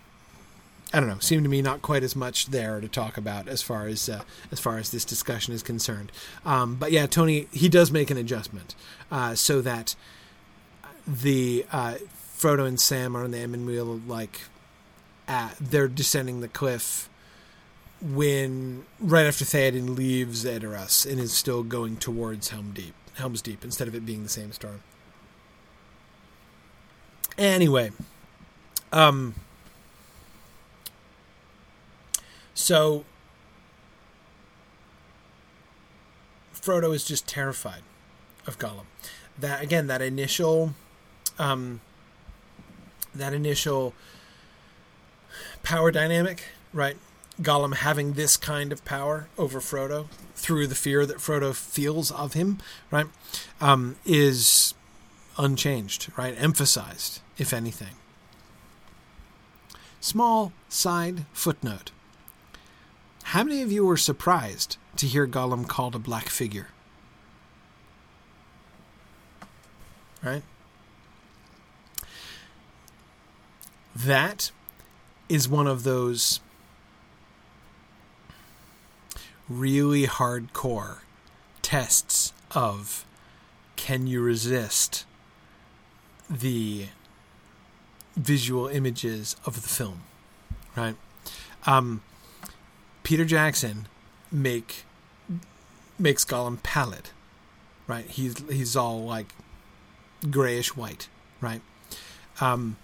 [0.92, 1.20] I don't know.
[1.20, 4.24] Seemed to me not quite as much there to talk about as far as uh,
[4.52, 6.12] as far as this discussion is concerned.
[6.46, 8.74] Um, but yeah, Tony he does make an adjustment
[9.12, 9.96] uh, so that
[11.06, 11.96] the uh,
[12.36, 14.42] Frodo and Sam are on the Emyn Muil, like
[15.28, 17.08] at, they're descending the cliff
[18.02, 23.64] when right after Theoden leaves Edoras and is still going towards Helm Deep, Helm's Deep,
[23.64, 24.82] instead of it being the same storm.
[27.38, 27.92] Anyway,
[28.92, 29.36] um.
[32.60, 33.06] So
[36.54, 37.84] Frodo is just terrified
[38.46, 38.86] of Gollum.
[39.40, 40.74] That again, that initial,
[41.40, 41.80] um,
[43.16, 43.94] that initial
[45.64, 46.98] power dynamic, right?
[47.42, 52.34] Gollum having this kind of power over Frodo through the fear that Frodo feels of
[52.34, 52.60] him,
[52.92, 53.08] right,
[53.62, 54.74] um, is
[55.38, 56.36] unchanged, right?
[56.38, 57.96] Emphasized, if anything.
[60.02, 61.92] Small side footnote.
[63.30, 66.70] How many of you were surprised to hear Gollum called a black figure?
[70.24, 70.42] Right?
[73.96, 74.50] That
[75.30, 76.40] is one of those
[79.48, 81.02] really hardcore
[81.62, 83.06] tests of
[83.76, 85.06] can you resist
[86.28, 86.88] the
[88.16, 90.02] visual images of the film,
[90.76, 90.96] right?
[91.68, 92.02] Um,
[93.10, 93.88] Peter Jackson
[94.32, 94.86] make
[95.98, 97.10] makes Gollum pallid,
[97.88, 98.06] right?
[98.06, 99.34] He's he's all like
[100.30, 101.10] grayish white,
[101.42, 101.64] right?
[102.40, 102.78] Um,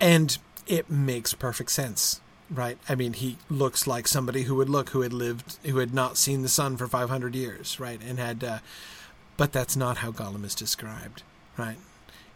[0.00, 2.78] and it makes perfect sense, right?
[2.88, 6.16] I mean, he looks like somebody who would look who had lived who had not
[6.16, 8.00] seen the sun for 500 years, right?
[8.02, 8.58] And had, uh,
[9.36, 11.22] but that's not how Gollum is described,
[11.58, 11.76] right?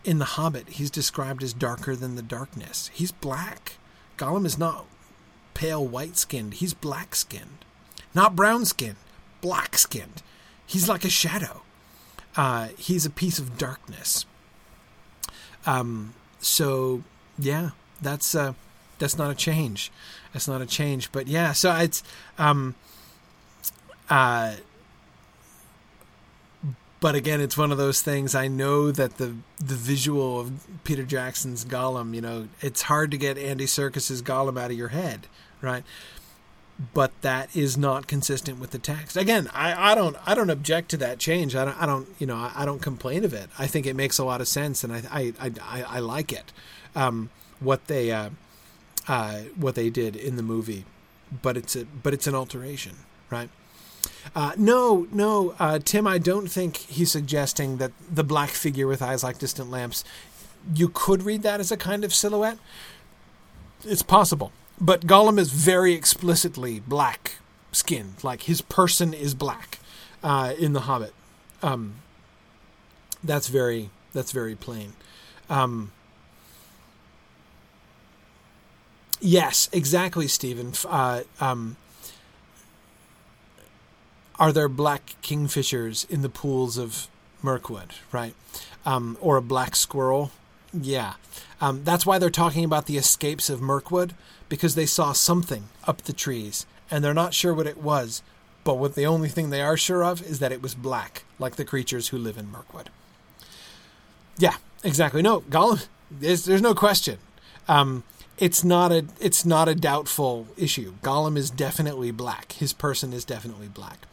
[0.04, 2.90] In The Hobbit, he's described as darker than the darkness.
[2.92, 3.78] He's black.
[4.18, 4.84] Gollum is not
[5.58, 6.54] pale white skinned.
[6.54, 7.64] He's black skinned,
[8.14, 8.94] not brown skinned,
[9.40, 10.22] black skinned.
[10.64, 11.62] He's like a shadow.
[12.36, 14.24] Uh, he's a piece of darkness.
[15.66, 17.02] Um, so
[17.36, 17.70] yeah,
[18.00, 18.52] that's uh,
[19.00, 19.90] that's not a change.
[20.32, 21.10] That's not a change.
[21.10, 22.04] But yeah, so it's
[22.38, 22.76] um,
[24.08, 24.54] uh,
[27.00, 28.36] but again, it's one of those things.
[28.36, 30.52] I know that the the visual of
[30.84, 34.88] Peter Jackson's Gollum, you know, it's hard to get Andy Serkis's Gollum out of your
[34.88, 35.26] head,
[35.60, 35.84] right?
[36.94, 39.16] But that is not consistent with the text.
[39.16, 41.56] Again, I, I don't I don't object to that change.
[41.56, 43.50] I don't I don't you know I, I don't complain of it.
[43.58, 46.52] I think it makes a lot of sense, and I I I, I like it.
[46.94, 47.30] Um,
[47.60, 48.30] what they uh,
[49.08, 50.84] uh, what they did in the movie,
[51.42, 52.96] but it's a but it's an alteration,
[53.30, 53.50] right?
[54.34, 56.06] Uh, no, no, uh, Tim.
[56.06, 60.04] I don't think he's suggesting that the black figure with eyes like distant lamps.
[60.74, 62.58] You could read that as a kind of silhouette.
[63.84, 67.36] It's possible, but Gollum is very explicitly black
[67.72, 68.22] skinned.
[68.22, 69.78] Like his person is black
[70.22, 71.14] uh, in The Hobbit.
[71.62, 71.96] Um,
[73.22, 74.94] that's very that's very plain.
[75.50, 75.92] Um,
[79.20, 80.72] Yes, exactly, Stephen.
[80.86, 81.76] Uh, um,
[84.38, 87.08] are there black kingfishers in the pools of
[87.42, 88.34] Mirkwood, right?
[88.86, 90.30] Um, or a black squirrel?
[90.72, 91.14] Yeah.
[91.60, 94.14] Um, that's why they're talking about the escapes of Mirkwood,
[94.48, 98.22] because they saw something up the trees, and they're not sure what it was,
[98.64, 101.56] but what the only thing they are sure of is that it was black, like
[101.56, 102.90] the creatures who live in Mirkwood.
[104.38, 105.22] Yeah, exactly.
[105.22, 107.18] No, Gollum, there's, there's no question.
[107.66, 108.04] Um,
[108.38, 110.94] it's not a it's not a doubtful issue.
[111.02, 112.52] Gollum is definitely black.
[112.52, 114.06] His person is definitely black.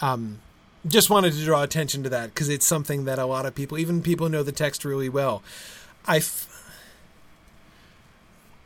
[0.00, 0.40] Um,
[0.86, 3.78] just wanted to draw attention to that because it's something that a lot of people,
[3.78, 5.42] even people who know the text really well,
[6.06, 6.20] I,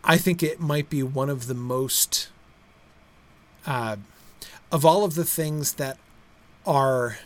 [0.06, 2.28] I think it might be one of the most,
[3.66, 3.96] uh,
[4.70, 5.98] of all of the things that
[6.64, 7.18] are,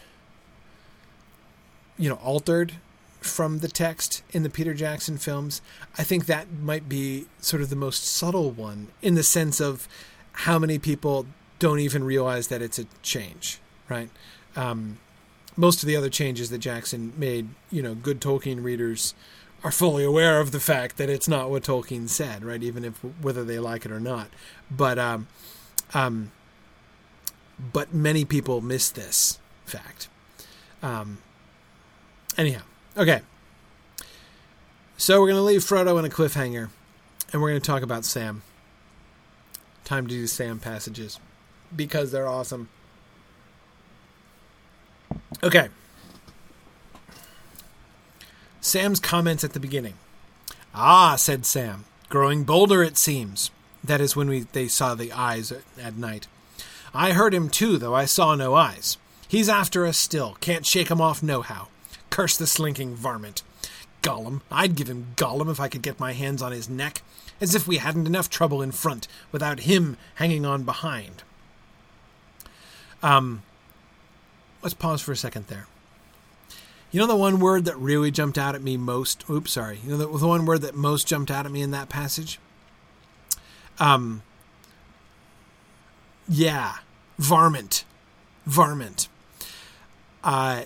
[1.98, 2.74] you know, altered
[3.20, 5.60] from the text in the Peter Jackson films,
[5.98, 9.86] I think that might be sort of the most subtle one in the sense of
[10.32, 11.26] how many people
[11.58, 14.08] don't even realize that it's a change, right?
[14.56, 14.98] Um,
[15.54, 19.14] most of the other changes that Jackson made, you know, good Tolkien readers
[19.62, 22.62] are fully aware of the fact that it's not what Tolkien said, right?
[22.62, 24.28] Even if whether they like it or not,
[24.70, 25.26] but um,
[25.94, 26.32] um,
[27.72, 30.08] but many people miss this fact.
[30.82, 31.18] Um,
[32.38, 32.62] anyhow,
[32.96, 33.22] Okay.
[34.96, 36.68] So we're to leave Frodo in a cliffhanger,
[37.32, 38.42] and we're to talk about Sam.
[39.84, 41.18] Time to do Sam passages
[41.74, 42.68] because they're awesome.
[45.42, 45.68] Okay.
[48.60, 49.94] Sam's comments at the beginning.
[50.74, 53.50] Ah, said Sam, growing bolder it seems.
[53.82, 56.26] That is when we they saw the eyes at, night.
[56.92, 58.98] I heard him too, though I saw no eyes.
[59.26, 60.36] He's after us still.
[60.40, 61.68] Can't shake him off nohow.
[62.10, 63.42] Curse the slinking varmint.
[64.02, 64.40] Gollum.
[64.50, 67.02] I'd give him Gollum if I could get my hands on his neck.
[67.40, 71.22] As if we hadn't enough trouble in front without him hanging on behind.
[73.02, 73.42] Um,
[74.62, 75.66] let's pause for a second there.
[76.90, 79.24] You know the one word that really jumped out at me most?
[79.30, 79.78] Oops, sorry.
[79.84, 82.40] You know the, the one word that most jumped out at me in that passage?
[83.78, 84.22] Um,
[86.28, 86.74] yeah,
[87.18, 87.84] varmint.
[88.44, 89.08] Varmint.
[90.24, 90.64] Uh,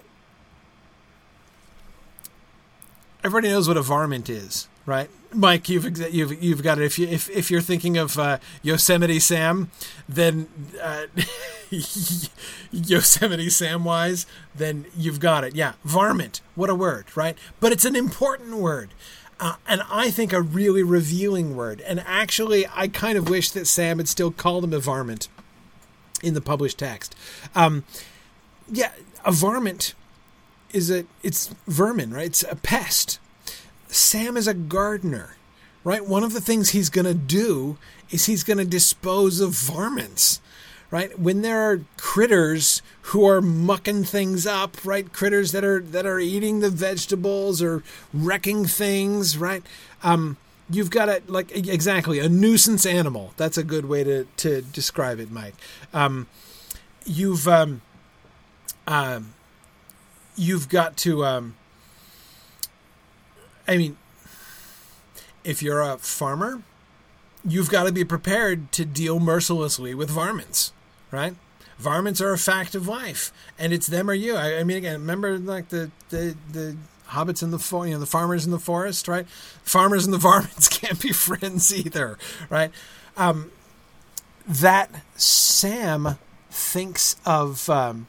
[3.23, 5.11] everybody knows what a varmint is, right?
[5.35, 6.85] Mike, you've you've you've got it.
[6.85, 9.71] If you if, if you're thinking of uh, Yosemite Sam,
[10.09, 10.49] then
[10.83, 11.07] uh,
[12.71, 15.55] Yosemite Sam wise, then you've got it.
[15.55, 16.41] Yeah, varmint.
[16.55, 17.37] What a word, right?
[17.61, 18.91] But it's an important word.
[19.41, 21.81] Uh, and I think a really revealing word.
[21.81, 25.29] And actually, I kind of wish that Sam had still called him a varmint
[26.23, 27.17] in the published text.
[27.55, 27.85] Um,
[28.71, 28.93] yeah,
[29.25, 29.95] a varmint
[30.73, 32.27] is a it's vermin, right?
[32.27, 33.19] It's a pest.
[33.95, 35.37] Sam is a gardener,
[35.85, 36.05] right?
[36.05, 37.79] One of the things he's going to do
[38.11, 40.41] is he's going to dispose of varmints,
[40.91, 41.17] right?
[41.19, 45.13] When there are critters who are mucking things up, right?
[45.13, 49.63] Critters that are that are eating the vegetables or wrecking things, right?
[50.03, 50.39] Um,
[50.69, 53.33] you've got a like exactly a nuisance animal.
[53.37, 55.55] That's a good way to to describe it, Mike.
[55.93, 56.27] Um,
[57.05, 57.83] you've um,
[58.89, 59.35] um,
[60.37, 61.25] you've got to.
[61.25, 61.55] Um,
[63.67, 63.97] I mean,
[65.43, 66.63] if you're a farmer,
[67.47, 70.73] you've got to be prepared to deal mercilessly with varmints,
[71.11, 71.35] right?
[71.79, 74.37] Varmints are a fact of life, and it's them or you.
[74.37, 76.77] I, I mean, again, remember like the the the
[77.09, 79.27] hobbits in the you know the farmers in the forest, right?
[79.29, 82.19] Farmers and the varmints can't be friends either,
[82.49, 82.71] right?
[83.17, 83.51] Um,
[84.47, 86.19] that Sam
[86.51, 88.07] thinks of um,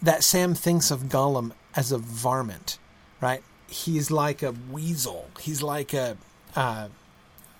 [0.00, 2.78] that Sam thinks of Gollum as a varmint,
[3.20, 3.42] right?
[3.66, 5.28] He's like a weasel.
[5.40, 6.16] He's like a
[6.56, 6.88] uh,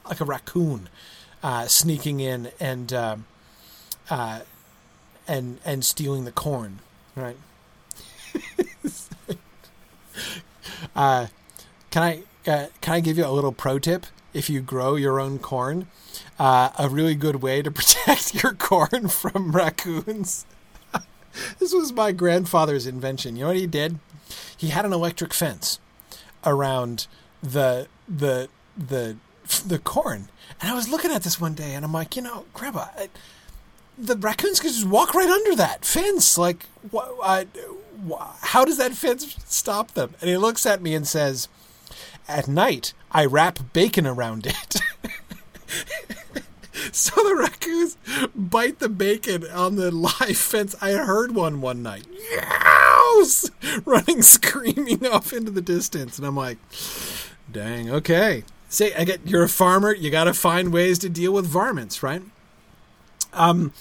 [0.07, 0.89] like a raccoon
[1.43, 3.17] uh, sneaking in and uh,
[4.11, 4.41] uh
[5.27, 6.81] and and stealing the corn,
[7.15, 7.37] right?
[10.95, 11.27] Uh,
[11.91, 14.07] can I uh, can I give you a little pro tip?
[14.33, 15.87] If you grow your own corn,
[16.39, 20.47] a really good way to protect your corn from raccoons.
[21.59, 23.37] this was my grandfather's invention.
[23.37, 23.99] You know what he did?
[24.59, 25.81] He had an electric fence
[26.45, 27.07] around
[27.43, 29.17] the the the
[29.67, 30.29] the corn.
[30.61, 33.09] And I was looking at this one day, and I'm like, you know, Grandpa, I,
[33.97, 36.37] the raccoons could just walk right under that fence.
[36.37, 37.47] Like, wh- I,
[38.41, 40.15] how does that fence stop them?
[40.21, 41.49] And he looks at me and says,
[42.27, 44.77] "At night, I wrap bacon around it."
[46.93, 47.97] so the raccoons
[48.35, 50.75] bite the bacon on the live fence.
[50.81, 53.51] I heard one one night, Yows!
[53.85, 56.59] running screaming off into the distance, and I'm like,
[57.51, 61.33] "Dang, okay." say I get you're a farmer, you got to find ways to deal
[61.33, 62.23] with varmints, right?
[63.33, 63.73] Um,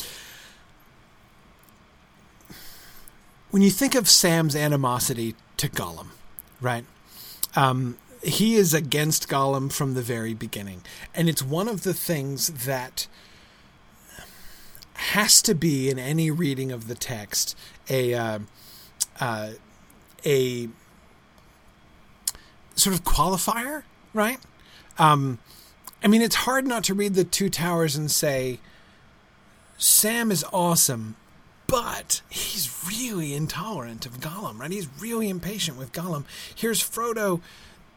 [3.51, 6.07] when you think of Sam's animosity to Gollum,
[6.61, 6.85] right?
[7.55, 7.97] Um,
[8.27, 10.81] he is against Gollum from the very beginning,
[11.15, 13.07] and it's one of the things that
[14.93, 17.55] has to be in any reading of the text
[17.89, 18.39] a uh,
[19.19, 19.51] uh,
[20.25, 20.67] a
[22.75, 23.83] sort of qualifier,
[24.13, 24.39] right?
[24.99, 25.39] Um,
[26.03, 28.59] I mean, it's hard not to read the Two Towers and say,
[29.77, 31.15] Sam is awesome,
[31.65, 34.71] but he's really intolerant of Gollum, right?
[34.71, 36.25] He's really impatient with Gollum.
[36.55, 37.41] Here's Frodo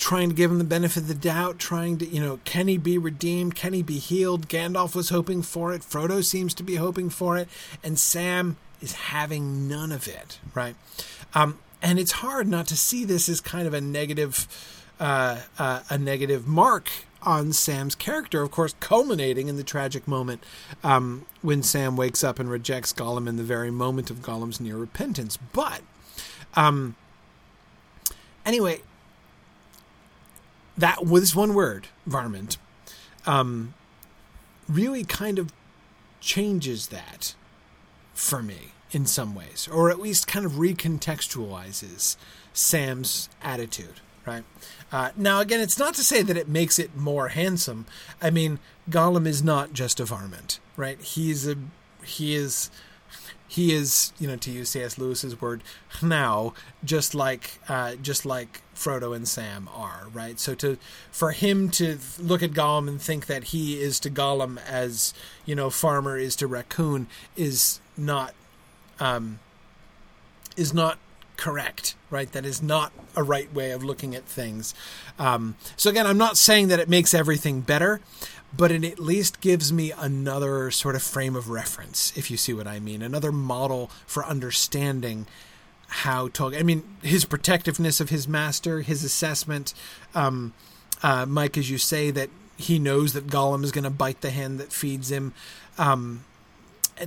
[0.01, 2.79] trying to give him the benefit of the doubt, trying to, you know, can he
[2.79, 3.55] be redeemed?
[3.55, 4.49] Can he be healed?
[4.49, 5.83] Gandalf was hoping for it.
[5.83, 7.49] Frodo seems to be hoping for it.
[7.85, 10.75] And Sam is having none of it, right?
[11.35, 14.49] Um, and it's hard not to see this as kind of a negative
[14.99, 16.91] uh, uh, a negative mark
[17.23, 20.43] on Sam's character, of course, culminating in the tragic moment
[20.83, 24.77] um, when Sam wakes up and rejects Gollum in the very moment of Gollum's near
[24.77, 25.39] repentance.
[25.53, 25.81] But
[26.55, 26.97] um,
[28.45, 28.81] anyway,
[30.77, 32.57] that was one word, varmint,
[33.27, 33.75] um,
[34.69, 35.53] really kind of
[36.21, 37.35] changes that
[38.15, 42.17] for me in some ways, or at least kind of recontextualizes
[42.53, 44.45] Sam's attitude right?
[44.93, 47.87] Uh, hnau, again, it's not to say that it makes it more handsome.
[48.21, 51.01] I mean, Gollum is not just a varmint, right?
[51.01, 51.57] He's a
[52.05, 52.71] he is
[53.47, 54.99] he is you know to use C.S.
[54.99, 55.63] Lewis's word
[56.03, 60.41] now just like uh, just like Frodo and Sam are right.
[60.41, 60.79] So to
[61.11, 65.13] for him to look at Gollum and think that he is to Gollum as
[65.45, 68.35] you know Farmer is to Raccoon is not
[68.99, 69.39] um,
[70.57, 70.99] is not
[71.37, 72.31] correct, right?
[72.33, 74.75] That is not a right way of looking at things.
[75.19, 78.01] Um, so, again, I'm not saying that it makes everything better,
[78.55, 82.53] but it at least gives me another sort of frame of reference, if you see
[82.53, 85.27] what I mean, another model for understanding
[85.91, 86.57] how to.
[86.57, 89.75] I mean, his protectiveness of his master, his assessment.
[90.15, 90.55] Um,
[91.03, 94.31] uh, Mike, as you say, that he knows that Gollum is going to bite the
[94.31, 95.33] hand that feeds him.
[95.79, 96.25] Um,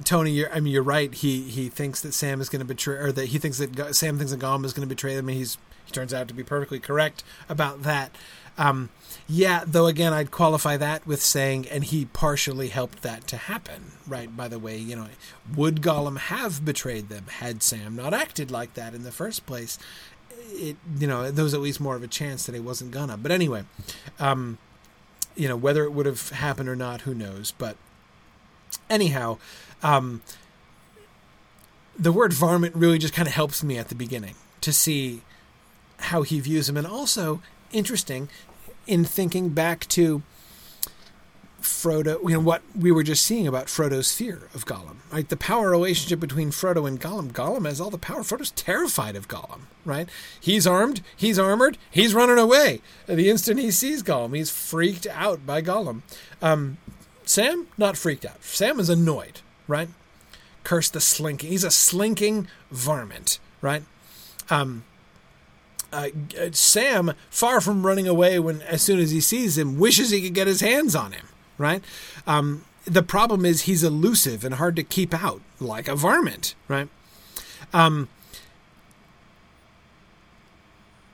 [0.04, 1.14] Tony, you're, I mean, you're right.
[1.14, 4.18] He he thinks that Sam is going to betray, or that he thinks that Sam
[4.18, 5.30] thinks that Gollum is going to betray them.
[5.30, 8.12] And he's he turns out to be perfectly correct about that.
[8.58, 8.90] Um,
[9.28, 13.94] yeah, though again, I'd qualify that with saying, and he partially helped that to happen.
[14.08, 14.36] Right.
[14.36, 15.08] By the way, you know,
[15.56, 19.80] would Gollum have betrayed them had Sam not acted like that in the first place?
[20.50, 23.16] It you know there was at least more of a chance that he wasn't gonna.
[23.16, 23.64] But anyway,
[24.20, 24.58] um,
[25.36, 27.54] you know whether it would have happened or not, who knows?
[27.58, 27.78] But
[28.90, 29.38] anyhow,
[29.82, 30.22] um,
[31.98, 35.22] the word varmint really just kind of helps me at the beginning to see
[35.98, 37.42] how he views him, and also
[37.72, 38.28] interesting
[38.88, 40.22] in thinking back to
[41.62, 45.28] Frodo, you know, what we were just seeing about Frodo's fear of Gollum, right?
[45.28, 47.32] The power relationship between Frodo and Gollum.
[47.32, 48.22] Gollum has all the power.
[48.22, 50.10] Frodo's terrified of Gollum, right?
[50.40, 52.82] He's armed, he's armored, he's running away.
[53.06, 56.02] The instant he sees Gollum, he's freaked out by Gollum.
[56.42, 56.78] Um,
[57.26, 58.44] Sam, not freaked out.
[58.44, 59.88] Sam is annoyed, right?
[60.66, 61.50] Curse the slinking.
[61.50, 63.84] He's a slinking varmint, right?
[64.50, 64.84] Um,
[65.94, 66.10] uh,
[66.52, 70.34] Sam, far from running away when as soon as he sees him, wishes he could
[70.34, 71.28] get his hands on him.
[71.58, 71.84] Right.
[72.28, 76.56] Um, the problem is he's elusive and hard to keep out, like a varmint.
[76.68, 76.90] Right.
[77.72, 78.10] Um,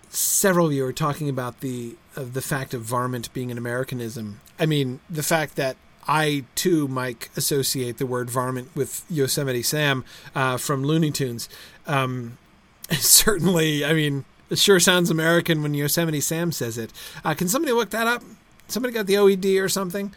[0.09, 4.41] several of you are talking about the of the fact of varmint being an Americanism.
[4.59, 5.77] I mean, the fact that
[6.07, 10.03] I too might associate the word varmint with Yosemite Sam
[10.33, 11.47] uh, from Looney Tunes.
[11.85, 12.37] Um,
[12.91, 16.91] certainly, I mean, it sure sounds American when Yosemite Sam says it.
[17.23, 18.23] Uh, can somebody look that up?
[18.67, 20.13] Somebody got the OED or something?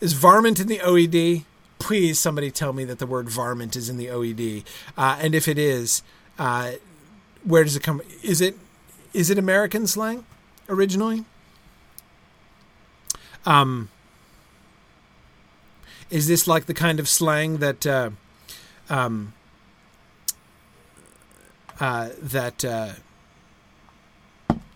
[0.00, 1.44] Is varmint in the OED?
[1.78, 4.64] Please, somebody tell me that the word varmint is in the OED.
[4.96, 6.02] Uh, and if it is,
[6.38, 6.72] uh,
[7.44, 8.00] where does it come?
[8.22, 8.56] Is it
[9.12, 10.24] is it American slang
[10.68, 11.24] originally?
[13.44, 13.88] Um,
[16.10, 18.10] is this like the kind of slang that uh,
[18.88, 19.32] um,
[21.80, 22.92] uh, that uh,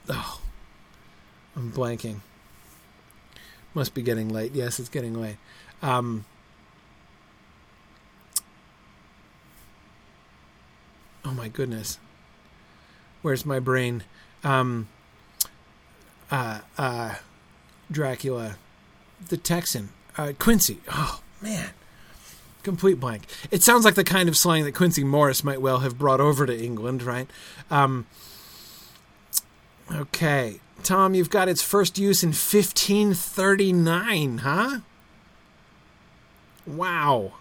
[0.09, 0.41] Oh,
[1.57, 2.20] I'm blanking.
[3.74, 4.53] Must be getting late.
[4.55, 5.37] Yes, it's getting late.
[5.83, 6.24] Um,
[11.24, 11.99] oh my goodness.
[13.23, 14.05] Where's my brain?
[14.45, 14.89] Um,
[16.31, 17.16] uh, uh,
[17.91, 18.57] Dracula,
[19.28, 20.81] the Texan, uh, Quincey.
[20.91, 21.70] Oh man,
[22.62, 23.23] complete blank.
[23.51, 26.47] It sounds like the kind of slang that Quincey Morris might well have brought over
[26.47, 27.28] to England, right?
[27.70, 28.07] Um,
[29.93, 30.61] Okay.
[30.83, 34.79] Tom, you've got its first use in 1539, huh?
[36.67, 37.33] Wow.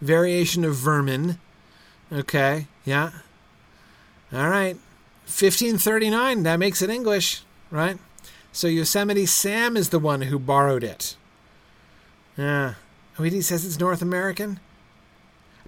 [0.00, 1.38] Variation of vermin.
[2.12, 3.10] Okay, yeah.
[4.32, 4.76] All right.
[5.24, 7.98] 1539, that makes it English, right?
[8.52, 11.16] So Yosemite Sam is the one who borrowed it.
[12.36, 12.74] Yeah.
[13.18, 14.58] Oh, he says it's North American?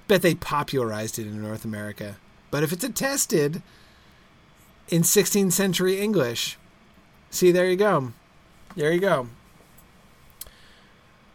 [0.09, 2.17] Bet they popularized it in North America.
[2.51, 3.63] But if it's attested,
[4.89, 6.59] in 16th century English.
[7.31, 8.13] See, there you go.
[8.77, 9.29] There you go.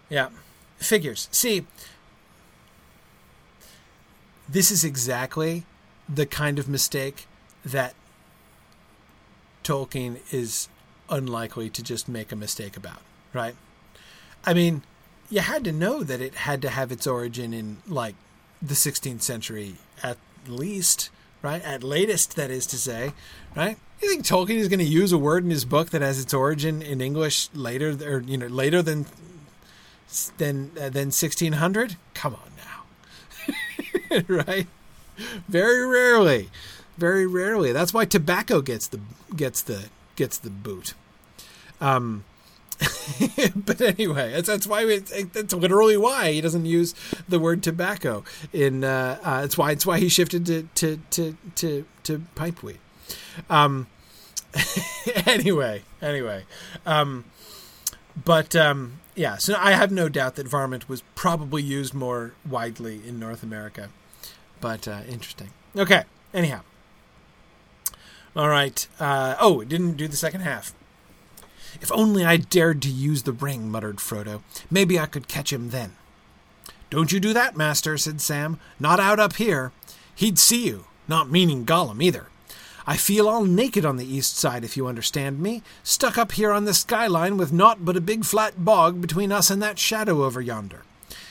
[0.09, 0.29] Yeah.
[0.77, 1.27] Figures.
[1.31, 1.65] See,
[4.47, 5.65] this is exactly
[6.07, 7.27] the kind of mistake
[7.63, 7.93] that
[9.63, 10.69] Tolkien is
[11.09, 13.01] unlikely to just make a mistake about,
[13.33, 13.55] right?
[14.45, 14.83] I mean,
[15.29, 18.15] you had to know that it had to have its origin in like
[18.61, 20.17] the 16th century at
[20.47, 21.09] least,
[21.41, 21.61] right?
[21.63, 23.13] At latest, that is to say,
[23.55, 23.77] right?
[24.01, 26.33] You think Tolkien is going to use a word in his book that has its
[26.33, 29.05] origin in English later, or you know, later than
[30.37, 31.97] than uh, than sixteen hundred?
[32.13, 33.53] Come on
[34.11, 34.67] now, right?
[35.47, 36.49] Very rarely,
[36.97, 37.73] very rarely.
[37.73, 39.01] That's why tobacco gets the
[39.35, 40.93] gets the gets the boot.
[41.81, 42.23] Um,
[43.55, 46.95] but anyway, that's, that's why we, that's literally why he doesn't use
[47.27, 48.23] the word tobacco
[48.53, 48.83] in.
[48.83, 52.77] Uh, uh, it's why it's why he shifted to to to to, to pipeweed.
[53.49, 53.87] Um,
[55.25, 56.45] anyway, anyway,
[56.85, 57.25] um,
[58.23, 59.35] but um, yeah.
[59.37, 63.89] So I have no doubt that varmint was probably used more widely in North America.
[64.61, 65.49] But uh, interesting.
[65.75, 66.03] Okay.
[66.33, 66.61] Anyhow.
[68.35, 68.87] All right.
[68.99, 70.73] Uh, oh, it didn't do the second half.
[71.81, 74.41] If only I dared to use the ring, muttered Frodo.
[74.69, 75.93] Maybe I could catch him then.
[76.89, 78.59] Don't you do that, master, said Sam.
[78.79, 79.71] Not out up here.
[80.15, 82.27] He'd see you, not meaning Gollum either.
[82.87, 86.51] I feel all naked on the east side, if you understand me, stuck up here
[86.51, 90.23] on the skyline with naught but a big flat bog between us and that shadow
[90.23, 90.83] over yonder.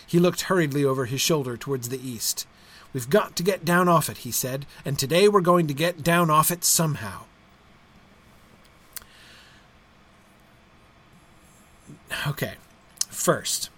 [0.07, 2.47] He looked hurriedly over his shoulder towards the east.
[2.93, 6.05] We've got to get down off it, he said, and today we're going to get
[6.05, 7.25] down off it somehow.
[12.27, 12.55] Okay,
[13.09, 13.71] first,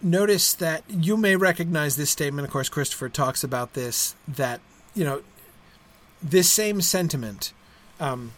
[0.00, 2.46] notice that you may recognize this statement.
[2.46, 4.60] Of course, Christopher talks about this that,
[4.94, 5.22] you know,
[6.22, 7.52] this same sentiment,
[7.98, 8.32] um,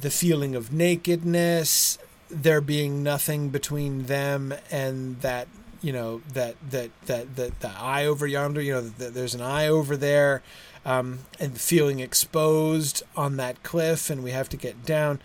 [0.00, 1.98] the feeling of nakedness,
[2.30, 5.48] there being nothing between them and that
[5.80, 9.66] you know that that that that the eye over yonder you know there's an eye
[9.66, 10.42] over there
[10.84, 15.20] um, and feeling exposed on that cliff and we have to get down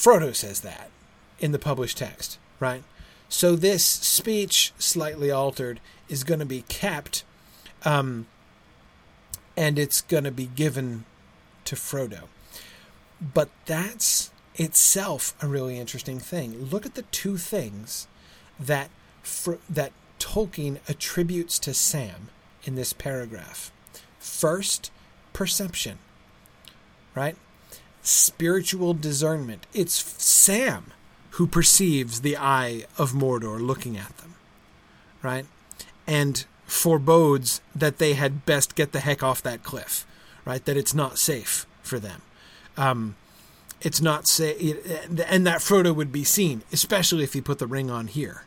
[0.00, 0.90] Frodo says that
[1.40, 2.82] in the published text, right?
[3.28, 5.78] So this speech, slightly altered,
[6.08, 7.22] is going to be kept,
[7.84, 8.26] um,
[9.58, 11.04] and it's going to be given
[11.66, 12.28] to Frodo.
[13.20, 16.70] But that's itself a really interesting thing.
[16.70, 18.08] Look at the two things
[18.58, 18.88] that
[19.22, 22.30] for, that Tolkien attributes to Sam
[22.64, 23.70] in this paragraph.
[24.18, 24.90] First,
[25.34, 25.98] perception,
[27.14, 27.36] right?
[28.02, 29.66] Spiritual discernment.
[29.74, 30.92] It's Sam
[31.32, 34.34] who perceives the eye of Mordor looking at them,
[35.22, 35.46] right?
[36.06, 40.06] And forebodes that they had best get the heck off that cliff,
[40.44, 40.64] right?
[40.64, 42.22] That it's not safe for them.
[42.76, 43.16] Um,
[43.80, 44.76] it's not safe,
[45.26, 48.44] and that Frodo would be seen, especially if he put the ring on here,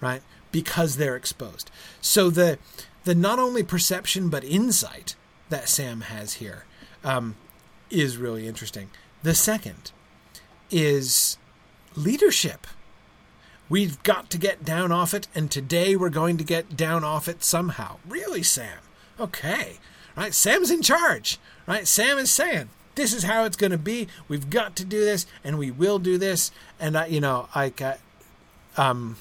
[0.00, 0.22] right?
[0.52, 1.70] Because they're exposed.
[2.00, 2.58] So the
[3.04, 5.14] the not only perception but insight
[5.48, 6.64] that Sam has here
[7.04, 7.36] um,
[7.90, 8.90] is really interesting.
[9.22, 9.92] The second
[10.70, 11.38] is
[11.94, 12.66] leadership.
[13.68, 17.28] We've got to get down off it, and today we're going to get down off
[17.28, 17.96] it somehow.
[18.08, 18.78] Really, Sam?
[19.18, 19.78] Okay.
[20.16, 20.32] Right?
[20.32, 21.38] Sam's in charge.
[21.66, 21.86] Right?
[21.86, 24.08] Sam is saying, this is how it's going to be.
[24.28, 26.50] We've got to do this, and we will do this.
[26.80, 27.98] And I, you know, I, got
[28.76, 29.16] um,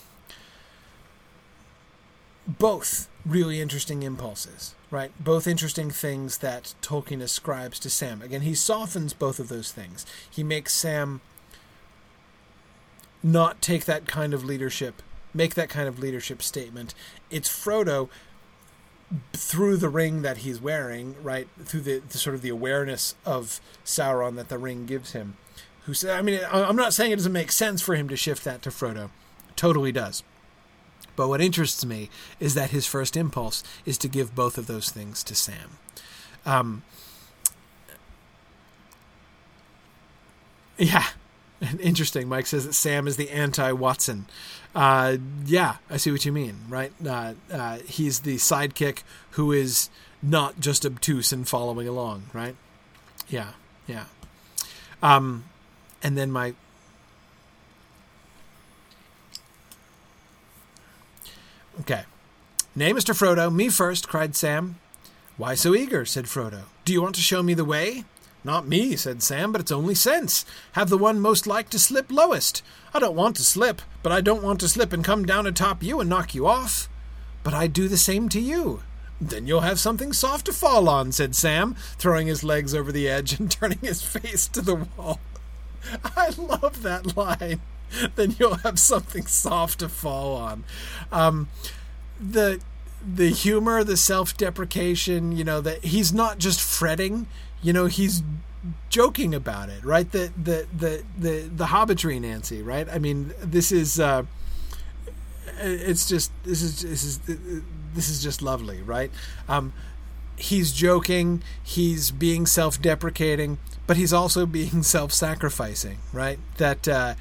[2.48, 5.11] both really interesting impulses, right?
[5.19, 8.22] Both interesting things that Tolkien ascribes to Sam.
[8.22, 10.05] Again, he softens both of those things.
[10.30, 11.19] He makes Sam
[13.22, 15.01] not take that kind of leadership,
[15.34, 16.95] make that kind of leadership statement.
[17.30, 18.07] It's Frodo
[19.34, 21.49] through the ring that he's wearing, right?
[21.61, 25.35] Through the, the sort of the awareness of Sauron that the ring gives him.
[25.88, 28.45] Who said, I mean, I'm not saying it doesn't make sense for him to shift
[28.45, 29.09] that to Frodo.
[29.57, 30.23] Totally does.
[31.16, 32.10] But what interests me
[32.40, 35.78] is that his first impulse is to give both of those things to Sam.
[36.46, 36.84] Um,
[40.78, 41.06] yeah,
[41.80, 42.28] interesting.
[42.28, 44.26] Mike says that Sam is the anti Watson.
[44.74, 46.92] Uh, yeah, I see what you mean, right?
[47.06, 49.90] Uh, uh, he's the sidekick who is
[50.22, 52.56] not just obtuse and following along, right?
[53.30, 53.52] Yeah,
[53.88, 54.06] yeah.
[55.02, 55.46] Um,
[56.04, 56.56] and then my
[61.81, 62.03] Okay.
[62.76, 63.15] Nay, Mr.
[63.15, 64.76] Frodo, me first, cried Sam.
[65.38, 66.06] Why so eager?
[66.06, 66.64] said Frodo.
[66.85, 68.06] Do you want to show me the way?
[68.43, 70.45] Not me, said Sam, but it's only sense.
[70.73, 72.61] Have the one most like to slip lowest.
[72.93, 75.81] I don't want to slip, but I don't want to slip and come down atop
[75.81, 76.88] you and knock you off.
[77.43, 78.84] But I'd do the same to you.
[79.19, 83.10] Then you'll have something soft to fall on, said Sam, throwing his legs over the
[83.10, 85.19] edge and turning his face to the wall.
[86.15, 87.61] I love that line.
[88.16, 90.64] then you'll have something soft to fall on.
[91.12, 91.49] Um,
[92.20, 92.62] the
[93.06, 97.28] the humor, the self deprecation, you know, that he's not just fretting,
[97.62, 98.24] you know, he's
[98.90, 100.12] joking about it, right?
[100.12, 102.88] The the the the the hobbitry Nancy, right?
[102.90, 104.24] I mean, this is uh
[105.60, 107.20] it's just this is this is
[107.94, 109.12] this is just lovely, right?
[109.48, 109.74] Um
[110.38, 113.57] he's joking, he's being self-deprecating,
[113.88, 116.40] but he's also being self-sacrificing, right?
[116.57, 117.16] That uh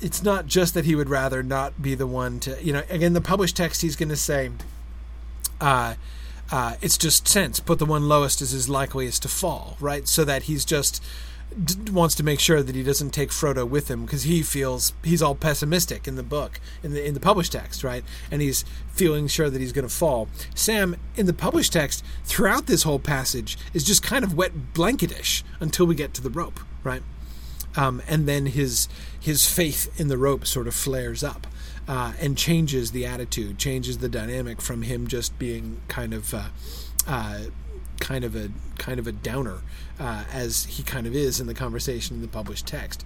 [0.00, 3.12] it's not just that he would rather not be the one to, you know, again,
[3.12, 4.50] the published text, he's going to say,
[5.60, 5.94] uh,
[6.50, 7.60] uh, it's just sense.
[7.60, 10.08] Put the one lowest as is likeliest to fall, right?
[10.08, 11.02] So that he's just
[11.64, 14.92] d- wants to make sure that he doesn't take Frodo with him because he feels
[15.04, 18.02] he's all pessimistic in the book, in the in the published text, right?
[18.30, 20.28] And he's feeling sure that he's going to fall.
[20.54, 25.44] Sam, in the published text, throughout this whole passage, is just kind of wet blanketish
[25.60, 27.02] until we get to the rope, right?
[27.76, 28.88] Um, and then his
[29.18, 31.46] his faith in the rope sort of flares up
[31.86, 36.48] uh, and changes the attitude, changes the dynamic from him just being kind of uh,
[37.06, 37.42] uh,
[38.00, 39.58] kind of a kind of a downer
[39.98, 43.04] uh, as he kind of is in the conversation in the published text.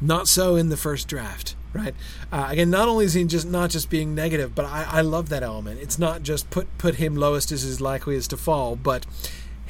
[0.00, 1.94] Not so in the first draft, right?
[2.32, 5.28] Uh, again, not only is he just not just being negative, but I, I love
[5.28, 5.80] that element.
[5.80, 9.04] It's not just put put him lowest as is likely as to fall, but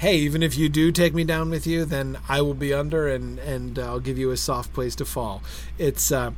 [0.00, 3.06] hey, even if you do take me down with you, then I will be under
[3.06, 5.42] and and I'll give you a soft place to fall.
[5.76, 6.32] It's uh,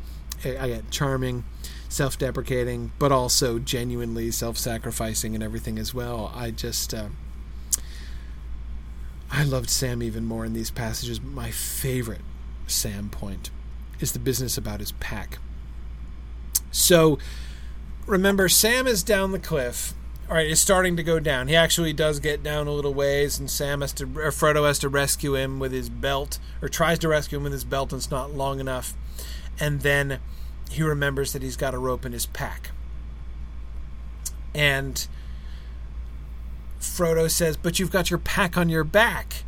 [0.44, 1.44] again charming,
[1.88, 6.32] self-deprecating, but also genuinely self-sacrificing and everything as well.
[6.34, 7.10] I just uh,
[9.30, 11.22] I loved Sam even more in these passages.
[11.22, 12.22] My favorite
[12.66, 13.50] Sam point
[14.00, 15.38] is the business about his pack.
[16.72, 17.16] So
[18.08, 19.94] remember, Sam is down the cliff
[20.28, 21.48] all right, it's starting to go down.
[21.48, 24.78] He actually does get down a little ways, and Sam has to, or Frodo has
[24.80, 27.98] to rescue him with his belt, or tries to rescue him with his belt, and
[27.98, 28.94] it's not long enough.
[29.60, 30.20] And then
[30.70, 32.70] he remembers that he's got a rope in his pack.
[34.54, 35.06] And
[36.80, 39.44] Frodo says, But you've got your pack on your back.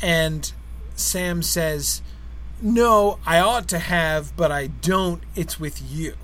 [0.00, 0.52] And
[0.94, 2.02] Sam says,
[2.62, 5.22] No, I ought to have, but I don't.
[5.34, 6.14] It's with you.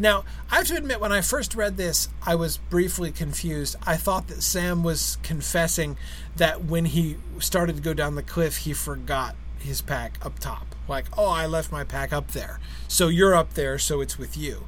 [0.00, 3.76] Now, I have to admit, when I first read this, I was briefly confused.
[3.86, 5.98] I thought that Sam was confessing
[6.36, 10.74] that when he started to go down the cliff, he forgot his pack up top.
[10.88, 12.60] Like, oh, I left my pack up there.
[12.88, 14.64] So you're up there, so it's with you.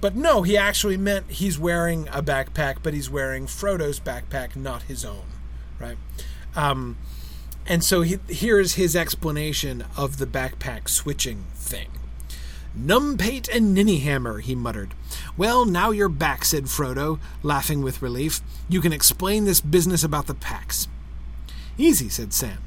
[0.00, 4.84] But no, he actually meant he's wearing a backpack, but he's wearing Frodo's backpack, not
[4.84, 5.26] his own,
[5.78, 5.98] right?
[6.56, 6.96] Um,
[7.66, 11.88] and so he, here's his explanation of the backpack switching thing.
[12.78, 14.94] Numpate and Ninnyhammer, he muttered.
[15.36, 18.40] Well, now you're back, said Frodo, laughing with relief.
[18.68, 20.86] You can explain this business about the packs.
[21.76, 22.58] Easy, said Sam.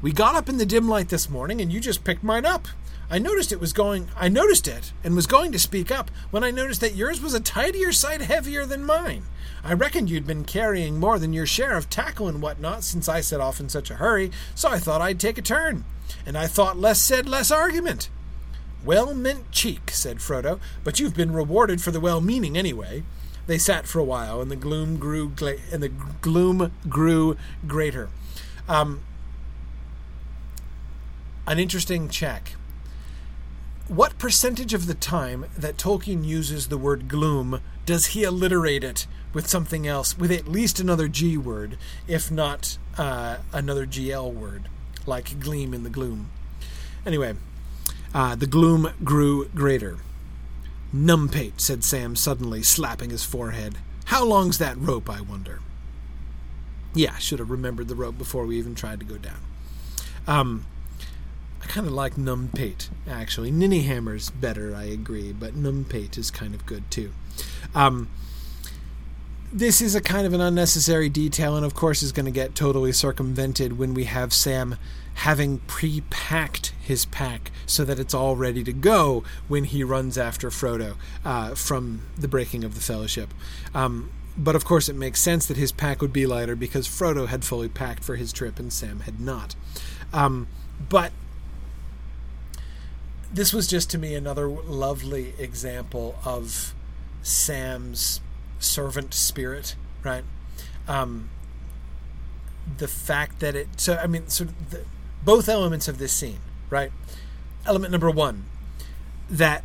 [0.00, 2.68] We got up in the dim light this morning and you just picked mine up.
[3.10, 6.44] I noticed it was going I noticed it and was going to speak up when
[6.44, 9.24] I noticed that yours was a tidier sight heavier than mine.
[9.64, 13.20] I reckoned you'd been carrying more than your share of tackle and whatnot since I
[13.20, 15.84] set off in such a hurry, so I thought I'd take a turn.
[16.24, 18.08] And I thought less said, less argument.
[18.84, 23.02] Well meant cheek, said Frodo, but you've been rewarded for the well meaning anyway.
[23.46, 27.36] They sat for a while, and the gloom grew gla- and the gloom grew
[27.66, 28.08] greater.
[28.68, 29.00] Um,
[31.46, 32.54] an interesting check.
[33.88, 39.08] What percentage of the time that Tolkien uses the word gloom does he alliterate it
[39.32, 41.76] with something else, with at least another G word,
[42.06, 44.68] if not uh, another GL word,
[45.06, 46.30] like gleam in the gloom?
[47.04, 47.34] Anyway,
[48.14, 49.98] uh, the gloom grew greater.
[50.94, 53.76] Numpate, said Sam suddenly, slapping his forehead.
[54.06, 55.60] How long's that rope, I wonder?
[56.94, 59.38] Yeah, should have remembered the rope before we even tried to go down.
[60.26, 60.66] Um,
[61.62, 63.52] I kind of like Numpate, actually.
[63.52, 67.12] Ninnyhammer's better, I agree, but Numpate is kind of good too.
[67.74, 68.08] Um,
[69.52, 72.54] this is a kind of an unnecessary detail, and of course is going to get
[72.54, 74.76] totally circumvented when we have Sam
[75.14, 80.16] having pre packed his pack so that it's all ready to go when he runs
[80.16, 83.32] after Frodo uh, from the breaking of the Fellowship.
[83.74, 87.28] Um, but of course, it makes sense that his pack would be lighter because Frodo
[87.28, 89.54] had fully packed for his trip and Sam had not.
[90.12, 90.48] Um,
[90.88, 91.12] but
[93.32, 96.74] this was just to me another lovely example of
[97.22, 98.20] Sam's
[98.58, 100.24] servant spirit, right?
[100.88, 101.30] Um,
[102.78, 104.84] the fact that it so I mean sort of the,
[105.24, 106.92] both elements of this scene, right?
[107.66, 108.44] Element number one,
[109.28, 109.64] that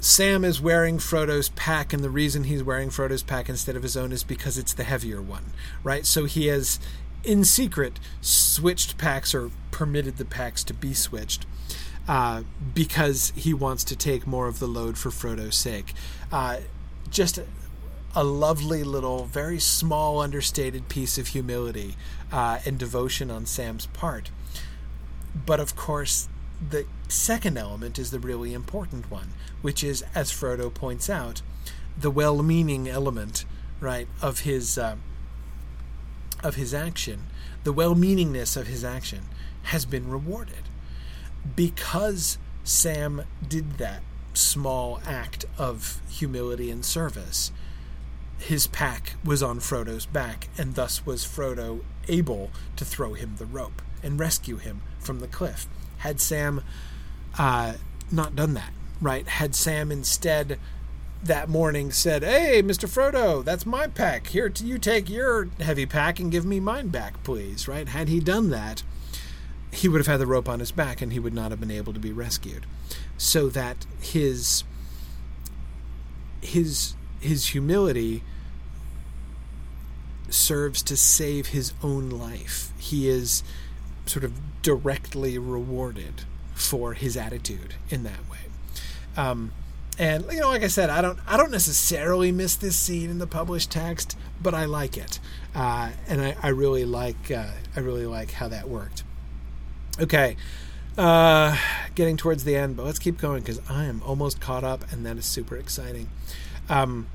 [0.00, 3.96] Sam is wearing Frodo's pack, and the reason he's wearing Frodo's pack instead of his
[3.96, 5.52] own is because it's the heavier one,
[5.84, 6.06] right?
[6.06, 6.80] So he has,
[7.22, 11.46] in secret, switched packs or permitted the packs to be switched
[12.08, 12.42] uh,
[12.74, 15.92] because he wants to take more of the load for Frodo's sake.
[16.32, 16.58] Uh,
[17.10, 17.44] just a,
[18.14, 21.94] a, lovely little, very small, understated piece of humility
[22.32, 24.30] uh, and devotion on Sam's part.
[25.34, 26.28] But of course,
[26.68, 29.32] the second element is the really important one,
[29.62, 31.42] which is, as Frodo points out,
[31.98, 33.44] the well-meaning element,
[33.80, 34.96] right, of his uh,
[36.42, 37.26] of his action,
[37.64, 39.24] the well-meaningness of his action
[39.64, 40.68] has been rewarded.
[41.54, 44.02] Because Sam did that
[44.32, 47.52] small act of humility and service,
[48.38, 53.44] his pack was on Frodo's back, and thus was Frodo able to throw him the
[53.44, 55.66] rope and rescue him from the cliff.
[55.98, 56.62] Had Sam
[57.38, 57.74] uh,
[58.10, 59.26] not done that, right?
[59.26, 60.58] Had Sam instead
[61.22, 62.88] that morning said, Hey, Mr.
[62.88, 64.28] Frodo, that's my pack.
[64.28, 67.88] Here, you take your heavy pack and give me mine back, please, right?
[67.88, 68.82] Had he done that,
[69.72, 71.70] he would have had the rope on his back and he would not have been
[71.70, 72.66] able to be rescued.
[73.16, 74.64] So that his
[76.40, 78.22] his his humility
[80.30, 82.72] serves to save his own life.
[82.78, 83.42] He is
[84.10, 84.32] sort of
[84.62, 86.22] directly rewarded
[86.54, 88.38] for his attitude in that way.
[89.16, 89.52] Um,
[89.98, 93.18] and you know, like I said, I don't I don't necessarily miss this scene in
[93.18, 95.20] the published text, but I like it,
[95.54, 99.04] uh, and I, I really like uh, I really like how that worked.
[100.00, 100.36] Okay.
[100.98, 101.56] Uh,
[101.94, 105.06] getting towards the end, but let's keep going because I am almost caught up, and
[105.06, 106.08] that is super exciting.
[106.68, 107.06] Um,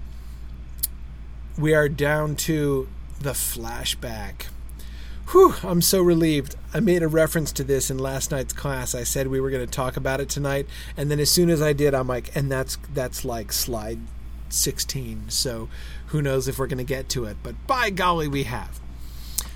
[1.58, 2.88] we are down to
[3.20, 4.48] the flashback.
[5.32, 6.56] Whew, I'm so relieved.
[6.74, 8.94] I made a reference to this in last night's class.
[8.94, 11.62] I said we were going to talk about it tonight, and then as soon as
[11.62, 14.00] I did, I'm like, and that's that's like slide
[14.50, 15.30] 16.
[15.30, 15.68] So
[16.08, 17.38] who knows if we're going to get to it?
[17.42, 18.80] But by golly, we have.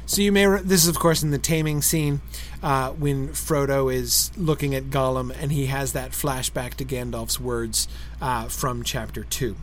[0.08, 0.48] So you may.
[0.48, 2.22] Re- this is of course in the taming scene
[2.64, 7.88] uh, when Frodo is looking at Gollum and he has that flashback to Gandalf's words
[8.20, 9.56] uh, from chapter two.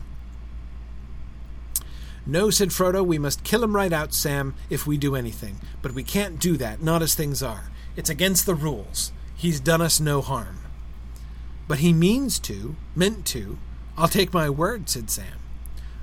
[2.29, 5.61] No, said Frodo, we must kill him right out, Sam, if we do anything.
[5.81, 7.71] But we can't do that, not as things are.
[7.95, 9.13] It's against the rules.
[9.37, 10.59] He's done us no harm.
[11.69, 13.57] But he means to, meant to.
[13.97, 15.39] I'll take my word, said Sam.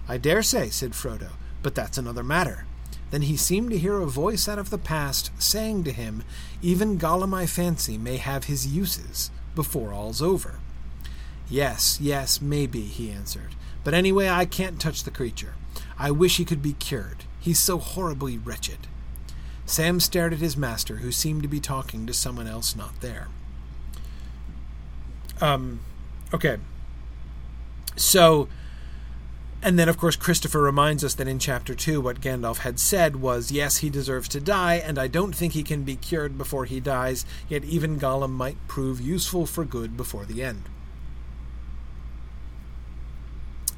[0.08, 1.32] I dare say, said Frodo,
[1.62, 2.64] but that's another matter.
[3.10, 6.24] Then he seemed to hear a voice out of the past saying to him,
[6.62, 10.58] Even Gollum, I fancy, may have his uses before all's over.
[11.50, 13.54] Yes, yes, maybe, he answered.
[13.84, 15.54] But anyway, I can't touch the creature.
[15.98, 17.24] I wish he could be cured.
[17.40, 18.86] He's so horribly wretched.
[19.66, 23.28] Sam stared at his master, who seemed to be talking to someone else not there.
[25.40, 25.80] Um,
[26.32, 26.58] okay.
[27.96, 28.48] So,
[29.62, 33.16] and then, of course, Christopher reminds us that in chapter 2, what Gandalf had said
[33.16, 36.66] was, Yes, he deserves to die, and I don't think he can be cured before
[36.66, 40.64] he dies, yet even Gollum might prove useful for good before the end.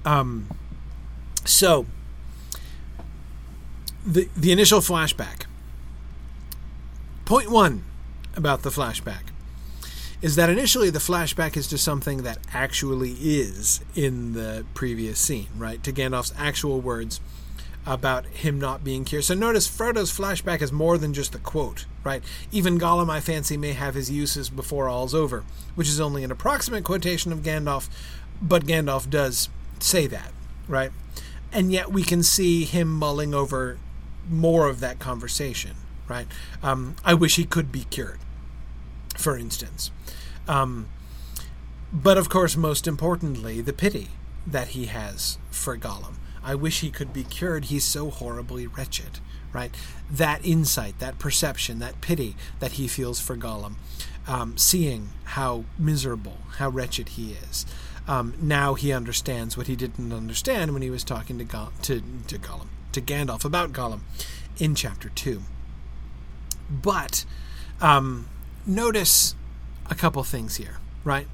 [0.05, 0.49] Um,
[1.45, 1.87] so,
[4.07, 5.47] the, the initial flashback.
[7.25, 7.85] Point one
[8.37, 9.31] about the flashback
[10.23, 15.49] is that initially the flashback is to something that actually is in the previous scene,
[15.59, 15.83] right?
[15.83, 17.21] To Gandalf's actual words
[17.85, 19.25] about him not being cured.
[19.25, 22.23] So notice Frodo's flashback is more than just a quote, right?
[22.51, 26.31] Even Gollum, I fancy, may have his uses before all's over, which is only an
[26.31, 27.89] approximate quotation of Gandalf,
[28.41, 30.33] but Gandalf does say that,
[30.67, 30.91] right?
[31.53, 33.79] And yet we can see him mulling over
[34.31, 35.77] more of that conversation,
[36.09, 36.27] right?
[36.63, 38.19] Um, I wish he could be cured,
[39.17, 39.91] for instance.
[40.49, 40.89] Um,
[41.93, 44.09] but of course, most importantly, the pity
[44.47, 46.17] that he has for Gollum.
[46.43, 47.67] I wish he could be cured.
[47.67, 49.19] He's so horribly wretched,
[49.53, 49.75] right?
[50.09, 53.75] That insight, that perception, that pity that he feels for Gollum,
[54.29, 57.67] um, seeing how miserable, how wretched he is.
[58.07, 62.01] Um, now he understands what he didn't understand when he was talking to, Go- to,
[62.29, 64.01] to Gollum, to Gandalf about Gollum
[64.59, 65.43] in chapter 2.
[66.71, 67.25] But
[67.81, 68.29] um,
[68.67, 69.35] notice
[69.89, 71.29] a couple things here, right?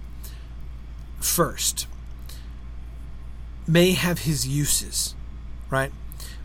[1.21, 1.87] First,
[3.67, 5.15] may have his uses,
[5.71, 5.93] right?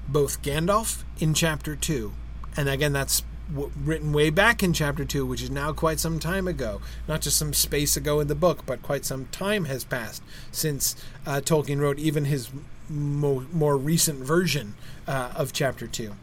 [0.07, 2.13] Both Gandalf in chapter 2,
[2.55, 6.47] and again, that's written way back in chapter 2, which is now quite some time
[6.47, 6.79] ago.
[7.07, 10.21] Not just some space ago in the book, but quite some time has passed
[10.51, 10.95] since
[11.25, 12.51] uh, Tolkien wrote even his
[12.89, 14.75] mo- more recent version
[15.07, 16.13] uh, of chapter 2.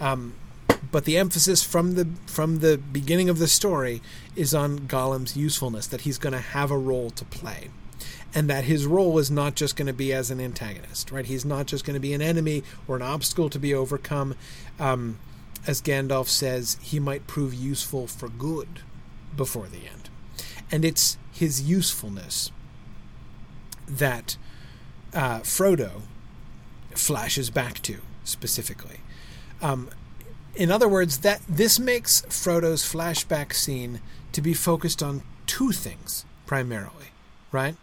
[0.00, 0.34] Um,
[0.90, 4.02] but the emphasis from the from the beginning of the story
[4.34, 7.70] is on Gollum's usefulness that he's going to have a role to play.
[8.34, 11.24] And that his role is not just going to be as an antagonist right?
[11.24, 14.34] He's not just going to be an enemy or an obstacle to be overcome.
[14.78, 15.18] Um,
[15.66, 18.80] as Gandalf says he might prove useful for good
[19.36, 20.08] before the end.
[20.70, 22.50] And it's his usefulness
[23.88, 24.36] that
[25.14, 26.02] uh, Frodo
[26.94, 29.00] flashes back to specifically
[29.62, 29.88] um,
[30.54, 34.00] in other words, that this makes Frodo's flashback scene
[34.32, 37.10] to be focused on two things primarily,
[37.52, 37.76] right?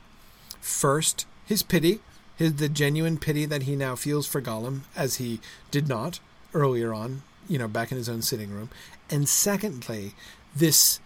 [0.59, 1.99] First, his pity,
[2.35, 5.39] his the genuine pity that he now feels for Gollum as he
[5.69, 6.19] did not
[6.53, 8.69] earlier on, you know, back in his own sitting room.
[9.09, 10.13] And secondly,
[10.55, 10.99] this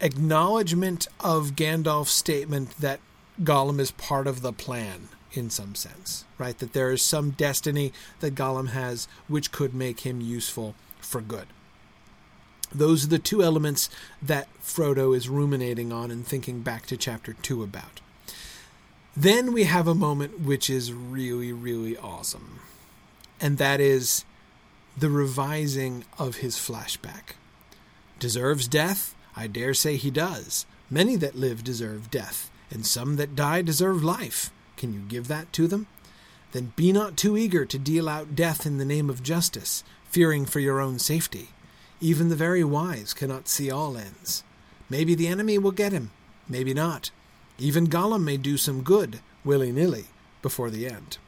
[0.00, 3.00] acknowledgement of Gandalf's statement that
[3.42, 6.58] Gollum is part of the plan in some sense, right?
[6.58, 11.46] That there is some destiny that Gollum has which could make him useful for good.
[12.74, 13.90] Those are the two elements
[14.22, 18.00] that Frodo is ruminating on and thinking back to chapter 2 about.
[19.14, 22.60] Then we have a moment which is really, really awesome,
[23.40, 24.24] and that is
[24.96, 27.34] the revising of his flashback.
[28.18, 29.14] Deserves death?
[29.36, 30.64] I dare say he does.
[30.88, 34.50] Many that live deserve death, and some that die deserve life.
[34.82, 35.86] Can you give that to them?
[36.50, 40.44] Then be not too eager to deal out death in the name of justice, fearing
[40.44, 41.50] for your own safety.
[42.00, 44.42] Even the very wise cannot see all ends.
[44.90, 46.10] Maybe the enemy will get him,
[46.48, 47.12] maybe not.
[47.60, 50.06] Even Gollum may do some good, willy nilly,
[50.42, 51.18] before the end.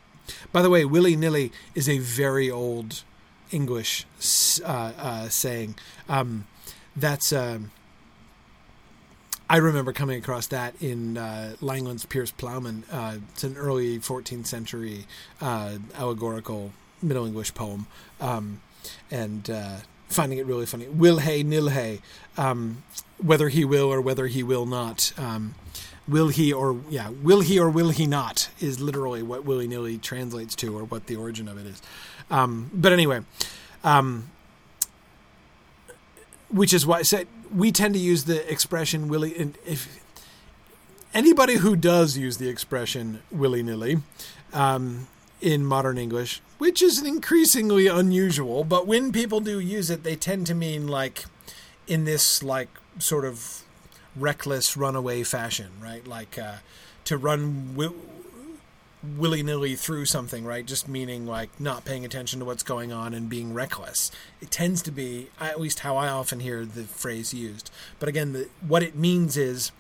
[0.51, 3.05] By the way, willy nilly is a very old
[3.53, 4.05] English
[4.65, 5.77] uh, uh, saying.
[6.09, 6.49] Um,
[6.97, 7.33] that's.
[7.33, 7.61] Uh,
[9.49, 12.85] I remember coming across that in uh, Langland's Piers Plowman.
[12.91, 15.07] Uh, it's an early 14th century
[15.41, 16.73] uh, allegorical
[17.03, 17.87] Middle English poem,
[18.21, 18.63] um,
[19.11, 19.77] and uh,
[20.09, 20.89] finding it really funny.
[20.89, 22.01] Will he, nil he,
[22.39, 22.83] um,
[23.19, 25.13] whether he will or whether he will not.
[25.19, 25.55] Um,
[26.09, 29.99] will he or yeah, will he or will he not is literally what willy nilly
[29.99, 31.83] translates to, or what the origin of it is.
[32.31, 33.21] Um, but anyway,
[33.83, 34.31] um,
[36.49, 40.01] which is why I said we tend to use the expression willy and if
[41.13, 43.99] anybody who does use the expression willy nilly
[44.53, 45.07] um,
[45.41, 50.47] in modern English, which is increasingly unusual, but when people do use it, they tend
[50.47, 51.25] to mean like
[51.87, 52.69] in this like
[52.99, 53.63] sort of
[54.17, 56.07] reckless runaway fashion, right?
[56.07, 56.57] Like uh,
[57.05, 57.95] to run wi-
[59.17, 60.65] willy nilly through something, right?
[60.67, 64.11] Just meaning like not paying attention to what's going on and being reckless.
[64.41, 67.71] It tends to be, at least how I often hear the phrase used.
[67.99, 69.73] But again, the, what it means is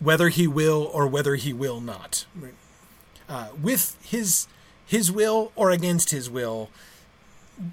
[0.00, 2.26] whether he will or whether he will not.
[3.28, 4.46] Uh, with his
[4.84, 6.68] his will or against his will,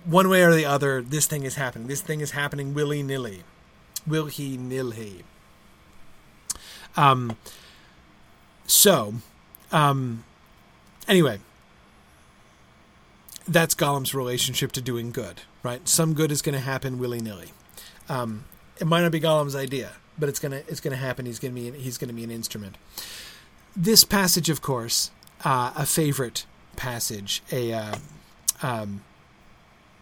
[0.06, 1.88] one way or the other, this thing is happening.
[1.88, 3.43] This thing is happening willy nilly.
[4.07, 5.23] Will he nilly?
[6.95, 7.35] Um.
[8.68, 9.15] So,
[9.71, 10.23] um,
[11.07, 11.39] anyway,
[13.47, 15.87] that's Gollum's relationship to doing good, right?
[15.87, 17.51] Some good is going to happen willy nilly.
[18.07, 18.45] Um,
[18.79, 21.25] it might not be Gollum's idea, but it's gonna it's gonna happen.
[21.25, 22.77] He's gonna be he's gonna be an instrument.
[23.75, 25.11] This passage, of course,
[25.43, 27.95] uh, a favorite passage, a uh,
[28.61, 29.01] um,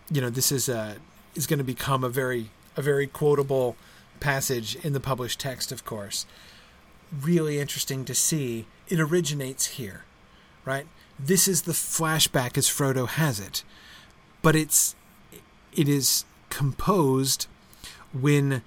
[0.10, 0.98] you know, this is a
[1.36, 3.76] is going to become a very a very quotable
[4.20, 6.26] passage in the published text, of course.
[7.22, 8.66] Really interesting to see.
[8.90, 10.04] It originates here,
[10.66, 10.88] right?
[11.20, 13.64] This is the flashback as Frodo has it,
[14.42, 14.96] but it's
[15.76, 17.48] it is composed
[18.14, 18.62] when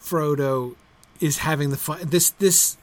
[0.00, 0.74] Frodo
[1.20, 2.00] is having the fun.
[2.02, 2.76] This this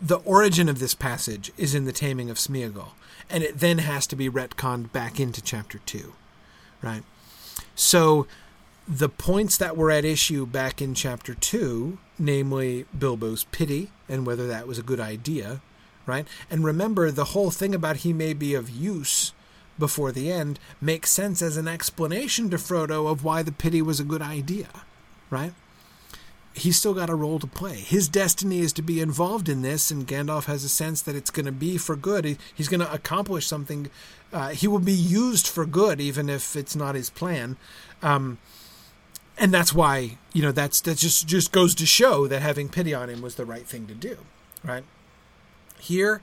[0.00, 2.90] the origin of this passage is in the taming of Smeagol,
[3.30, 6.14] and it then has to be retconned back into chapter two,
[6.82, 7.02] right?
[7.74, 8.26] So
[8.88, 14.46] the points that were at issue back in chapter two, namely Bilbo's pity and whether
[14.48, 15.60] that was a good idea,
[16.06, 16.26] right?
[16.50, 19.32] And remember, the whole thing about he may be of use
[19.78, 24.00] before the end makes sense as an explanation to Frodo of why the pity was
[24.00, 24.68] a good idea,
[25.30, 25.52] right?
[26.54, 27.76] he's still got a role to play.
[27.76, 31.30] His destiny is to be involved in this, and Gandalf has a sense that it's
[31.30, 32.36] going to be for good.
[32.54, 33.90] He's going to accomplish something.
[34.32, 37.56] Uh, he will be used for good, even if it's not his plan.
[38.02, 38.38] Um,
[39.38, 42.92] and that's why you know that's that just just goes to show that having pity
[42.92, 44.18] on him was the right thing to do,
[44.62, 44.84] right?
[45.82, 46.22] Here,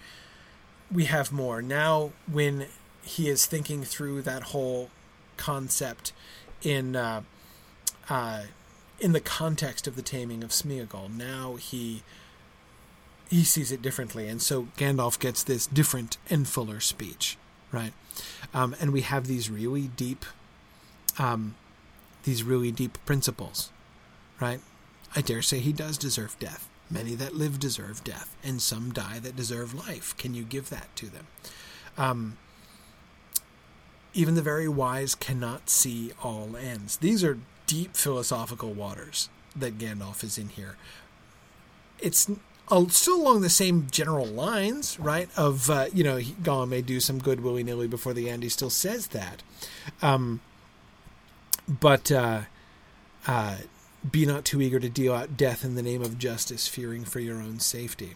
[0.92, 2.68] we have more now when
[3.04, 4.90] he is thinking through that whole
[5.38, 6.14] concept
[6.64, 6.96] in.
[6.96, 7.22] Uh,
[8.10, 8.44] uh,
[9.00, 11.16] in the context of the taming of Smeagol.
[11.16, 12.04] Now he
[13.30, 17.38] he sees it differently, and so Gandalf gets this different and fuller speech,
[17.72, 17.94] right?
[18.56, 20.26] Um, and we have these really deep,
[21.20, 21.54] um,
[22.24, 23.70] these really deep principles,
[24.42, 24.62] right?
[25.16, 26.69] I dare say he does deserve death.
[26.92, 30.18] Many that live deserve death, and some die that deserve life.
[30.18, 31.28] Can you give that to them?
[31.98, 32.38] Um,
[34.14, 36.98] even the very wise cannot see all ends.
[36.98, 37.38] These are
[37.68, 40.78] deep philosophical waters that Gandalf is in here.
[42.00, 42.30] It's
[42.90, 45.30] still along the same general lines, right?
[45.38, 48.44] Of uh, you know, Gollum may do some good willy nilly before the end.
[48.44, 49.44] He still says that,
[50.02, 50.40] um,
[51.68, 52.42] but uh,
[53.28, 53.58] uh,
[54.10, 57.20] be not too eager to deal out death in the name of justice, fearing for
[57.20, 58.16] your own safety,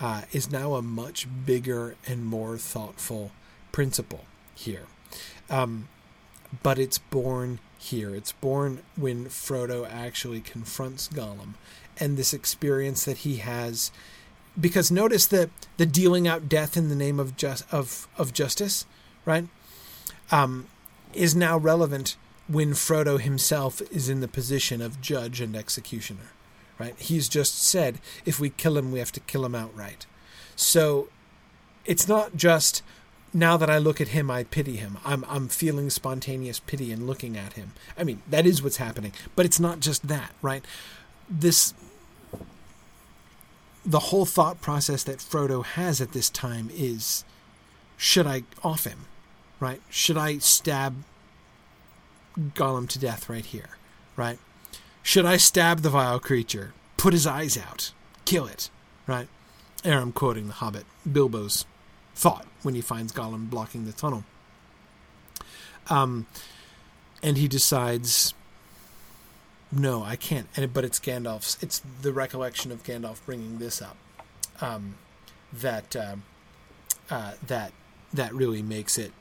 [0.00, 3.32] uh, is now a much bigger and more thoughtful
[3.72, 4.24] principle
[4.54, 4.86] here.
[5.50, 5.88] Um,
[6.62, 8.14] but it's born here.
[8.14, 11.54] It's born when Frodo actually confronts Gollum
[11.98, 13.90] and this experience that he has
[14.58, 18.86] because notice that the dealing out death in the name of just of of justice,
[19.24, 19.48] right?
[20.30, 20.68] Um,
[21.12, 26.32] is now relevant when Frodo himself is in the position of judge and executioner,
[26.78, 26.94] right?
[26.98, 30.06] He's just said, if we kill him, we have to kill him outright.
[30.56, 31.08] So
[31.84, 32.82] it's not just
[33.32, 34.98] now that I look at him, I pity him.
[35.04, 37.72] I'm I'm feeling spontaneous pity in looking at him.
[37.98, 39.12] I mean, that is what's happening.
[39.34, 40.64] But it's not just that, right?
[41.28, 41.74] This
[43.84, 47.24] the whole thought process that Frodo has at this time is
[47.96, 49.06] should I off him?
[49.60, 49.80] Right?
[49.90, 50.94] Should I stab
[52.38, 53.70] Gollum to death right here?
[54.16, 54.38] Right?
[55.02, 56.72] Should I stab the vile creature?
[56.96, 57.92] Put his eyes out.
[58.24, 58.70] Kill it.
[59.06, 59.28] Right?
[59.82, 61.66] Here I'm quoting the Hobbit, Bilbo's
[62.14, 64.24] thought when he finds Gollum blocking the tunnel.
[65.90, 66.26] Um,
[67.22, 68.32] and he decides,
[69.70, 70.46] no, I can't.
[70.56, 71.62] And but it's Gandalf's.
[71.62, 73.96] It's the recollection of Gandalf bringing this up
[74.60, 74.94] um,
[75.52, 76.16] that uh,
[77.10, 77.72] uh, that
[78.12, 79.12] that really makes it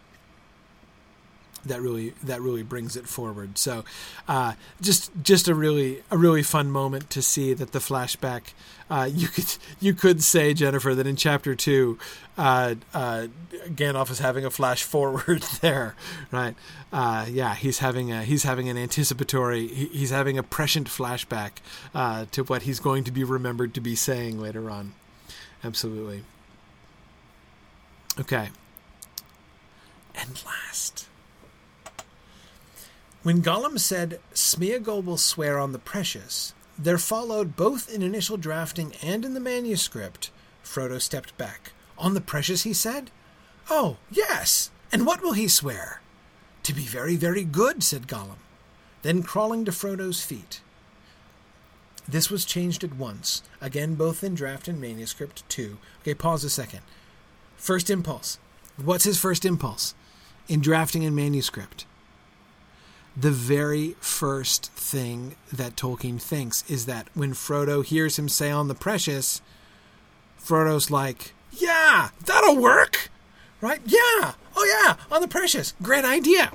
[1.66, 3.58] that really that really brings it forward.
[3.58, 3.84] So,
[4.28, 8.54] uh, just just a really a really fun moment to see that the flashback.
[8.90, 11.98] Uh, you could you could say Jennifer that in chapter two,
[12.38, 13.28] uh, uh
[13.70, 15.96] Gandalf is having a flash forward there,
[16.32, 16.56] right?
[16.92, 21.52] Uh, yeah, he's having a he's having an anticipatory he, he's having a prescient flashback
[21.96, 24.94] uh, to what he's going to be remembered to be saying later on.
[25.64, 26.24] Absolutely.
[28.20, 28.50] Okay.
[30.16, 31.08] And last
[33.24, 38.94] when Gollum said, Smeagol will swear on the precious, there followed, both in initial drafting
[39.02, 40.30] and in the manuscript,
[40.64, 41.72] Frodo stepped back.
[41.98, 43.12] On the precious, he said?
[43.70, 44.72] Oh, yes.
[44.92, 46.02] And what will he swear?
[46.64, 48.40] To be very, very good, said Gollum,
[49.02, 50.62] then crawling to Frodo's feet.
[52.08, 55.78] This was changed at once, again both in draft and manuscript too.
[56.02, 56.82] Okay, pause a second.
[57.56, 58.40] First impulse.
[58.76, 59.94] What's his first impulse
[60.50, 61.86] in drafting and manuscript?
[63.16, 68.68] The very first thing that Tolkien thinks is that when Frodo hears him say on
[68.68, 69.42] the precious,
[70.44, 73.10] Frodo's like, Yeah, that'll work.
[73.62, 73.82] Right?
[73.86, 74.34] Yeah.
[74.56, 75.74] Oh, yeah, on the precious.
[75.82, 76.52] Great idea.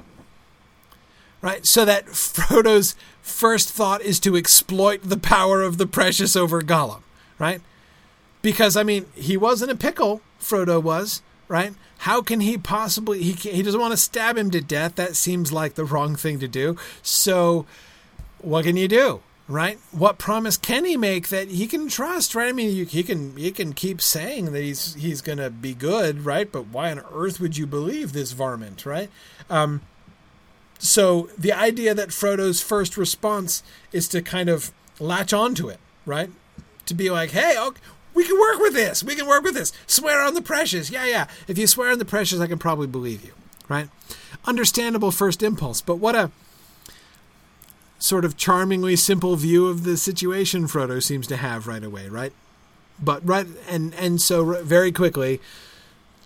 [1.40, 1.64] Right?
[1.64, 7.02] So that Frodo's first thought is to exploit the power of the precious over Gollum.
[7.38, 7.60] Right?
[8.42, 11.22] Because, I mean, he wasn't a pickle, Frodo was.
[11.48, 11.74] Right?
[11.98, 13.22] How can he possibly?
[13.22, 14.94] He, he doesn't want to stab him to death.
[14.96, 16.76] That seems like the wrong thing to do.
[17.02, 17.66] So,
[18.40, 19.22] what can you do?
[19.48, 19.78] right?
[19.90, 22.48] What promise can he make that he can trust, right?
[22.48, 26.24] I mean, you, he can he can keep saying that he's he's to be good,
[26.24, 26.50] right?
[26.50, 29.10] But why on earth would you believe this varmint, right?
[29.48, 29.80] Um,
[30.78, 34.70] so the idea that Frodo's first response is to kind of
[35.00, 36.30] latch onto it, right?
[36.86, 37.80] To be like, hey, okay,
[38.18, 39.04] we can work with this.
[39.04, 39.72] We can work with this.
[39.86, 40.90] Swear on the precious.
[40.90, 41.28] Yeah, yeah.
[41.46, 43.32] If you swear on the precious, I can probably believe you,
[43.68, 43.88] right?
[44.44, 46.32] Understandable first impulse, but what a
[48.00, 52.32] sort of charmingly simple view of the situation Frodo seems to have right away, right?
[53.00, 55.40] But right and and so very quickly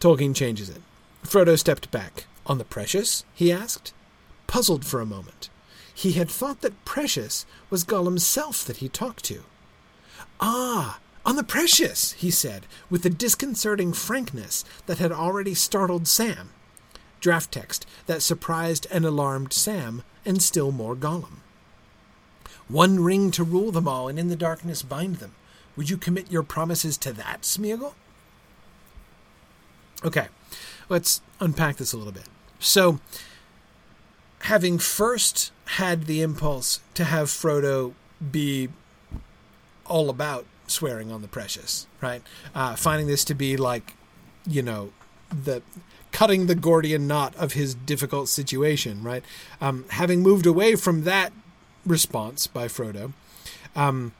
[0.01, 0.81] Tolkien changes it.
[1.25, 2.25] Frodo stepped back.
[2.47, 3.25] On the precious?
[3.35, 3.93] he asked,
[4.47, 5.51] puzzled for a moment.
[5.95, 9.43] He had thought that precious was Gollum's self that he talked to.
[10.41, 16.51] Ah, on the precious, he said, with the disconcerting frankness that had already startled Sam.
[17.21, 21.39] Draft text that surprised and alarmed Sam, and still more Gollum.
[22.69, 25.35] One ring to rule them all, and in the darkness bind them.
[25.77, 27.95] Would you commit your promises to that, Smeagol?
[30.05, 30.27] Okay,
[30.89, 32.29] let's unpack this a little bit.
[32.59, 32.99] So,
[34.41, 37.95] having first had the impulse to have Frodo
[38.31, 38.69] be
[39.87, 42.23] all about swearing on the precious, right?
[42.55, 43.95] Uh, finding this to be like,
[44.47, 44.91] you know,
[45.31, 45.63] the
[46.11, 49.25] cutting the Gordian knot of his difficult situation, right?
[49.61, 51.33] Um, having moved away from that
[51.87, 53.13] response by Frodo,
[53.75, 54.13] um,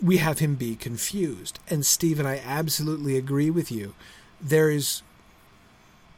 [0.00, 1.58] we have him be confused.
[1.68, 3.94] And Stephen, I absolutely agree with you.
[4.40, 5.02] There is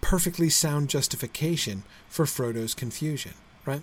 [0.00, 3.32] perfectly sound justification for Frodo's confusion,
[3.64, 3.82] right?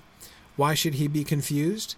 [0.55, 1.95] Why should he be confused?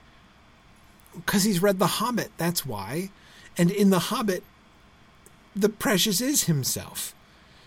[1.15, 3.09] Because he's read The Hobbit, that's why.
[3.57, 4.43] And in The Hobbit,
[5.55, 7.13] the precious is himself.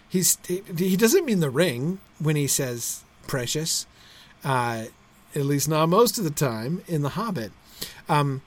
[0.09, 3.87] He's he doesn't mean the ring when he says precious.
[4.45, 4.85] Uh,
[5.35, 7.53] at least not most of the time in The Hobbit.
[8.09, 8.43] Um,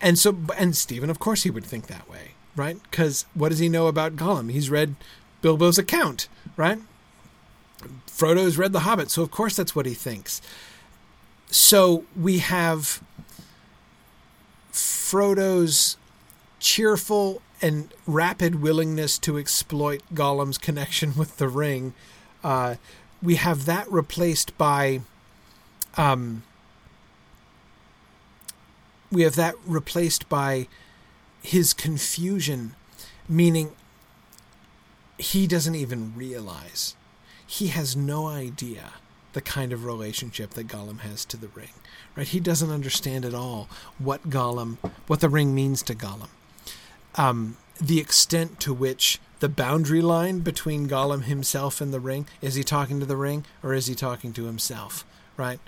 [0.00, 2.78] and so, and Stephen, of course, he would think that way, right?
[2.82, 4.50] Because what does he know about Gollum?
[4.50, 4.96] He's read
[5.40, 6.78] Bilbo's account, right?
[8.06, 10.42] Frodo's read The Hobbit, so of course that's what he thinks.
[11.50, 13.02] So we have
[15.14, 15.96] Frodo's
[16.58, 21.94] cheerful and rapid willingness to exploit Gollum's connection with the ring.
[22.42, 22.74] Uh,
[23.22, 25.02] we have that replaced by
[25.96, 26.42] um,
[29.12, 30.66] we have that replaced by
[31.42, 32.74] his confusion,
[33.28, 33.70] meaning
[35.16, 36.96] he doesn't even realize.
[37.46, 38.94] He has no idea
[39.34, 41.70] the kind of relationship that Gollum has to the ring.
[42.16, 42.26] Right?
[42.26, 46.28] He doesn't understand at all what Gollum, what the ring means to Gollum.
[47.16, 52.54] Um, the extent to which the boundary line between Gollum himself and the ring is
[52.54, 55.04] he talking to the ring or is he talking to himself?
[55.36, 55.60] Right?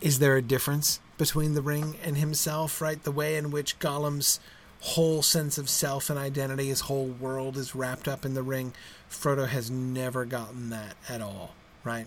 [0.00, 3.02] is there a difference between the ring and himself, right?
[3.02, 4.40] The way in which Gollum's
[4.80, 8.74] whole sense of self and identity, his whole world is wrapped up in the ring.
[9.08, 12.06] Frodo has never gotten that at all, right?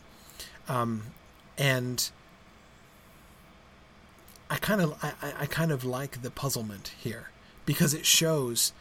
[0.67, 1.03] Um,
[1.57, 2.09] and
[4.49, 7.29] I kind of I, I kind of like the puzzlement here
[7.65, 8.73] because it shows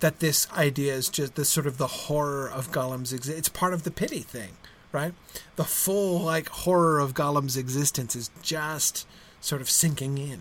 [0.00, 3.38] that this idea is just the sort of the horror of Gollum's exist.
[3.38, 4.56] It's part of the pity thing,
[4.92, 5.14] right?
[5.56, 9.06] The full like horror of Gollum's existence is just
[9.40, 10.40] sort of sinking in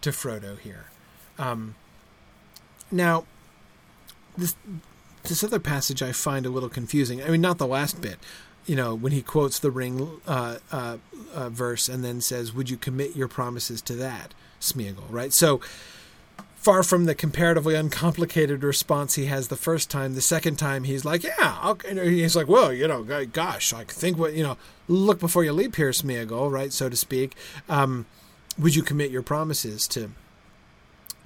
[0.00, 0.86] to Frodo here.
[1.38, 1.74] Um,
[2.90, 3.24] now,
[4.36, 4.56] this
[5.24, 7.22] this other passage I find a little confusing.
[7.22, 8.18] I mean, not the last bit.
[8.66, 10.96] You know, when he quotes the ring uh, uh,
[11.32, 15.32] uh, verse and then says, "Would you commit your promises to that, Smeagol?" Right.
[15.32, 15.60] So
[16.56, 20.14] far from the comparatively uncomplicated response he has the first time.
[20.14, 24.34] The second time, he's like, "Yeah," he's like, "Well, you know, gosh, like think what
[24.34, 24.56] you know,
[24.88, 27.36] look before you leap here, Smeagol, right, so to speak.
[27.68, 28.06] Um,
[28.58, 30.10] would you commit your promises to?"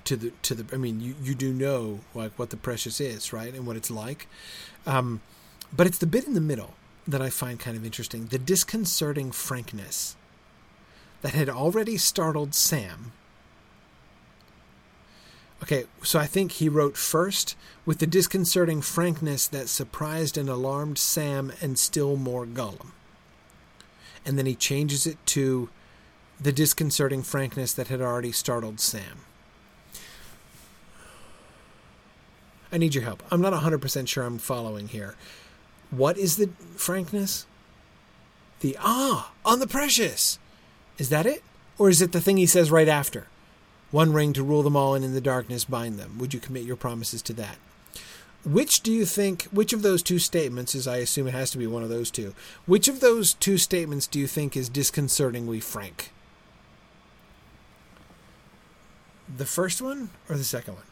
[0.05, 3.33] To the to the, I mean, you, you do know like what the precious is,
[3.33, 4.29] right, and what it's like.
[4.87, 5.21] Um,
[5.73, 6.75] But it's the bit in the middle
[7.11, 10.17] that I find kind of interesting the disconcerting frankness
[11.23, 13.13] that had already startled Sam.
[15.63, 17.55] Okay, so I think he wrote first
[17.85, 22.93] with the disconcerting frankness that surprised and alarmed Sam and still more Gollum.
[24.25, 25.69] And then he changes it to
[26.41, 29.25] the disconcerting frankness that had already startled Sam.
[32.73, 33.23] I need your help.
[33.31, 35.17] I'm not 100% sure I'm following here.
[35.91, 37.47] What is the frankness?
[38.61, 40.39] The ah, on the precious.
[40.99, 41.43] Is that it?
[41.79, 43.27] Or is it the thing he says right after?
[43.91, 46.19] One ring to rule them all and in the darkness bind them.
[46.19, 47.57] Would you commit your promises to that?
[48.45, 51.59] Which do you think, which of those two statements, as I assume it has to
[51.59, 52.35] be one of those two,
[52.67, 56.11] which of those two statements do you think is disconcertingly frank?
[59.35, 60.85] The first one or the second one?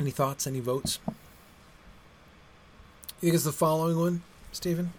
[0.00, 0.46] Any thoughts?
[0.46, 0.98] Any votes?
[1.06, 1.14] You
[3.20, 4.94] think it's the following one, Stephen?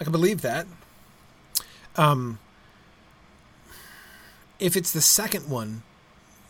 [0.00, 0.66] I can believe that.
[1.96, 2.38] Um,
[4.58, 5.82] if it's the second one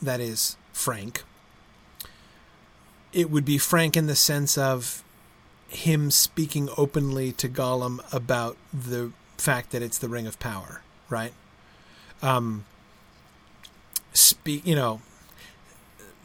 [0.00, 1.24] that is frank,
[3.12, 5.02] it would be frank in the sense of
[5.68, 11.32] him speaking openly to Gollum about the fact that it's the Ring of Power, right?
[12.22, 12.64] Um,
[14.12, 15.00] speak, you know,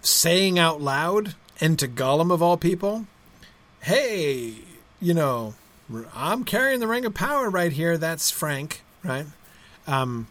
[0.04, 3.06] saying out loud and to Gollum of all people,
[3.82, 4.56] hey,
[5.02, 5.56] you know,
[6.14, 7.98] I'm carrying the Ring of Power right here.
[7.98, 9.26] That's Frank, right?
[9.88, 10.28] Um,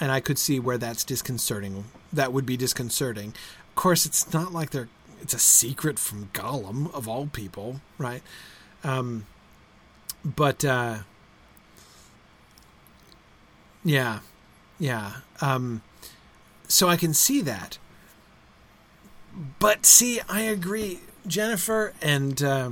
[0.00, 1.84] and I could see where that's disconcerting.
[2.12, 3.34] That would be disconcerting.
[3.70, 4.88] Of course, it's not like they're.
[5.22, 8.22] It's a secret from Gollum of all people, right?
[8.84, 9.26] Um,
[10.24, 10.98] but uh,
[13.82, 14.20] yeah,
[14.78, 15.12] yeah.
[15.40, 15.82] Um,
[16.68, 17.78] so I can see that.
[19.58, 22.70] But see, I agree, Jennifer and uh,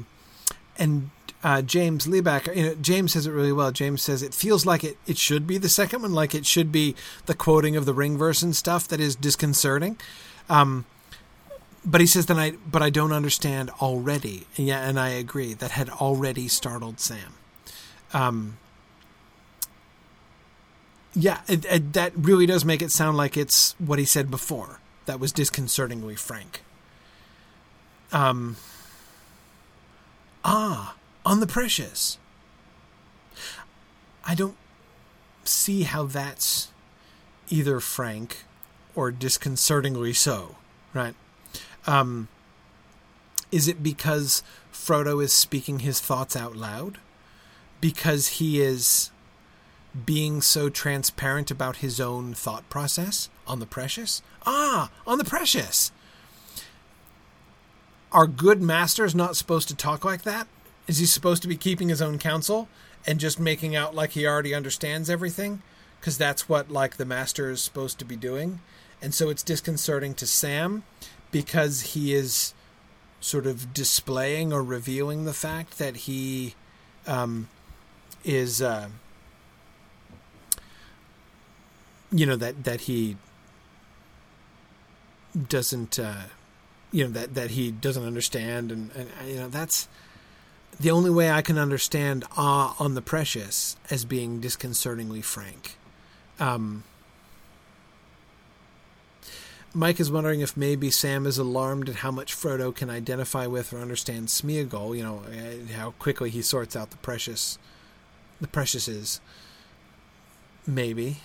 [0.78, 1.10] and
[1.42, 2.54] uh, James Lieback.
[2.56, 3.70] You know, James says it really well.
[3.70, 6.72] James says it feels like it, it should be the second one, like it should
[6.72, 6.96] be
[7.26, 9.98] the quoting of the ring verse and stuff that is disconcerting.
[10.48, 10.86] Um,
[11.84, 14.46] but he says that I, but I don't understand already.
[14.56, 17.34] And yeah, and I agree that had already startled Sam.
[18.14, 18.56] Um,
[21.14, 24.80] yeah, it, it, that really does make it sound like it's what he said before.
[25.06, 26.62] That was disconcertingly frank.
[28.12, 28.56] Um.
[30.44, 30.94] Ah,
[31.24, 32.18] on the precious.
[34.26, 34.56] I don't
[35.44, 36.68] see how that's
[37.48, 38.44] either frank
[38.94, 40.56] or disconcertingly so,
[40.92, 41.14] right?
[41.86, 42.28] Um,
[43.50, 46.98] is it because Frodo is speaking his thoughts out loud?
[47.80, 49.10] Because he is
[50.06, 54.22] being so transparent about his own thought process on the precious?
[54.46, 55.92] Ah, on the precious.
[58.12, 60.46] Are good masters not supposed to talk like that?
[60.86, 62.68] Is he supposed to be keeping his own counsel
[63.06, 65.62] and just making out like he already understands everything?
[65.98, 68.60] Because that's what like the master is supposed to be doing.
[69.02, 70.84] And so it's disconcerting to Sam
[71.30, 72.54] because he is
[73.20, 76.54] sort of displaying or revealing the fact that he
[77.06, 77.48] um,
[78.22, 78.88] is, uh,
[82.12, 83.16] you know, that that he
[85.48, 86.24] doesn't, uh,
[86.92, 89.88] you know, that that he doesn't understand, and, and you know that's
[90.80, 95.76] the only way I can understand awe on the precious as being disconcertingly frank.
[96.40, 96.84] Um,
[99.72, 103.72] Mike is wondering if maybe Sam is alarmed at how much Frodo can identify with
[103.72, 104.96] or understand Smeagol.
[104.96, 107.58] You know uh, how quickly he sorts out the precious,
[108.40, 109.20] the preciouses.
[110.66, 111.18] Maybe.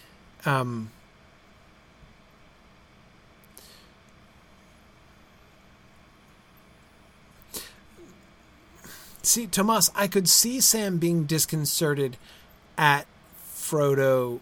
[0.46, 0.92] Um,
[9.30, 12.18] see, Tomas, I could see Sam being disconcerted
[12.78, 13.06] at
[13.54, 14.40] Frodo.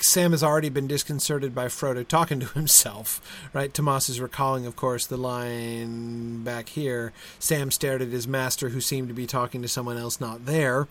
[0.00, 3.20] Sam has already been disconcerted by Frodo talking to himself,
[3.52, 3.72] right?
[3.72, 7.12] Tomas is recalling, of course, the line back here.
[7.38, 10.88] Sam stared at his master, who seemed to be talking to someone else not there,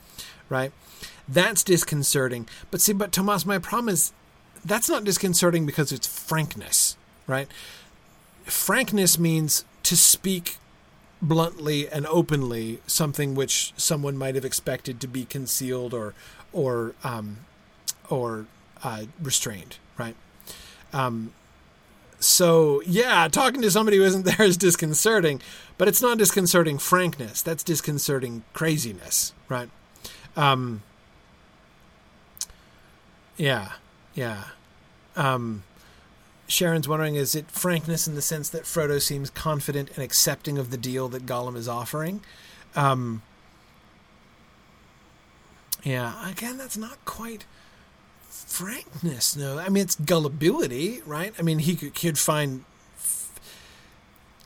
[0.50, 0.72] right?
[1.28, 2.48] That's disconcerting.
[2.70, 4.12] But see, but Tomas, my problem is
[4.66, 6.98] that's not disconcerting because it's frankness,
[7.28, 7.48] right?
[8.44, 10.58] Frankness means to speak
[11.24, 16.14] bluntly and openly something which someone might have expected to be concealed or
[16.52, 17.38] or um,
[18.10, 18.46] or
[18.84, 20.16] uh, restrained, right?
[20.92, 21.34] Um,
[22.20, 25.42] so yeah, talking to somebody who isn't there is disconcerting,
[25.78, 27.42] but it's not disconcerting frankness.
[27.42, 29.70] That's disconcerting craziness, right?
[30.36, 30.84] Um,
[33.38, 33.74] yeah,
[34.14, 34.46] yeah.
[35.16, 35.64] Um,
[36.54, 40.70] Sharon's wondering is it frankness in the sense that Frodo seems confident and accepting of
[40.70, 42.22] the deal that Gollum is offering?
[42.76, 43.24] Um,
[45.84, 47.46] yeah, again, that's not quite
[48.30, 49.36] frankness.
[49.36, 51.34] No, I mean it's gullibility, right?
[51.40, 52.66] I mean he could, could find,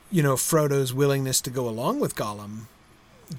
[0.10, 2.68] you know, Frodo's willingness to go along with Gollum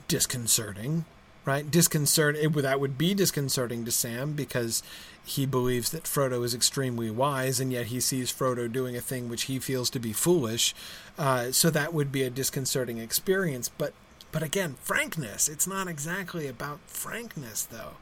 [0.08, 1.06] disconcerting,
[1.48, 1.70] right?
[1.70, 4.82] Disconcert that would be disconcerting to Sam because
[5.24, 9.30] he believes that Frodo is extremely wise, and yet he sees Frodo doing a thing
[9.30, 10.74] which he feels to be foolish.
[11.16, 13.70] Uh, so that would be a disconcerting experience.
[13.70, 13.94] But
[14.30, 15.48] but again, frankness.
[15.48, 17.96] It's not exactly about frankness, though.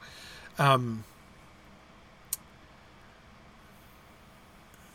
[0.59, 1.05] Um,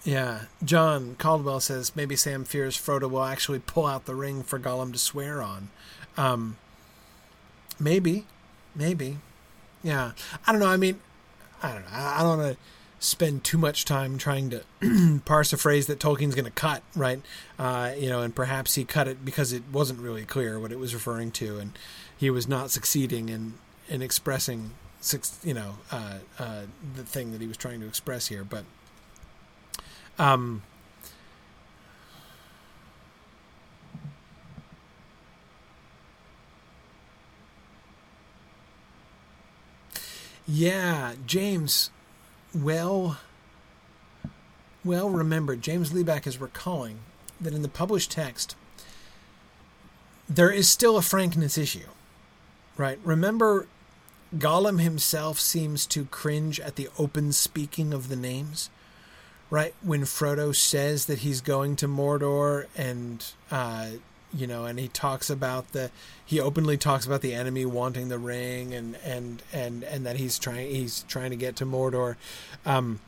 [0.04, 4.60] yeah, John Caldwell says maybe Sam fears Frodo will actually pull out the ring for
[4.60, 5.70] Gollum to swear on.
[6.18, 6.58] Um,
[7.80, 8.26] maybe,
[8.76, 9.18] maybe,
[9.84, 10.12] yeah.
[10.46, 10.68] I don't know.
[10.68, 11.00] I mean,
[11.62, 11.90] I don't know.
[11.92, 12.58] I don't want to
[13.00, 17.20] spend too much time trying to parse a phrase that Tolkien's going to cut, right?
[17.58, 20.80] Uh, you know, and perhaps he cut it because it wasn't really clear what it
[20.80, 21.78] was referring to, and
[22.16, 23.56] he was not succeeding in
[23.90, 24.72] in expressing,
[25.44, 26.62] you know, uh, uh,
[26.96, 28.46] the thing that he was trying to express here.
[28.46, 28.64] But,
[30.18, 30.62] um,
[40.54, 41.92] Yeah, James,
[42.54, 43.20] well,
[44.84, 45.62] well remembered.
[45.62, 47.00] James Lieback is recalling
[47.40, 48.58] that in the published text,
[50.28, 51.88] there is still a frankness issue,
[52.76, 53.00] right?
[53.06, 53.68] Remember,
[54.38, 58.70] Gollum himself seems to cringe at the open speaking of the names,
[59.50, 59.74] right?
[59.82, 63.92] When Frodo says that he's going to Mordor and uh,
[64.34, 65.92] you know, and he talks about the
[66.26, 70.40] he openly talks about the enemy wanting the ring and and and and that he's
[70.40, 72.16] trying he's trying to get to Mordor.
[72.66, 73.00] Um,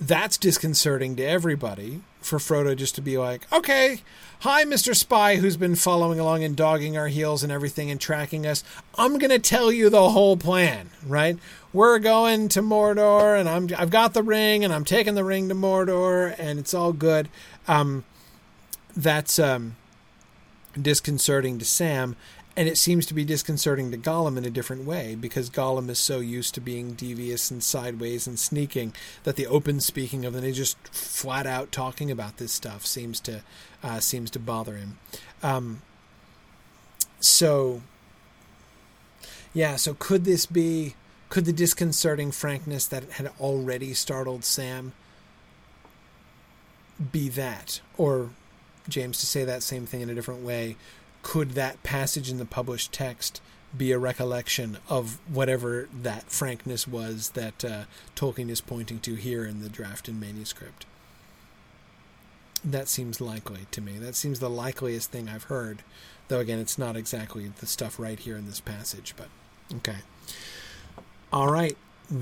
[0.00, 4.00] that's disconcerting to everybody for Frodo just to be like, okay,
[4.40, 4.94] hi, Mr.
[4.94, 8.62] Spy, who's been following along and dogging our heels and everything and tracking us.
[8.96, 11.36] I'm going to tell you the whole plan, right?
[11.72, 15.48] We're going to Mordor and I'm, I've got the ring and I'm taking the ring
[15.48, 17.28] to Mordor and it's all good.
[17.66, 18.04] Um,
[18.96, 19.76] that's, um,
[20.82, 22.16] disconcerting to Sam,
[22.58, 25.98] and it seems to be disconcerting to Gollum in a different way because Gollum is
[25.98, 30.42] so used to being devious and sideways and sneaking that the open speaking of them,
[30.42, 33.42] they just flat out talking about this stuff seems to
[33.82, 34.98] uh, seems to bother him.
[35.40, 35.82] Um,
[37.20, 37.82] so,
[39.54, 39.76] yeah.
[39.76, 40.96] So could this be?
[41.28, 44.94] Could the disconcerting frankness that had already startled Sam
[47.12, 48.30] be that, or
[48.88, 50.76] James to say that same thing in a different way,
[51.22, 53.40] could that passage in the published text
[53.76, 57.84] be a recollection of whatever that frankness was that uh,
[58.16, 60.86] Tolkien is pointing to here in the draft and manuscript?
[62.64, 63.98] That seems likely to me.
[63.98, 65.82] That seems the likeliest thing I've heard,
[66.28, 69.28] though again, it's not exactly the stuff right here in this passage, but
[69.76, 69.98] okay.
[71.32, 71.76] All right,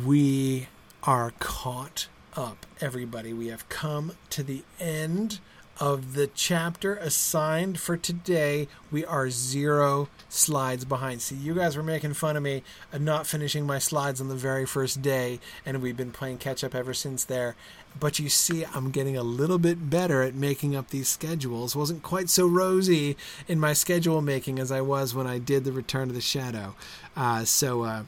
[0.05, 0.67] we
[1.05, 3.33] are caught up, everybody.
[3.33, 5.39] We have come to the end
[5.79, 11.21] of the chapter assigned for today, we are zero slides behind.
[11.23, 14.35] See, you guys were making fun of me of not finishing my slides on the
[14.35, 17.57] very first day, and we've been playing catch up ever since there.
[17.99, 21.75] But you see, I'm getting a little bit better at making up these schedules.
[21.77, 23.17] Wasn't quite so rosy
[23.49, 26.75] in my schedule making as I was when I did the Return of the Shadow.
[27.17, 28.03] Uh, so, uh,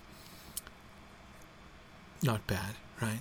[2.22, 3.20] not bad, right?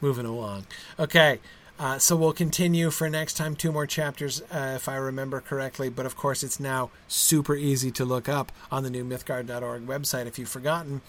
[0.00, 0.66] Moving along.
[0.98, 1.40] Okay.
[1.78, 5.88] Uh, so we'll continue for next time, two more chapters, uh, if I remember correctly.
[5.88, 10.26] But of course, it's now super easy to look up on the new Mythgard.org website
[10.26, 11.02] if you've forgotten.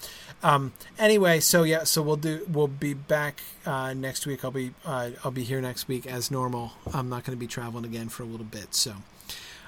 [0.44, 2.46] Um, anyway, so yeah, so we'll do.
[2.52, 4.44] We'll be back uh, next week.
[4.44, 6.74] I'll be uh, I'll be here next week as normal.
[6.94, 8.96] I'm not going to be traveling again for a little bit, so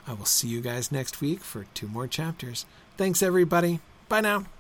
[0.06, 2.66] I will see you guys next week for two more chapters.
[2.98, 3.80] Thanks, everybody.
[4.10, 4.59] Bye now.